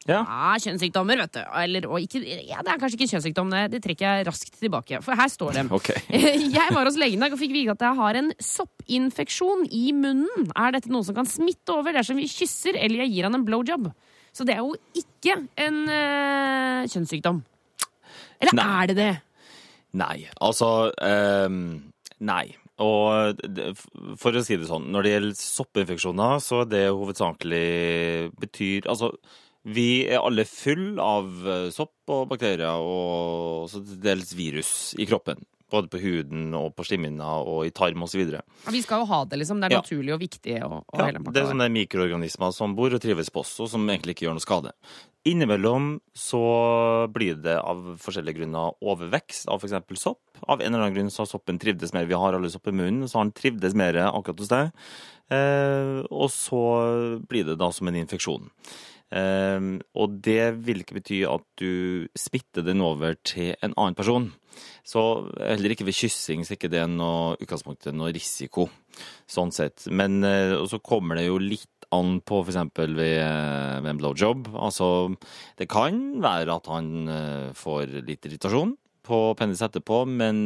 Ja. 0.08 0.24
Ja, 0.24 0.54
kjønnssykdommer, 0.64 1.20
vet 1.20 1.34
du. 1.36 1.40
Eller, 1.60 1.86
og 1.92 2.02
ikke, 2.02 2.22
ja, 2.24 2.62
det 2.66 2.72
er 2.72 2.80
kanskje 2.82 2.98
ikke 2.98 3.10
kjønnssykdom, 3.12 3.50
det, 3.54 3.64
det 3.76 3.82
trekker 3.84 4.06
jeg 4.08 4.28
raskt 4.30 4.56
tilbake. 4.62 5.02
For 5.06 5.20
her 5.20 5.30
står 5.30 5.58
det. 5.58 5.66
Okay. 5.76 6.00
Jeg 6.58 6.74
var 6.74 6.88
hos 6.88 6.98
legen 6.98 7.20
i 7.20 7.26
dag 7.28 7.36
og 7.36 7.42
fikk 7.42 7.52
vite 7.54 7.76
at 7.76 7.84
jeg 7.84 8.00
har 8.00 8.18
en 8.22 8.32
soppinfeksjon 8.42 9.68
i 9.76 9.90
munnen. 9.94 10.48
Er 10.56 10.74
dette 10.74 10.90
noe 10.90 11.06
som 11.06 11.18
kan 11.20 11.28
smitte 11.30 11.76
over 11.76 11.94
dersom 11.94 12.18
vi 12.18 12.30
kysser 12.32 12.80
eller 12.80 13.04
jeg 13.04 13.18
gir 13.18 13.28
han 13.28 13.38
en 13.38 13.46
blowjob? 13.46 13.92
Så 14.36 14.46
det 14.48 14.56
er 14.56 14.64
jo 14.64 14.76
ikke 14.98 15.36
en 15.60 15.82
øh, 15.90 16.88
kjønnssykdom. 16.90 17.44
Eller 18.40 18.56
Nei. 18.56 18.70
er 18.70 18.90
det 18.92 18.98
det? 19.00 19.12
Nei, 20.00 20.18
altså 20.40 20.92
ehm, 21.02 21.92
Nei. 22.20 22.46
Og 22.80 23.42
for 24.22 24.38
å 24.38 24.44
si 24.46 24.56
det 24.56 24.70
sånn, 24.70 24.88
når 24.94 25.04
det 25.04 25.14
gjelder 25.14 25.40
soppinfeksjoner, 25.42 26.40
så 26.44 26.62
er 26.64 26.70
det 26.72 26.84
hovedsakelig 26.88 28.32
betyr 28.40 28.88
Altså, 28.92 29.12
vi 29.68 30.06
er 30.08 30.24
alle 30.24 30.46
full 30.48 31.02
av 31.04 31.28
eh, 31.44 31.68
sopp 31.76 32.14
og 32.16 32.30
bakterier 32.32 32.80
og 32.80 33.68
så 33.72 33.82
dels 33.84 34.32
virus 34.38 34.72
i 34.96 35.08
kroppen. 35.10 35.44
Både 35.70 35.90
på 35.92 36.00
huden 36.02 36.54
og 36.58 36.72
på 36.76 36.86
slimhinna 36.88 37.28
og 37.46 37.68
i 37.68 37.74
tarm 37.76 38.02
osv. 38.02 38.24
Vi 38.74 38.82
skal 38.82 39.04
jo 39.04 39.06
ha 39.12 39.24
det, 39.30 39.38
liksom. 39.38 39.60
Det 39.62 39.70
er 39.70 39.76
Ja. 39.78 39.82
naturlig 39.84 40.14
og 40.16 40.20
viktig. 40.24 40.56
Og, 40.66 40.84
og 40.90 41.00
Ja, 41.00 41.12
det 41.12 41.38
er 41.44 41.46
sånne 41.52 41.70
mikroorganismer 41.70 42.52
som 42.54 42.76
bor 42.76 42.90
og 42.94 43.02
trives 43.02 43.30
på 43.30 43.42
oss, 43.44 43.60
og 43.60 43.70
som 43.70 43.86
egentlig 43.88 44.16
ikke 44.18 44.26
gjør 44.26 44.38
noe 44.40 44.46
skade. 44.46 44.74
Innimellom 45.28 46.00
så 46.16 46.40
blir 47.14 47.36
det 47.44 47.58
av 47.60 47.98
forskjellige 48.02 48.40
grunner 48.40 48.74
overvekst 48.82 49.50
av 49.52 49.60
f.eks. 49.62 50.00
sopp. 50.00 50.22
Av 50.48 50.62
en 50.62 50.74
eller 50.74 50.86
annen 50.88 50.96
grunn 50.96 51.12
så 51.14 51.22
har 51.26 51.28
soppen 51.28 51.60
trivdes 51.60 51.94
mer. 51.94 52.06
Vi 52.10 52.16
har 52.18 52.34
alle 52.34 52.50
sopp 52.50 52.68
i 52.68 52.72
munnen, 52.72 53.04
så 53.08 53.20
har 53.20 53.26
den 53.28 53.34
trivdes 53.36 53.76
mer 53.76 53.94
akkurat 54.10 54.40
hos 54.40 54.48
deg. 54.48 54.72
Eh, 55.30 56.00
og 56.10 56.30
så 56.34 56.62
blir 57.30 57.46
det 57.46 57.60
da 57.60 57.70
som 57.76 57.88
en 57.92 58.00
infeksjon. 58.00 58.50
Eh, 59.10 59.70
og 59.98 60.20
det 60.26 60.44
vil 60.66 60.84
ikke 60.84 61.00
bety 61.00 61.24
at 61.30 61.46
du 61.62 62.08
smitter 62.18 62.66
den 62.66 62.84
over 62.86 63.18
til 63.24 63.56
en 63.60 63.76
annen 63.76 63.98
person. 63.98 64.30
Så 64.84 65.02
heller 65.38 65.74
ikke 65.74 65.88
ved 65.88 65.98
kyssing 65.98 66.44
så 66.44 66.54
er 66.54 66.60
ikke 66.60 66.72
det 66.74 66.86
noe 66.92 67.36
utgangspunktet 67.40 67.96
noe 67.96 68.12
risiko, 68.16 68.68
sånn 69.30 69.54
sett. 69.56 69.86
Men 69.92 70.24
eh, 70.28 70.56
så 70.70 70.82
kommer 70.84 71.20
det 71.20 71.28
jo 71.28 71.38
litt 71.42 71.90
an 71.96 72.20
på 72.26 72.42
f.eks. 72.44 72.60
Ved, 72.78 73.06
eh, 73.22 73.78
ved 73.82 73.92
en 73.94 74.02
blowjob. 74.02 74.52
Altså, 74.58 74.90
det 75.60 75.70
kan 75.72 76.20
være 76.24 76.58
at 76.60 76.70
han 76.72 76.92
eh, 77.14 77.50
får 77.58 78.00
litt 78.08 78.30
irritasjon 78.30 78.76
på 79.10 79.20
penis 79.40 79.64
etterpå, 79.66 80.04
men 80.08 80.42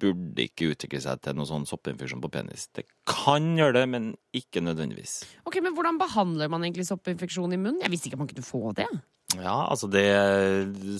burde 0.00 0.46
ikke 0.46 0.70
utvikle 0.72 1.00
seg 1.02 1.22
til 1.24 1.36
noen 1.38 1.48
sånn 1.50 1.66
soppinfeksjon 1.68 2.22
på 2.24 2.30
penis. 2.32 2.68
Det 2.74 2.86
kan 3.10 3.50
gjøre 3.58 3.80
det, 3.80 3.88
men 3.90 4.12
ikke 4.36 4.62
nødvendigvis. 4.64 5.20
Ok, 5.48 5.58
men 5.64 5.74
Hvordan 5.74 5.98
behandler 6.00 6.50
man 6.52 6.62
egentlig 6.62 6.86
soppinfeksjon 6.88 7.52
i 7.56 7.58
munnen? 7.58 7.82
Jeg 7.82 7.92
visste 7.92 8.10
ikke 8.10 8.20
man 8.22 8.30
kunne 8.30 8.46
få 8.46 8.70
det. 8.78 8.86
Ja, 9.34 9.64
altså 9.66 9.88
det 9.90 10.04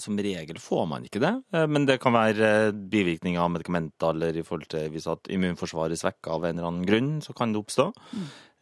Som 0.02 0.16
regel 0.18 0.58
får 0.58 0.86
man 0.90 1.04
ikke 1.06 1.20
det. 1.22 1.34
Eh, 1.54 1.66
Men 1.70 1.86
det 1.86 2.00
kan 2.02 2.14
være 2.16 2.48
eh, 2.68 2.72
bivirkninger 2.72 3.38
av 3.40 3.52
medikamenter 3.54 4.10
eller 4.14 4.40
i 4.40 4.42
forhold 4.46 4.66
til 4.72 4.88
hvis 4.90 5.06
at 5.10 5.30
immunforsvaret 5.30 5.94
er 5.94 6.00
svekka 6.02 6.34
av 6.34 6.48
en 6.48 6.58
eller 6.58 6.70
annen 6.70 6.88
grunn, 6.88 7.12
så 7.22 7.36
kan 7.36 7.52
det 7.54 7.62
oppstå. 7.62 7.92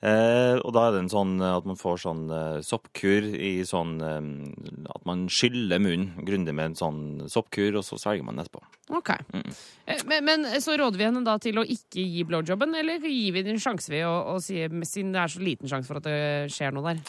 Eh, 0.02 0.56
og 0.58 0.72
da 0.74 0.88
er 0.88 0.96
det 0.96 1.00
en 1.04 1.10
sånn 1.12 1.36
eh, 1.38 1.52
at 1.60 1.66
man 1.68 1.76
får 1.78 2.00
sånn 2.02 2.22
eh, 2.34 2.56
soppkur 2.66 3.28
i 3.38 3.52
sånn 3.68 3.92
eh, 4.02 4.88
At 4.90 5.04
man 5.06 5.28
skyller 5.30 5.78
munnen 5.78 6.24
grundig 6.26 6.54
med 6.58 6.72
en 6.72 6.74
sånn 6.80 7.02
soppkur, 7.30 7.78
og 7.78 7.84
så 7.86 8.00
svelger 8.02 8.26
man 8.26 8.42
etterpå. 8.42 8.64
Ok. 8.98 9.12
Eh, 9.14 10.02
Men, 10.10 10.24
men 10.26 10.48
så 10.64 10.74
råder 10.80 10.98
vi 10.98 11.06
henne 11.06 11.22
da 11.26 11.36
til 11.42 11.60
å 11.62 11.66
ikke 11.66 12.02
gi 12.02 12.24
blowjobben, 12.26 12.74
eller 12.82 12.98
gir 13.06 13.30
vi 13.36 13.44
den 13.46 13.54
en 13.54 13.62
sjanse 13.62 13.92
ved 13.94 14.02
å, 14.08 14.16
å 14.34 14.40
si, 14.42 14.58
siden 14.90 15.14
det 15.14 15.22
er 15.22 15.32
så 15.36 15.44
liten 15.46 15.70
sjanse 15.70 15.86
for 15.86 16.02
at 16.02 16.10
det 16.10 16.18
skjer 16.50 16.74
noe 16.74 16.90
der? 16.96 17.02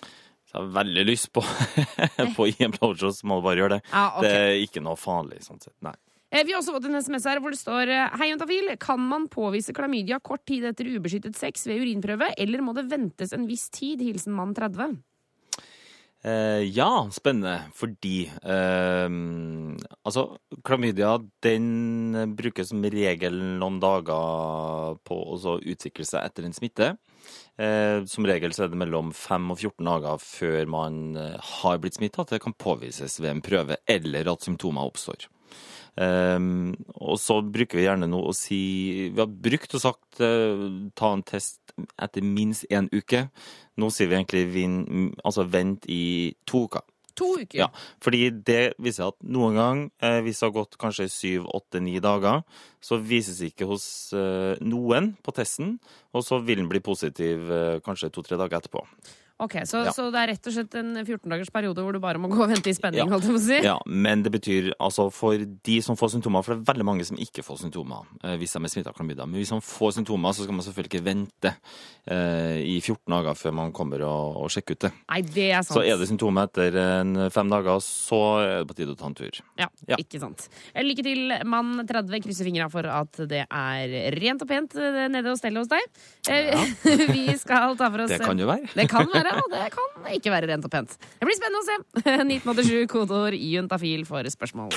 Så 0.45 0.59
jeg 0.59 0.61
har 0.61 0.71
veldig 0.77 1.07
lyst 1.09 1.31
på, 1.33 1.41
på 2.37 2.45
å 2.45 2.49
gi 2.51 2.61
en 2.67 2.77
blowjob, 2.77 3.09
så 3.17 3.25
må 3.25 3.41
du 3.41 3.47
bare 3.49 3.63
gjøre 3.63 3.79
det. 3.79 3.85
Ah, 3.89 4.19
okay. 4.19 4.29
Det 4.29 4.37
er 4.53 4.63
ikke 4.67 4.85
noe 4.85 5.01
farlig 5.01 5.41
sånn 5.47 5.57
sett. 5.65 5.73
Nei. 5.81 5.95
Eh, 6.33 6.41
Vi 6.45 6.53
har 6.53 6.61
også 6.63 6.73
fått 6.73 6.89
en 6.89 6.97
SMS 6.97 7.27
her 7.29 7.39
hvor 7.43 7.53
det 7.53 7.61
står 7.61 7.93
eh, 7.93 8.17
Hei, 8.17 8.31
Juntafil. 8.31 8.73
Kan 8.81 9.01
man 9.05 9.29
påvise 9.31 9.75
klamydia 9.75 10.17
kort 10.23 10.45
tid 10.49 10.65
etter 10.65 10.89
ubeskyttet 10.89 11.37
sex 11.37 11.67
ved 11.69 11.83
urinprøve, 11.83 12.33
eller 12.41 12.63
må 12.65 12.73
det 12.73 12.89
ventes 12.89 13.35
en 13.37 13.45
viss 13.49 13.69
tid? 13.73 14.01
Hilsen 14.01 14.33
mann 14.33 14.55
30. 14.57 14.97
Eh, 16.23 16.63
ja, 16.71 17.03
spennende, 17.11 17.67
fordi 17.75 18.23
eh, 18.25 19.09
Altså, 20.07 20.23
klamydia 20.65 21.17
den 21.43 22.33
brukes 22.39 22.71
som 22.71 22.81
regel 22.81 23.37
noen 23.59 23.77
dager 23.83 24.97
på 25.05 25.19
å 25.35 25.57
utvikle 25.59 26.07
seg 26.07 26.25
etter 26.25 26.47
en 26.47 26.57
smitte. 26.57 26.89
Eh, 27.61 27.99
som 28.09 28.25
regel 28.25 28.55
så 28.55 28.65
er 28.65 28.73
det 28.73 28.81
mellom 28.81 29.13
5 29.13 29.53
og 29.53 29.61
14 29.67 29.85
dager 29.91 30.23
før 30.23 30.73
man 30.79 30.97
har 31.59 31.77
blitt 31.83 31.99
smitta 31.99 32.25
at 32.25 32.33
det 32.33 32.41
kan 32.41 32.57
påvises 32.57 33.19
ved 33.21 33.35
en 33.35 33.45
prøve, 33.45 33.77
eller 33.85 34.33
at 34.33 34.49
symptomer 34.49 34.89
oppstår. 34.89 35.29
Um, 35.93 36.73
og 36.97 37.19
så 37.21 37.37
bruker 37.45 37.77
vi 37.77 37.83
gjerne 37.85 38.07
nå 38.09 38.17
å 38.25 38.31
si 38.33 39.11
Vi 39.13 39.19
har 39.19 39.27
brukt 39.29 39.75
og 39.77 39.83
sagt 39.83 40.23
uh, 40.25 40.63
ta 40.97 41.11
en 41.13 41.21
test 41.21 41.61
etter 42.01 42.25
minst 42.25 42.65
én 42.73 42.89
uke. 42.93 43.27
Nå 43.77 43.89
sier 43.93 44.09
vi 44.09 44.17
egentlig 44.17 44.43
vin, 44.53 45.13
altså 45.25 45.45
vent 45.49 45.85
i 45.89 46.33
to 46.49 46.65
uker. 46.67 46.85
To 47.17 47.35
uker. 47.37 47.57
Ja, 47.59 47.67
fordi 48.01 48.31
det 48.45 48.73
viser 48.81 49.11
at 49.11 49.19
noen 49.21 49.57
gang, 49.57 49.81
eh, 50.01 50.19
hvis 50.25 50.39
det 50.41 50.47
har 50.47 50.55
gått 50.55 50.79
kanskje 50.81 51.09
syv, 51.13 51.45
åtte, 51.53 51.81
ni 51.81 51.99
dager, 52.01 52.41
så 52.81 52.97
vises 52.97 53.37
det 53.41 53.51
ikke 53.51 53.69
hos 53.69 53.85
eh, 54.17 54.57
noen 54.65 55.11
på 55.21 55.33
testen, 55.37 55.75
og 56.13 56.25
så 56.25 56.41
vil 56.41 56.63
den 56.63 56.71
bli 56.71 56.81
positiv 56.81 57.51
eh, 57.53 57.81
kanskje 57.85 58.09
to-tre 58.13 58.39
dager 58.41 58.57
etterpå. 58.57 58.81
Ok, 59.41 59.55
så, 59.65 59.83
Ja. 59.85 59.91
så 59.91 60.11
det 60.13 60.19
er 60.21 60.27
rett 60.33 60.47
og 60.47 60.53
slett 60.53 60.75
en 60.77 60.93
14 61.05 61.29
dagers 61.29 61.49
periode 61.51 61.81
hvor 61.81 61.91
du 61.91 61.99
bare 61.99 62.19
må 62.21 62.29
gå 62.29 62.37
og 62.43 62.49
vente 62.53 62.69
i 62.69 62.73
spenning, 62.73 63.01
Ja. 63.01 63.09
holdt 63.09 63.25
jeg 63.25 63.33
på 63.33 63.39
å 63.41 63.45
si? 63.47 63.57
Ja, 63.65 63.77
men 63.85 64.21
det 64.23 64.31
betyr 64.31 64.71
altså 64.79 65.11
for 65.11 65.33
de 65.37 65.81
som 65.81 65.95
får 65.97 66.13
symptomer, 66.13 66.43
for 66.45 66.53
det 66.55 66.61
er 66.61 66.73
veldig 66.73 66.85
mange 66.85 67.03
som 67.05 67.17
ikke 67.17 67.43
får 67.43 67.63
symptomer 67.65 68.05
eh, 68.23 68.37
hvis 68.37 68.53
de 68.53 68.61
er 68.63 68.69
smitta 68.69 68.89
av 68.93 68.95
klamydia, 68.95 69.25
men 69.25 69.41
hvis 69.41 69.51
man 69.51 69.59
får 69.65 69.93
symptomer, 69.97 70.31
så 70.37 70.43
skal 70.45 70.53
man 70.53 70.63
selvfølgelig 70.63 70.91
ikke 70.93 71.03
vente 71.03 71.55
eh, 72.07 72.59
i 72.61 72.77
14 72.79 73.09
dager 73.09 73.33
før 73.39 73.53
man 73.57 73.71
kommer 73.75 74.03
og, 74.05 74.37
og 74.43 74.49
sjekker 74.53 74.77
ut 74.77 74.85
det. 74.87 74.91
Nei, 75.09 75.21
det 75.21 75.47
er 75.51 75.61
sant. 75.65 75.77
Så 75.79 75.83
er 75.87 75.97
det 75.97 76.07
symptomer 76.11 76.47
etter 76.47 76.77
en 76.83 77.13
fem 77.33 77.49
dager, 77.51 77.79
så 77.83 78.21
er 78.43 78.53
det 78.61 78.67
på 78.69 78.77
tide 78.77 78.93
å 78.95 78.99
ta 78.99 79.09
en 79.09 79.15
tur. 79.17 79.41
Ja, 79.59 79.67
Ja. 79.89 79.97
ikke 79.99 80.19
sant. 80.21 80.47
Eh, 80.75 80.83
Lykke 80.85 81.03
til, 81.03 81.33
mann 81.49 81.85
30. 81.87 82.21
Krysser 82.23 82.45
fingra 82.47 82.69
for 82.71 82.85
at 82.85 83.11
det 83.27 83.45
er 83.49 83.93
rent 84.19 84.41
og 84.43 84.47
pent 84.47 84.75
eh, 84.77 85.07
nede 85.11 85.31
og 85.33 85.37
stellet 85.39 85.63
hos 85.63 85.71
deg. 85.71 85.81
Eh, 86.29 86.53
Vi 87.13 87.37
skal 87.39 87.75
ta 87.79 87.89
for 87.89 88.03
oss 88.05 88.09
Det 88.13 88.21
kan 88.21 88.37
jo 88.39 88.47
være. 88.47 88.69
Det 88.75 88.87
kan 88.91 89.07
være, 89.11 89.22
og 89.31 89.49
det 89.53 89.65
kan 89.73 90.11
ikke 90.17 90.33
være 90.33 90.49
rent 90.51 90.67
og 90.67 90.71
pent. 90.73 90.97
Det 90.99 91.27
blir 91.27 91.39
spennende 91.39 91.63
å 91.63 91.67
se. 91.67 91.77
1987, 92.27 92.87
kodeord 92.91 93.37
juntafil 93.39 94.05
for 94.09 94.27
spørsmål. 94.35 94.73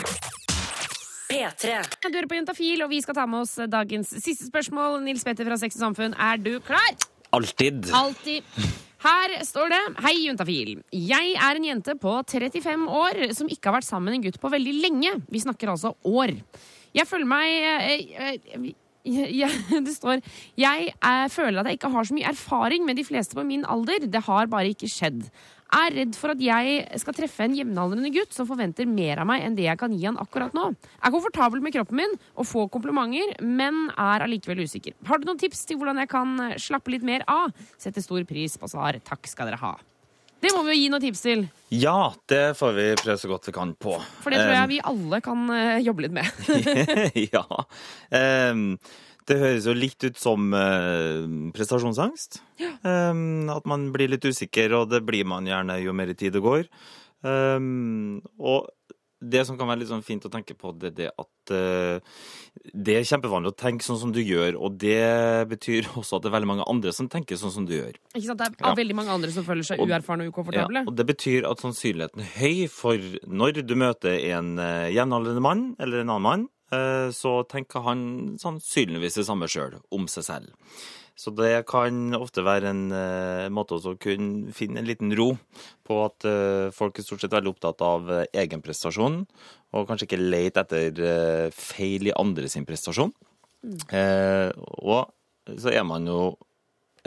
P3. 1.27 1.73
Du 2.07 2.15
hører 2.15 2.29
på 2.31 2.39
Juntafil, 2.39 2.83
og 2.85 2.91
vi 2.93 3.01
skal 3.03 3.17
ta 3.19 3.25
med 3.27 3.43
oss 3.43 3.57
dagens 3.71 4.13
siste 4.23 4.47
spørsmål. 4.47 5.01
Nils 5.03 5.25
Petter 5.27 5.49
fra 5.49 5.59
Sex 5.59 5.75
og 5.81 5.89
Samfunn, 5.89 6.15
er 6.15 6.39
du 6.39 6.53
klar? 6.63 6.95
Alltid. 7.35 7.89
Alltid. 7.91 8.47
Her 9.03 9.35
står 9.45 9.71
det 9.75 9.81
Hei, 10.07 10.15
Juntafil. 10.25 10.71
Jeg 10.95 11.35
er 11.35 11.59
en 11.59 11.67
jente 11.67 11.97
på 12.01 12.15
35 12.31 12.87
år 12.89 13.21
som 13.37 13.51
ikke 13.51 13.69
har 13.69 13.77
vært 13.81 13.89
sammen 13.89 14.13
med 14.15 14.21
en 14.21 14.25
gutt 14.29 14.41
på 14.41 14.51
veldig 14.55 14.75
lenge. 14.87 15.13
Vi 15.29 15.43
snakker 15.43 15.75
altså 15.75 15.93
år. 16.07 16.33
Jeg 16.97 17.11
føler 17.11 17.29
meg 17.29 17.67
eh, 17.69 18.31
eh, 18.31 18.71
jeg, 19.07 19.51
Det 19.87 19.95
står 19.95 20.23
Jeg 20.59 20.93
er, 20.95 21.29
føler 21.33 21.61
at 21.63 21.71
jeg 21.71 21.81
ikke 21.81 21.93
har 21.95 22.09
så 22.09 22.17
mye 22.17 22.33
erfaring 22.33 22.87
med 22.87 22.99
de 22.99 23.05
fleste 23.07 23.37
på 23.37 23.45
min 23.47 23.65
alder. 23.65 24.09
Det 24.11 24.25
har 24.27 24.51
bare 24.51 24.73
ikke 24.75 24.91
skjedd. 24.91 25.29
Er 25.75 25.91
redd 25.91 26.15
for 26.15 26.31
at 26.31 26.43
jeg 26.43 26.85
skal 27.03 27.17
treffe 27.17 27.43
en 27.43 27.57
jevnaldrende 27.57 28.13
gutt 28.15 28.35
som 28.35 28.47
forventer 28.47 28.87
mer 28.87 29.19
av 29.23 29.27
meg 29.27 29.43
enn 29.43 29.57
det 29.59 29.67
jeg 29.67 29.81
kan 29.81 29.95
gi 29.95 30.07
han 30.07 30.21
akkurat 30.23 30.55
nå. 30.55 30.69
Er 31.03 31.15
komfortabel 31.15 31.63
med 31.65 31.75
kroppen 31.75 31.99
min 31.99 32.15
og 32.37 32.47
får 32.47 32.71
komplimenter, 32.75 33.35
men 33.43 33.89
er 33.97 34.27
allikevel 34.27 34.63
usikker. 34.63 34.95
Har 35.09 35.19
du 35.19 35.27
noen 35.27 35.43
tips 35.43 35.67
til 35.67 35.81
hvordan 35.81 36.05
jeg 36.05 36.13
kan 36.13 36.39
eh, 36.45 36.57
slappe 36.63 36.95
litt 36.95 37.07
mer 37.07 37.27
av? 37.31 37.51
Setter 37.83 38.05
stor 38.05 38.23
pris 38.29 38.55
på 38.61 38.71
svar. 38.71 39.01
Takk 39.07 39.27
skal 39.31 39.51
dere 39.51 39.63
ha. 39.65 39.75
Det 40.47 40.53
må 40.55 40.63
vi 40.63 40.77
jo 40.77 40.79
gi 40.79 40.91
noen 40.93 41.03
tips 41.03 41.25
til, 41.25 41.41
Ja, 41.75 42.13
det 42.31 42.45
får 42.55 42.77
vi 42.77 42.85
prøve 43.01 43.19
så 43.19 43.31
godt 43.31 43.49
vi 43.49 43.55
kan 43.57 43.73
på. 43.75 43.97
for 44.23 44.31
det 44.31 44.39
tror 44.39 44.55
jeg 44.55 44.71
vi 44.77 44.85
alle 44.93 45.19
kan 45.25 45.43
eh, 45.51 45.81
jobbe 45.83 46.05
litt 46.05 46.15
med. 46.15 46.29
ja. 47.35 47.43
Um, 48.53 48.69
det 49.27 49.41
høres 49.41 49.67
jo 49.67 49.75
litt 49.75 50.07
ut 50.07 50.21
som 50.23 50.53
uh, 50.55 51.27
prestasjonsangst. 51.57 52.39
Ehm, 52.63 53.51
at 53.51 53.67
man 53.67 53.89
blir 53.95 54.13
litt 54.13 54.23
usikker, 54.23 54.77
og 54.79 54.93
det 54.93 55.03
blir 55.09 55.27
man 55.27 55.49
gjerne 55.51 55.81
jo 55.83 55.95
mer 55.99 56.15
tid 56.15 56.37
det 56.37 56.45
går. 56.45 56.69
Um, 57.27 58.21
og 58.39 58.71
det 59.21 59.47
som 59.49 59.57
kan 59.57 59.69
være 59.71 59.81
litt 59.81 59.89
sånn 59.91 60.05
fint 60.05 60.25
å 60.29 60.31
tenke 60.33 60.55
på, 60.59 60.73
det 60.77 60.91
er 60.91 60.97
det 60.99 61.07
at 61.19 61.53
uh, 61.57 62.01
det 62.75 62.97
er 62.99 63.07
kjempevanlig 63.09 63.53
å 63.53 63.57
tenke 63.57 63.87
sånn 63.87 63.99
som 64.01 64.12
du 64.12 64.21
gjør, 64.21 64.59
og 64.61 64.77
det 64.83 65.49
betyr 65.49 65.89
også 66.01 66.19
at 66.19 66.27
det 66.27 66.31
er 66.31 66.37
veldig 66.37 66.51
mange 66.51 66.67
andre 66.69 66.93
som 66.93 67.09
tenker 67.12 67.39
sånn 67.41 67.55
som 67.55 67.67
du 67.69 67.73
gjør. 67.79 67.97
Ikke 68.14 68.27
sant? 68.29 68.43
Det 68.43 68.49
er 68.51 68.69
Ja. 68.69 68.75
veldig 68.77 68.99
mange 68.99 69.14
andre 69.14 69.31
som 69.33 69.45
føler 69.47 69.64
seg 69.64 69.81
Og- 69.81 69.89
uerfarne 69.89 70.27
og 70.27 70.35
ukomfortable. 70.35 70.83
Ja, 70.85 70.91
og 70.91 70.97
det 70.97 71.07
betyr 71.09 71.49
at 71.49 71.62
sannsynligheten 71.64 72.21
er 72.21 72.35
høy 72.41 72.67
for 72.69 72.97
når 73.27 73.62
du 73.67 73.75
møter 73.75 74.19
en 74.37 74.59
uh, 74.59 74.91
jevnaldrende 74.93 75.41
mann 75.43 75.64
eller 75.81 76.01
en 76.05 76.11
annen 76.12 76.23
mann, 76.29 76.47
uh, 76.75 77.09
så 77.14 77.41
tenker 77.49 77.83
han 77.87 78.37
sannsynligvis 78.43 79.17
det 79.23 79.27
samme 79.29 79.49
sjøl 79.49 79.79
om 79.91 80.07
seg 80.11 80.25
selv. 80.29 80.53
Så 81.17 81.33
det 81.33 81.64
kan 81.71 82.12
ofte 82.17 82.45
være 82.45 82.71
en 82.75 82.83
uh, 82.93 83.47
måte 83.53 83.79
å 83.81 83.95
kunne 84.01 84.53
finne 84.57 84.83
en 84.83 84.89
liten 84.89 85.14
ro 85.17 85.31
på 85.87 86.01
at 86.05 86.27
uh, 86.29 86.69
folk 86.77 86.99
er 87.01 87.07
stort 87.07 87.25
sett 87.25 87.33
veldig 87.33 87.55
opptatt 87.55 87.81
av 87.85 88.11
uh, 88.11 88.25
egen 88.37 88.61
prestasjon, 88.64 89.23
og 89.73 89.89
kanskje 89.89 90.11
ikke 90.11 90.21
lete 90.21 90.67
etter 90.67 91.55
feil 91.57 92.11
i 92.11 92.14
andre 92.21 92.51
sin 92.53 92.69
prestasjon. 92.69 93.14
Eh, 93.67 94.51
og 94.87 95.57
så 95.59 95.73
er 95.73 95.87
man 95.87 96.07
jo 96.07 96.21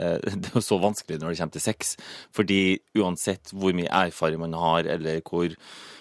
det 0.00 0.48
er 0.48 0.54
jo 0.56 0.62
så 0.64 0.78
vanskelig 0.80 1.18
når 1.20 1.34
det 1.34 1.38
kommer 1.42 1.56
til 1.56 1.64
sex. 1.64 1.90
Fordi 2.32 2.60
uansett 2.96 3.50
hvor 3.52 3.74
mye 3.76 3.90
erfaring 4.08 4.40
man 4.40 4.56
har, 4.56 4.86
eller 4.88 5.20
hvor 5.20 5.52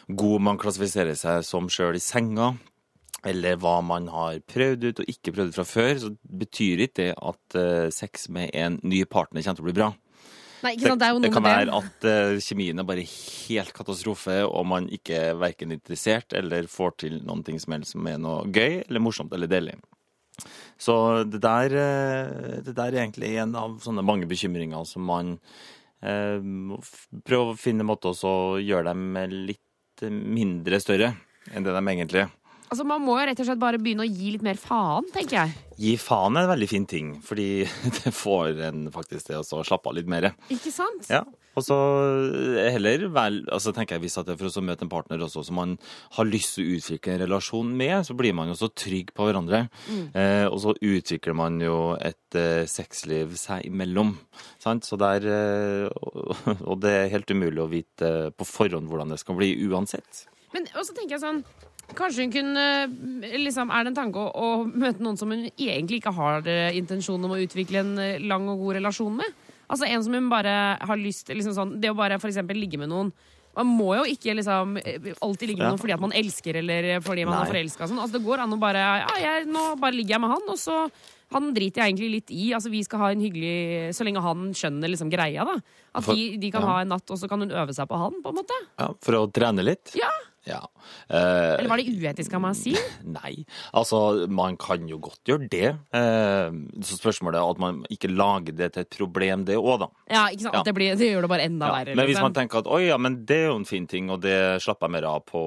god 0.07 0.45
man 0.45 0.60
klassifiserer 0.62 1.18
seg 1.20 1.43
som 1.43 1.68
sjøl 1.68 1.97
i 1.99 2.03
senga, 2.03 2.53
eller 3.28 3.57
hva 3.59 3.80
man 3.84 4.07
har 4.13 4.39
prøvd 4.47 4.86
ut 4.89 5.01
og 5.03 5.11
ikke 5.11 5.34
prøvd 5.36 5.51
ut 5.51 5.57
fra 5.59 5.67
før, 5.67 5.93
så 6.03 6.13
betyr 6.43 6.86
ikke 6.86 7.01
det 7.01 7.09
at 7.17 7.59
eh, 7.59 7.89
sex 7.93 8.30
med 8.34 8.53
en 8.53 8.80
ny 8.84 9.03
partner 9.09 9.43
kommer 9.43 9.59
til 9.59 9.65
å 9.65 9.70
bli 9.70 9.80
bra. 9.82 9.89
Nei? 10.59 10.74
Det 10.76 10.89
jo 10.91 11.22
det 11.24 11.32
kan 11.32 11.45
være 11.45 11.70
det. 11.70 11.78
at 11.78 12.07
uh, 12.07 12.39
kjemien 12.43 12.82
er 12.82 12.88
bare 12.88 13.05
helt 13.07 13.72
katastrofe, 13.76 14.41
og 14.43 14.65
man 14.67 14.89
ikke 14.91 15.22
er 15.30 15.39
verken 15.39 15.72
interessert 15.72 16.36
eller 16.36 16.67
får 16.72 16.97
til 17.05 17.22
noen 17.24 17.45
ting 17.47 17.59
som 17.63 17.78
helst 17.78 17.95
som 17.95 18.09
er 18.11 18.20
noe 18.20 18.43
gøy 18.51 18.82
eller 18.82 19.03
morsomt 19.03 19.34
eller 19.36 19.51
deilig. 19.51 19.78
Så 20.80 20.95
det 21.28 21.41
der, 21.43 21.76
eh, 21.76 22.59
det 22.63 22.76
der 22.76 22.93
er 22.93 23.01
egentlig 23.01 23.34
en 23.41 23.55
av 23.59 23.80
sånne 23.84 24.03
mange 24.07 24.28
bekymringer 24.30 24.86
som 24.88 25.03
man 25.03 25.34
eh, 25.99 26.39
prøver 27.28 27.51
å 27.51 27.59
finne 27.59 27.88
måter 27.88 28.15
måte 28.15 28.32
å 28.32 28.59
gjøre 28.63 28.93
dem 28.93 29.20
litt 29.49 30.05
mindre 30.07 30.80
større 30.80 31.11
enn 31.51 31.65
det 31.65 31.76
de 31.76 31.84
egentlig 31.84 32.24
er. 32.24 32.32
Altså, 32.70 32.86
Man 32.86 33.01
må 33.01 33.17
jo 33.17 33.26
rett 33.26 33.41
og 33.41 33.49
slett 33.49 33.61
bare 33.61 33.82
begynne 33.82 34.05
å 34.05 34.09
gi 34.09 34.36
litt 34.36 34.45
mer 34.45 34.59
faen, 34.61 35.07
tenker 35.13 35.39
jeg. 35.39 35.57
Gi 35.80 35.95
faen 36.01 36.38
er 36.38 36.45
en 36.45 36.53
veldig 36.53 36.70
fin 36.70 36.86
ting, 36.89 37.11
fordi 37.26 37.65
det 37.99 38.13
får 38.13 38.61
en 38.70 38.88
faktisk 38.93 39.32
til 39.32 39.41
å 39.41 39.63
slappe 39.65 39.89
av 39.89 39.97
litt 39.97 40.09
mer. 40.11 40.32
Ikke 40.53 40.74
sant? 40.74 41.09
Ja, 41.09 41.24
og 41.57 41.65
så 41.65 41.78
heller 42.72 43.07
vel, 43.11 43.39
altså 43.51 43.74
tenker 43.76 43.97
jeg 43.97 44.05
hvis 44.05 44.17
at 44.22 44.28
det 44.28 44.36
er 44.36 44.39
for 44.39 44.61
å 44.61 44.63
møte 44.63 44.86
en 44.86 44.91
partner 44.91 45.24
også 45.26 45.43
som 45.47 45.57
man 45.59 45.76
har 46.15 46.28
lyst 46.30 46.55
til 46.55 46.67
å 46.67 46.78
utvikle 46.78 47.15
en 47.15 47.24
relasjon 47.24 47.72
med, 47.82 47.95
så 48.07 48.15
blir 48.17 48.36
man 48.38 48.51
jo 48.51 48.57
så 48.59 48.70
trygg 48.70 49.11
på 49.17 49.28
hverandre. 49.28 49.65
Eh, 50.13 50.45
og 50.45 50.59
så 50.63 50.76
utvikler 50.78 51.36
man 51.38 51.57
jo 51.63 51.95
et 51.97 52.38
eh, 52.38 52.67
sexliv 52.70 53.34
seg 53.39 53.65
imellom. 53.67 54.13
Sant? 54.61 54.88
Så 54.88 54.99
der, 55.01 55.26
eh, 55.26 55.88
og, 55.89 56.38
og 56.70 56.84
det 56.86 56.93
er 56.95 57.13
helt 57.15 57.34
umulig 57.34 57.65
å 57.65 57.72
vite 57.72 58.13
på 58.38 58.47
forhånd 58.47 58.91
hvordan 58.91 59.15
det 59.15 59.20
skal 59.24 59.39
bli 59.41 59.55
uansett. 59.67 60.28
Men 60.53 60.70
også 60.78 60.95
tenker 60.97 61.17
jeg 61.17 61.26
sånn 61.26 61.43
Kanskje 61.98 62.26
hun 62.26 62.34
kunne 62.34 62.66
liksom, 63.42 63.72
Er 63.74 63.86
det 63.86 63.92
en 63.94 63.98
tanke 63.98 64.22
å, 64.22 64.30
å 64.30 64.50
møte 64.68 65.04
noen 65.04 65.18
som 65.20 65.32
hun 65.34 65.48
egentlig 65.50 66.02
ikke 66.02 66.14
har 66.16 66.46
eh, 66.50 66.78
intensjon 66.78 67.24
om 67.26 67.34
å 67.36 67.42
utvikle 67.42 67.82
en 67.84 67.96
eh, 68.04 68.22
lang 68.22 68.48
og 68.52 68.62
god 68.66 68.80
relasjon 68.80 69.18
med? 69.20 69.40
Altså 69.70 69.86
en 69.90 70.06
som 70.06 70.16
hun 70.18 70.30
bare 70.32 70.54
har 70.82 71.02
lyst 71.02 71.30
liksom 71.34 71.54
sånn, 71.58 71.76
Det 71.82 71.92
å 71.92 71.98
bare 71.98 72.18
eksempel 72.22 72.58
ligge 72.58 72.80
med 72.82 72.92
noen 72.94 73.14
man 73.60 73.70
må 73.76 73.94
jo 73.98 74.04
ikke 74.08 74.36
liksom 74.38 74.78
eh, 74.80 75.14
alltid 75.26 75.52
ligge 75.52 75.64
med 75.64 75.74
noen 75.74 75.82
fordi 75.82 75.96
at 75.96 76.04
man 76.04 76.16
elsker 76.16 76.60
eller 76.62 76.90
fordi 77.04 77.26
man 77.28 77.42
er 77.42 77.48
Nei. 77.48 77.54
forelska. 77.54 77.88
Sånn. 77.90 78.00
Altså, 78.00 78.20
det 78.20 78.26
går 78.28 78.44
an 78.46 78.56
å 78.56 78.60
bare 78.62 78.84
ja, 78.84 79.16
jeg, 79.20 79.48
Nå 79.50 79.64
bare 79.82 79.98
ligger 79.98 80.16
jeg 80.16 80.24
med 80.24 80.32
han, 80.36 80.46
og 80.54 80.60
så 80.62 80.84
han 81.34 81.52
driter 81.54 81.84
jeg 81.84 81.92
egentlig 81.92 82.10
litt 82.14 82.32
i. 82.34 82.48
Altså, 82.58 82.72
vi 82.74 82.82
skal 82.86 83.04
ha 83.04 83.12
en 83.14 83.22
hyggelig 83.22 83.92
Så 83.98 84.06
lenge 84.08 84.24
han 84.26 84.48
skjønner 84.58 84.90
liksom 84.94 85.12
greia, 85.14 85.46
da. 85.46 85.58
At 85.94 86.06
For- 86.08 86.18
de, 86.18 86.40
de 86.42 86.52
kan 86.54 86.66
ja. 86.66 86.72
ha 86.72 86.80
en 86.86 86.94
natt, 86.94 87.06
og 87.10 87.22
så 87.22 87.30
kan 87.30 87.44
hun 87.44 87.54
øve 87.54 87.76
seg 87.76 87.90
på 87.90 88.00
han, 88.02 88.18
på 88.24 88.34
en 88.34 88.40
måte. 88.40 88.58
Ja, 88.82 88.90
for 89.06 89.20
å 89.20 89.26
trene 89.34 89.66
litt? 89.66 89.94
Ja. 89.98 90.10
Ja. 90.48 90.62
Eh, 91.10 91.56
Eller 91.60 91.68
var 91.70 91.82
det 91.82 91.92
uetisk 91.92 92.34
av 92.38 92.42
meg 92.44 92.56
å 92.56 92.58
si? 92.58 92.74
Nei. 93.18 93.34
Altså, 93.76 94.28
man 94.32 94.56
kan 94.62 94.88
jo 94.90 95.00
godt 95.04 95.20
gjøre 95.30 95.50
det. 95.52 95.72
Eh, 95.96 96.60
så 96.86 96.98
spørsmålet 97.00 97.40
er 97.42 97.52
at 97.56 97.62
man 97.62 97.82
ikke 97.92 98.12
lager 98.12 98.56
det 98.58 98.72
til 98.76 98.86
et 98.86 98.98
problem, 99.00 99.44
det 99.50 99.58
òg, 99.60 99.84
da. 99.84 99.90
Ja, 100.10 100.24
ikke 100.32 100.48
sant? 100.48 100.60
Ja. 100.62 100.64
Det, 100.70 100.76
blir, 100.78 100.96
det 101.00 101.12
gjør 101.12 101.28
det 101.28 101.32
bare 101.34 101.48
enda 101.50 101.70
Ja, 101.72 101.80
verre. 101.82 101.96
men 101.98 102.06
hvis 102.08 102.16
liksom. 102.16 102.30
man 102.30 102.38
tenker 102.40 102.62
at 102.64 102.70
oi, 102.72 102.84
ja, 102.88 102.98
men 103.02 103.20
det 103.30 103.42
er 103.44 103.50
jo 103.52 103.58
en 103.60 103.68
fin 103.70 103.88
ting, 103.90 104.10
og 104.14 104.22
det 104.26 104.38
slapper 104.64 104.88
jeg 104.90 104.98
mer 105.00 105.10
av 105.12 105.26
på 105.30 105.42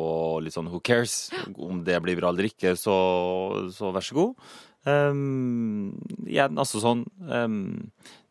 litt 0.44 0.54
sånn 0.56 0.68
who 0.72 0.82
cares, 0.84 1.16
om 1.56 1.82
det 1.86 1.98
blir 2.04 2.20
bra 2.20 2.30
eller 2.34 2.50
ikke, 2.52 2.76
så, 2.78 2.98
så 3.74 3.94
vær 3.96 4.04
så 4.06 4.18
god. 4.18 4.52
Um, 4.82 5.92
ja, 6.26 6.48
altså 6.48 6.80
sånn 6.82 7.04
um, 7.30 7.58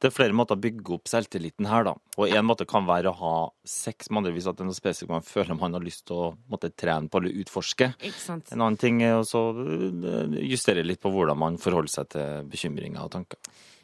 Det 0.02 0.10
er 0.10 0.12
flere 0.12 0.36
måter 0.36 0.58
å 0.58 0.60
bygge 0.60 0.98
opp 0.98 1.08
selvtilliten 1.08 1.70
her, 1.70 1.86
da. 1.88 1.94
Og 2.20 2.28
én 2.28 2.44
måte 2.44 2.68
kan 2.68 2.84
være 2.90 3.14
å 3.14 3.20
ha 3.22 3.36
sex 3.64 4.10
med 4.10 4.20
andre 4.20 4.34
hvis 4.36 4.50
at 4.52 4.58
det 4.60 4.66
er 4.66 4.68
noe 4.68 4.76
spesifikt 4.76 5.14
man 5.14 5.24
føler 5.24 5.56
man 5.56 5.78
har 5.78 5.86
lyst 5.86 6.10
til 6.10 6.20
å 6.20 6.28
måtte, 6.52 6.74
trene 6.76 7.08
på 7.08 7.22
eller 7.22 7.40
utforske. 7.46 7.94
Ikke 8.04 8.20
sant? 8.20 8.52
En 8.52 8.66
annen 8.66 8.80
ting 8.82 9.00
er 9.06 9.22
å 9.22 9.44
justere 10.44 10.84
litt 10.84 11.00
på 11.04 11.14
hvordan 11.14 11.40
man 11.40 11.60
forholder 11.62 11.96
seg 11.96 12.12
til 12.18 12.52
bekymringer 12.52 13.06
og 13.06 13.14
tanker. 13.16 13.40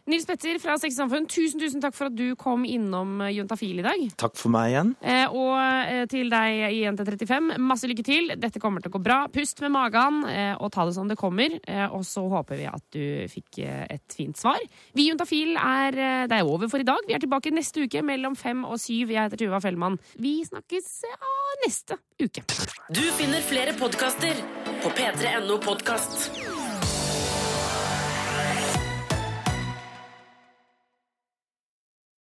Nils 0.08 0.24
Petter 0.24 0.56
fra 0.64 0.78
Sex 0.80 0.96
Samfunn, 0.96 1.26
tusen 1.28 1.60
tusen 1.60 1.82
takk 1.84 1.96
for 1.98 2.08
at 2.08 2.16
du 2.16 2.32
kom 2.40 2.62
innom 2.64 3.18
eh, 3.26 3.34
Juntafil 3.36 3.82
i 3.82 3.84
dag. 3.84 4.04
Takk 4.16 4.38
for 4.40 4.54
meg 4.54 4.72
igjen. 4.72 4.94
Eh, 5.04 5.26
og 5.36 5.52
eh, 5.60 6.06
til 6.08 6.32
deg 6.32 6.62
i 6.78 6.86
NT35, 6.88 7.58
masse 7.60 7.90
lykke 7.92 8.06
til. 8.08 8.32
Dette 8.40 8.62
kommer 8.64 8.80
til 8.80 8.88
å 8.88 8.96
gå 8.96 9.02
bra. 9.04 9.18
Pust 9.34 9.60
med 9.66 9.74
magen 9.76 10.22
eh, 10.32 10.54
og 10.56 10.72
ta 10.72 10.86
det 10.88 10.96
som 10.96 11.12
det 11.12 11.18
kommer. 11.20 11.58
Eh, 11.68 11.84
og 11.92 12.06
så 12.08 12.24
håper 12.32 12.62
vi 12.62 12.70
at 12.72 12.86
du 12.96 13.04
fikk 13.34 13.60
eh, 13.66 13.84
et 13.98 14.16
fint 14.16 14.40
svar. 14.40 14.64
Vi 14.96 15.04
i 15.04 15.12
Juntafil 15.12 15.58
er 15.60 16.00
Det 16.32 16.38
er 16.40 16.48
over 16.48 16.72
for 16.72 16.80
i 16.80 16.88
dag. 16.88 17.04
Vi 17.08 17.16
er 17.18 17.24
tilbake 17.24 17.52
neste 17.52 17.84
uke 17.84 18.00
mellom 18.06 18.38
fem 18.40 18.64
og 18.64 18.80
syv. 18.80 19.12
Jeg 19.12 19.28
heter 19.28 19.44
Tuva 19.44 19.60
Fellmann. 19.64 20.00
Vi 20.24 20.38
snakkes 20.48 20.88
ja, 21.04 21.34
neste 21.66 22.00
uke. 22.24 22.48
Du 22.96 23.04
finner 23.20 23.44
flere 23.44 23.76
podkaster 23.76 24.40
på 24.86 24.96
p3.no 24.96 25.60
podkast. 25.68 26.32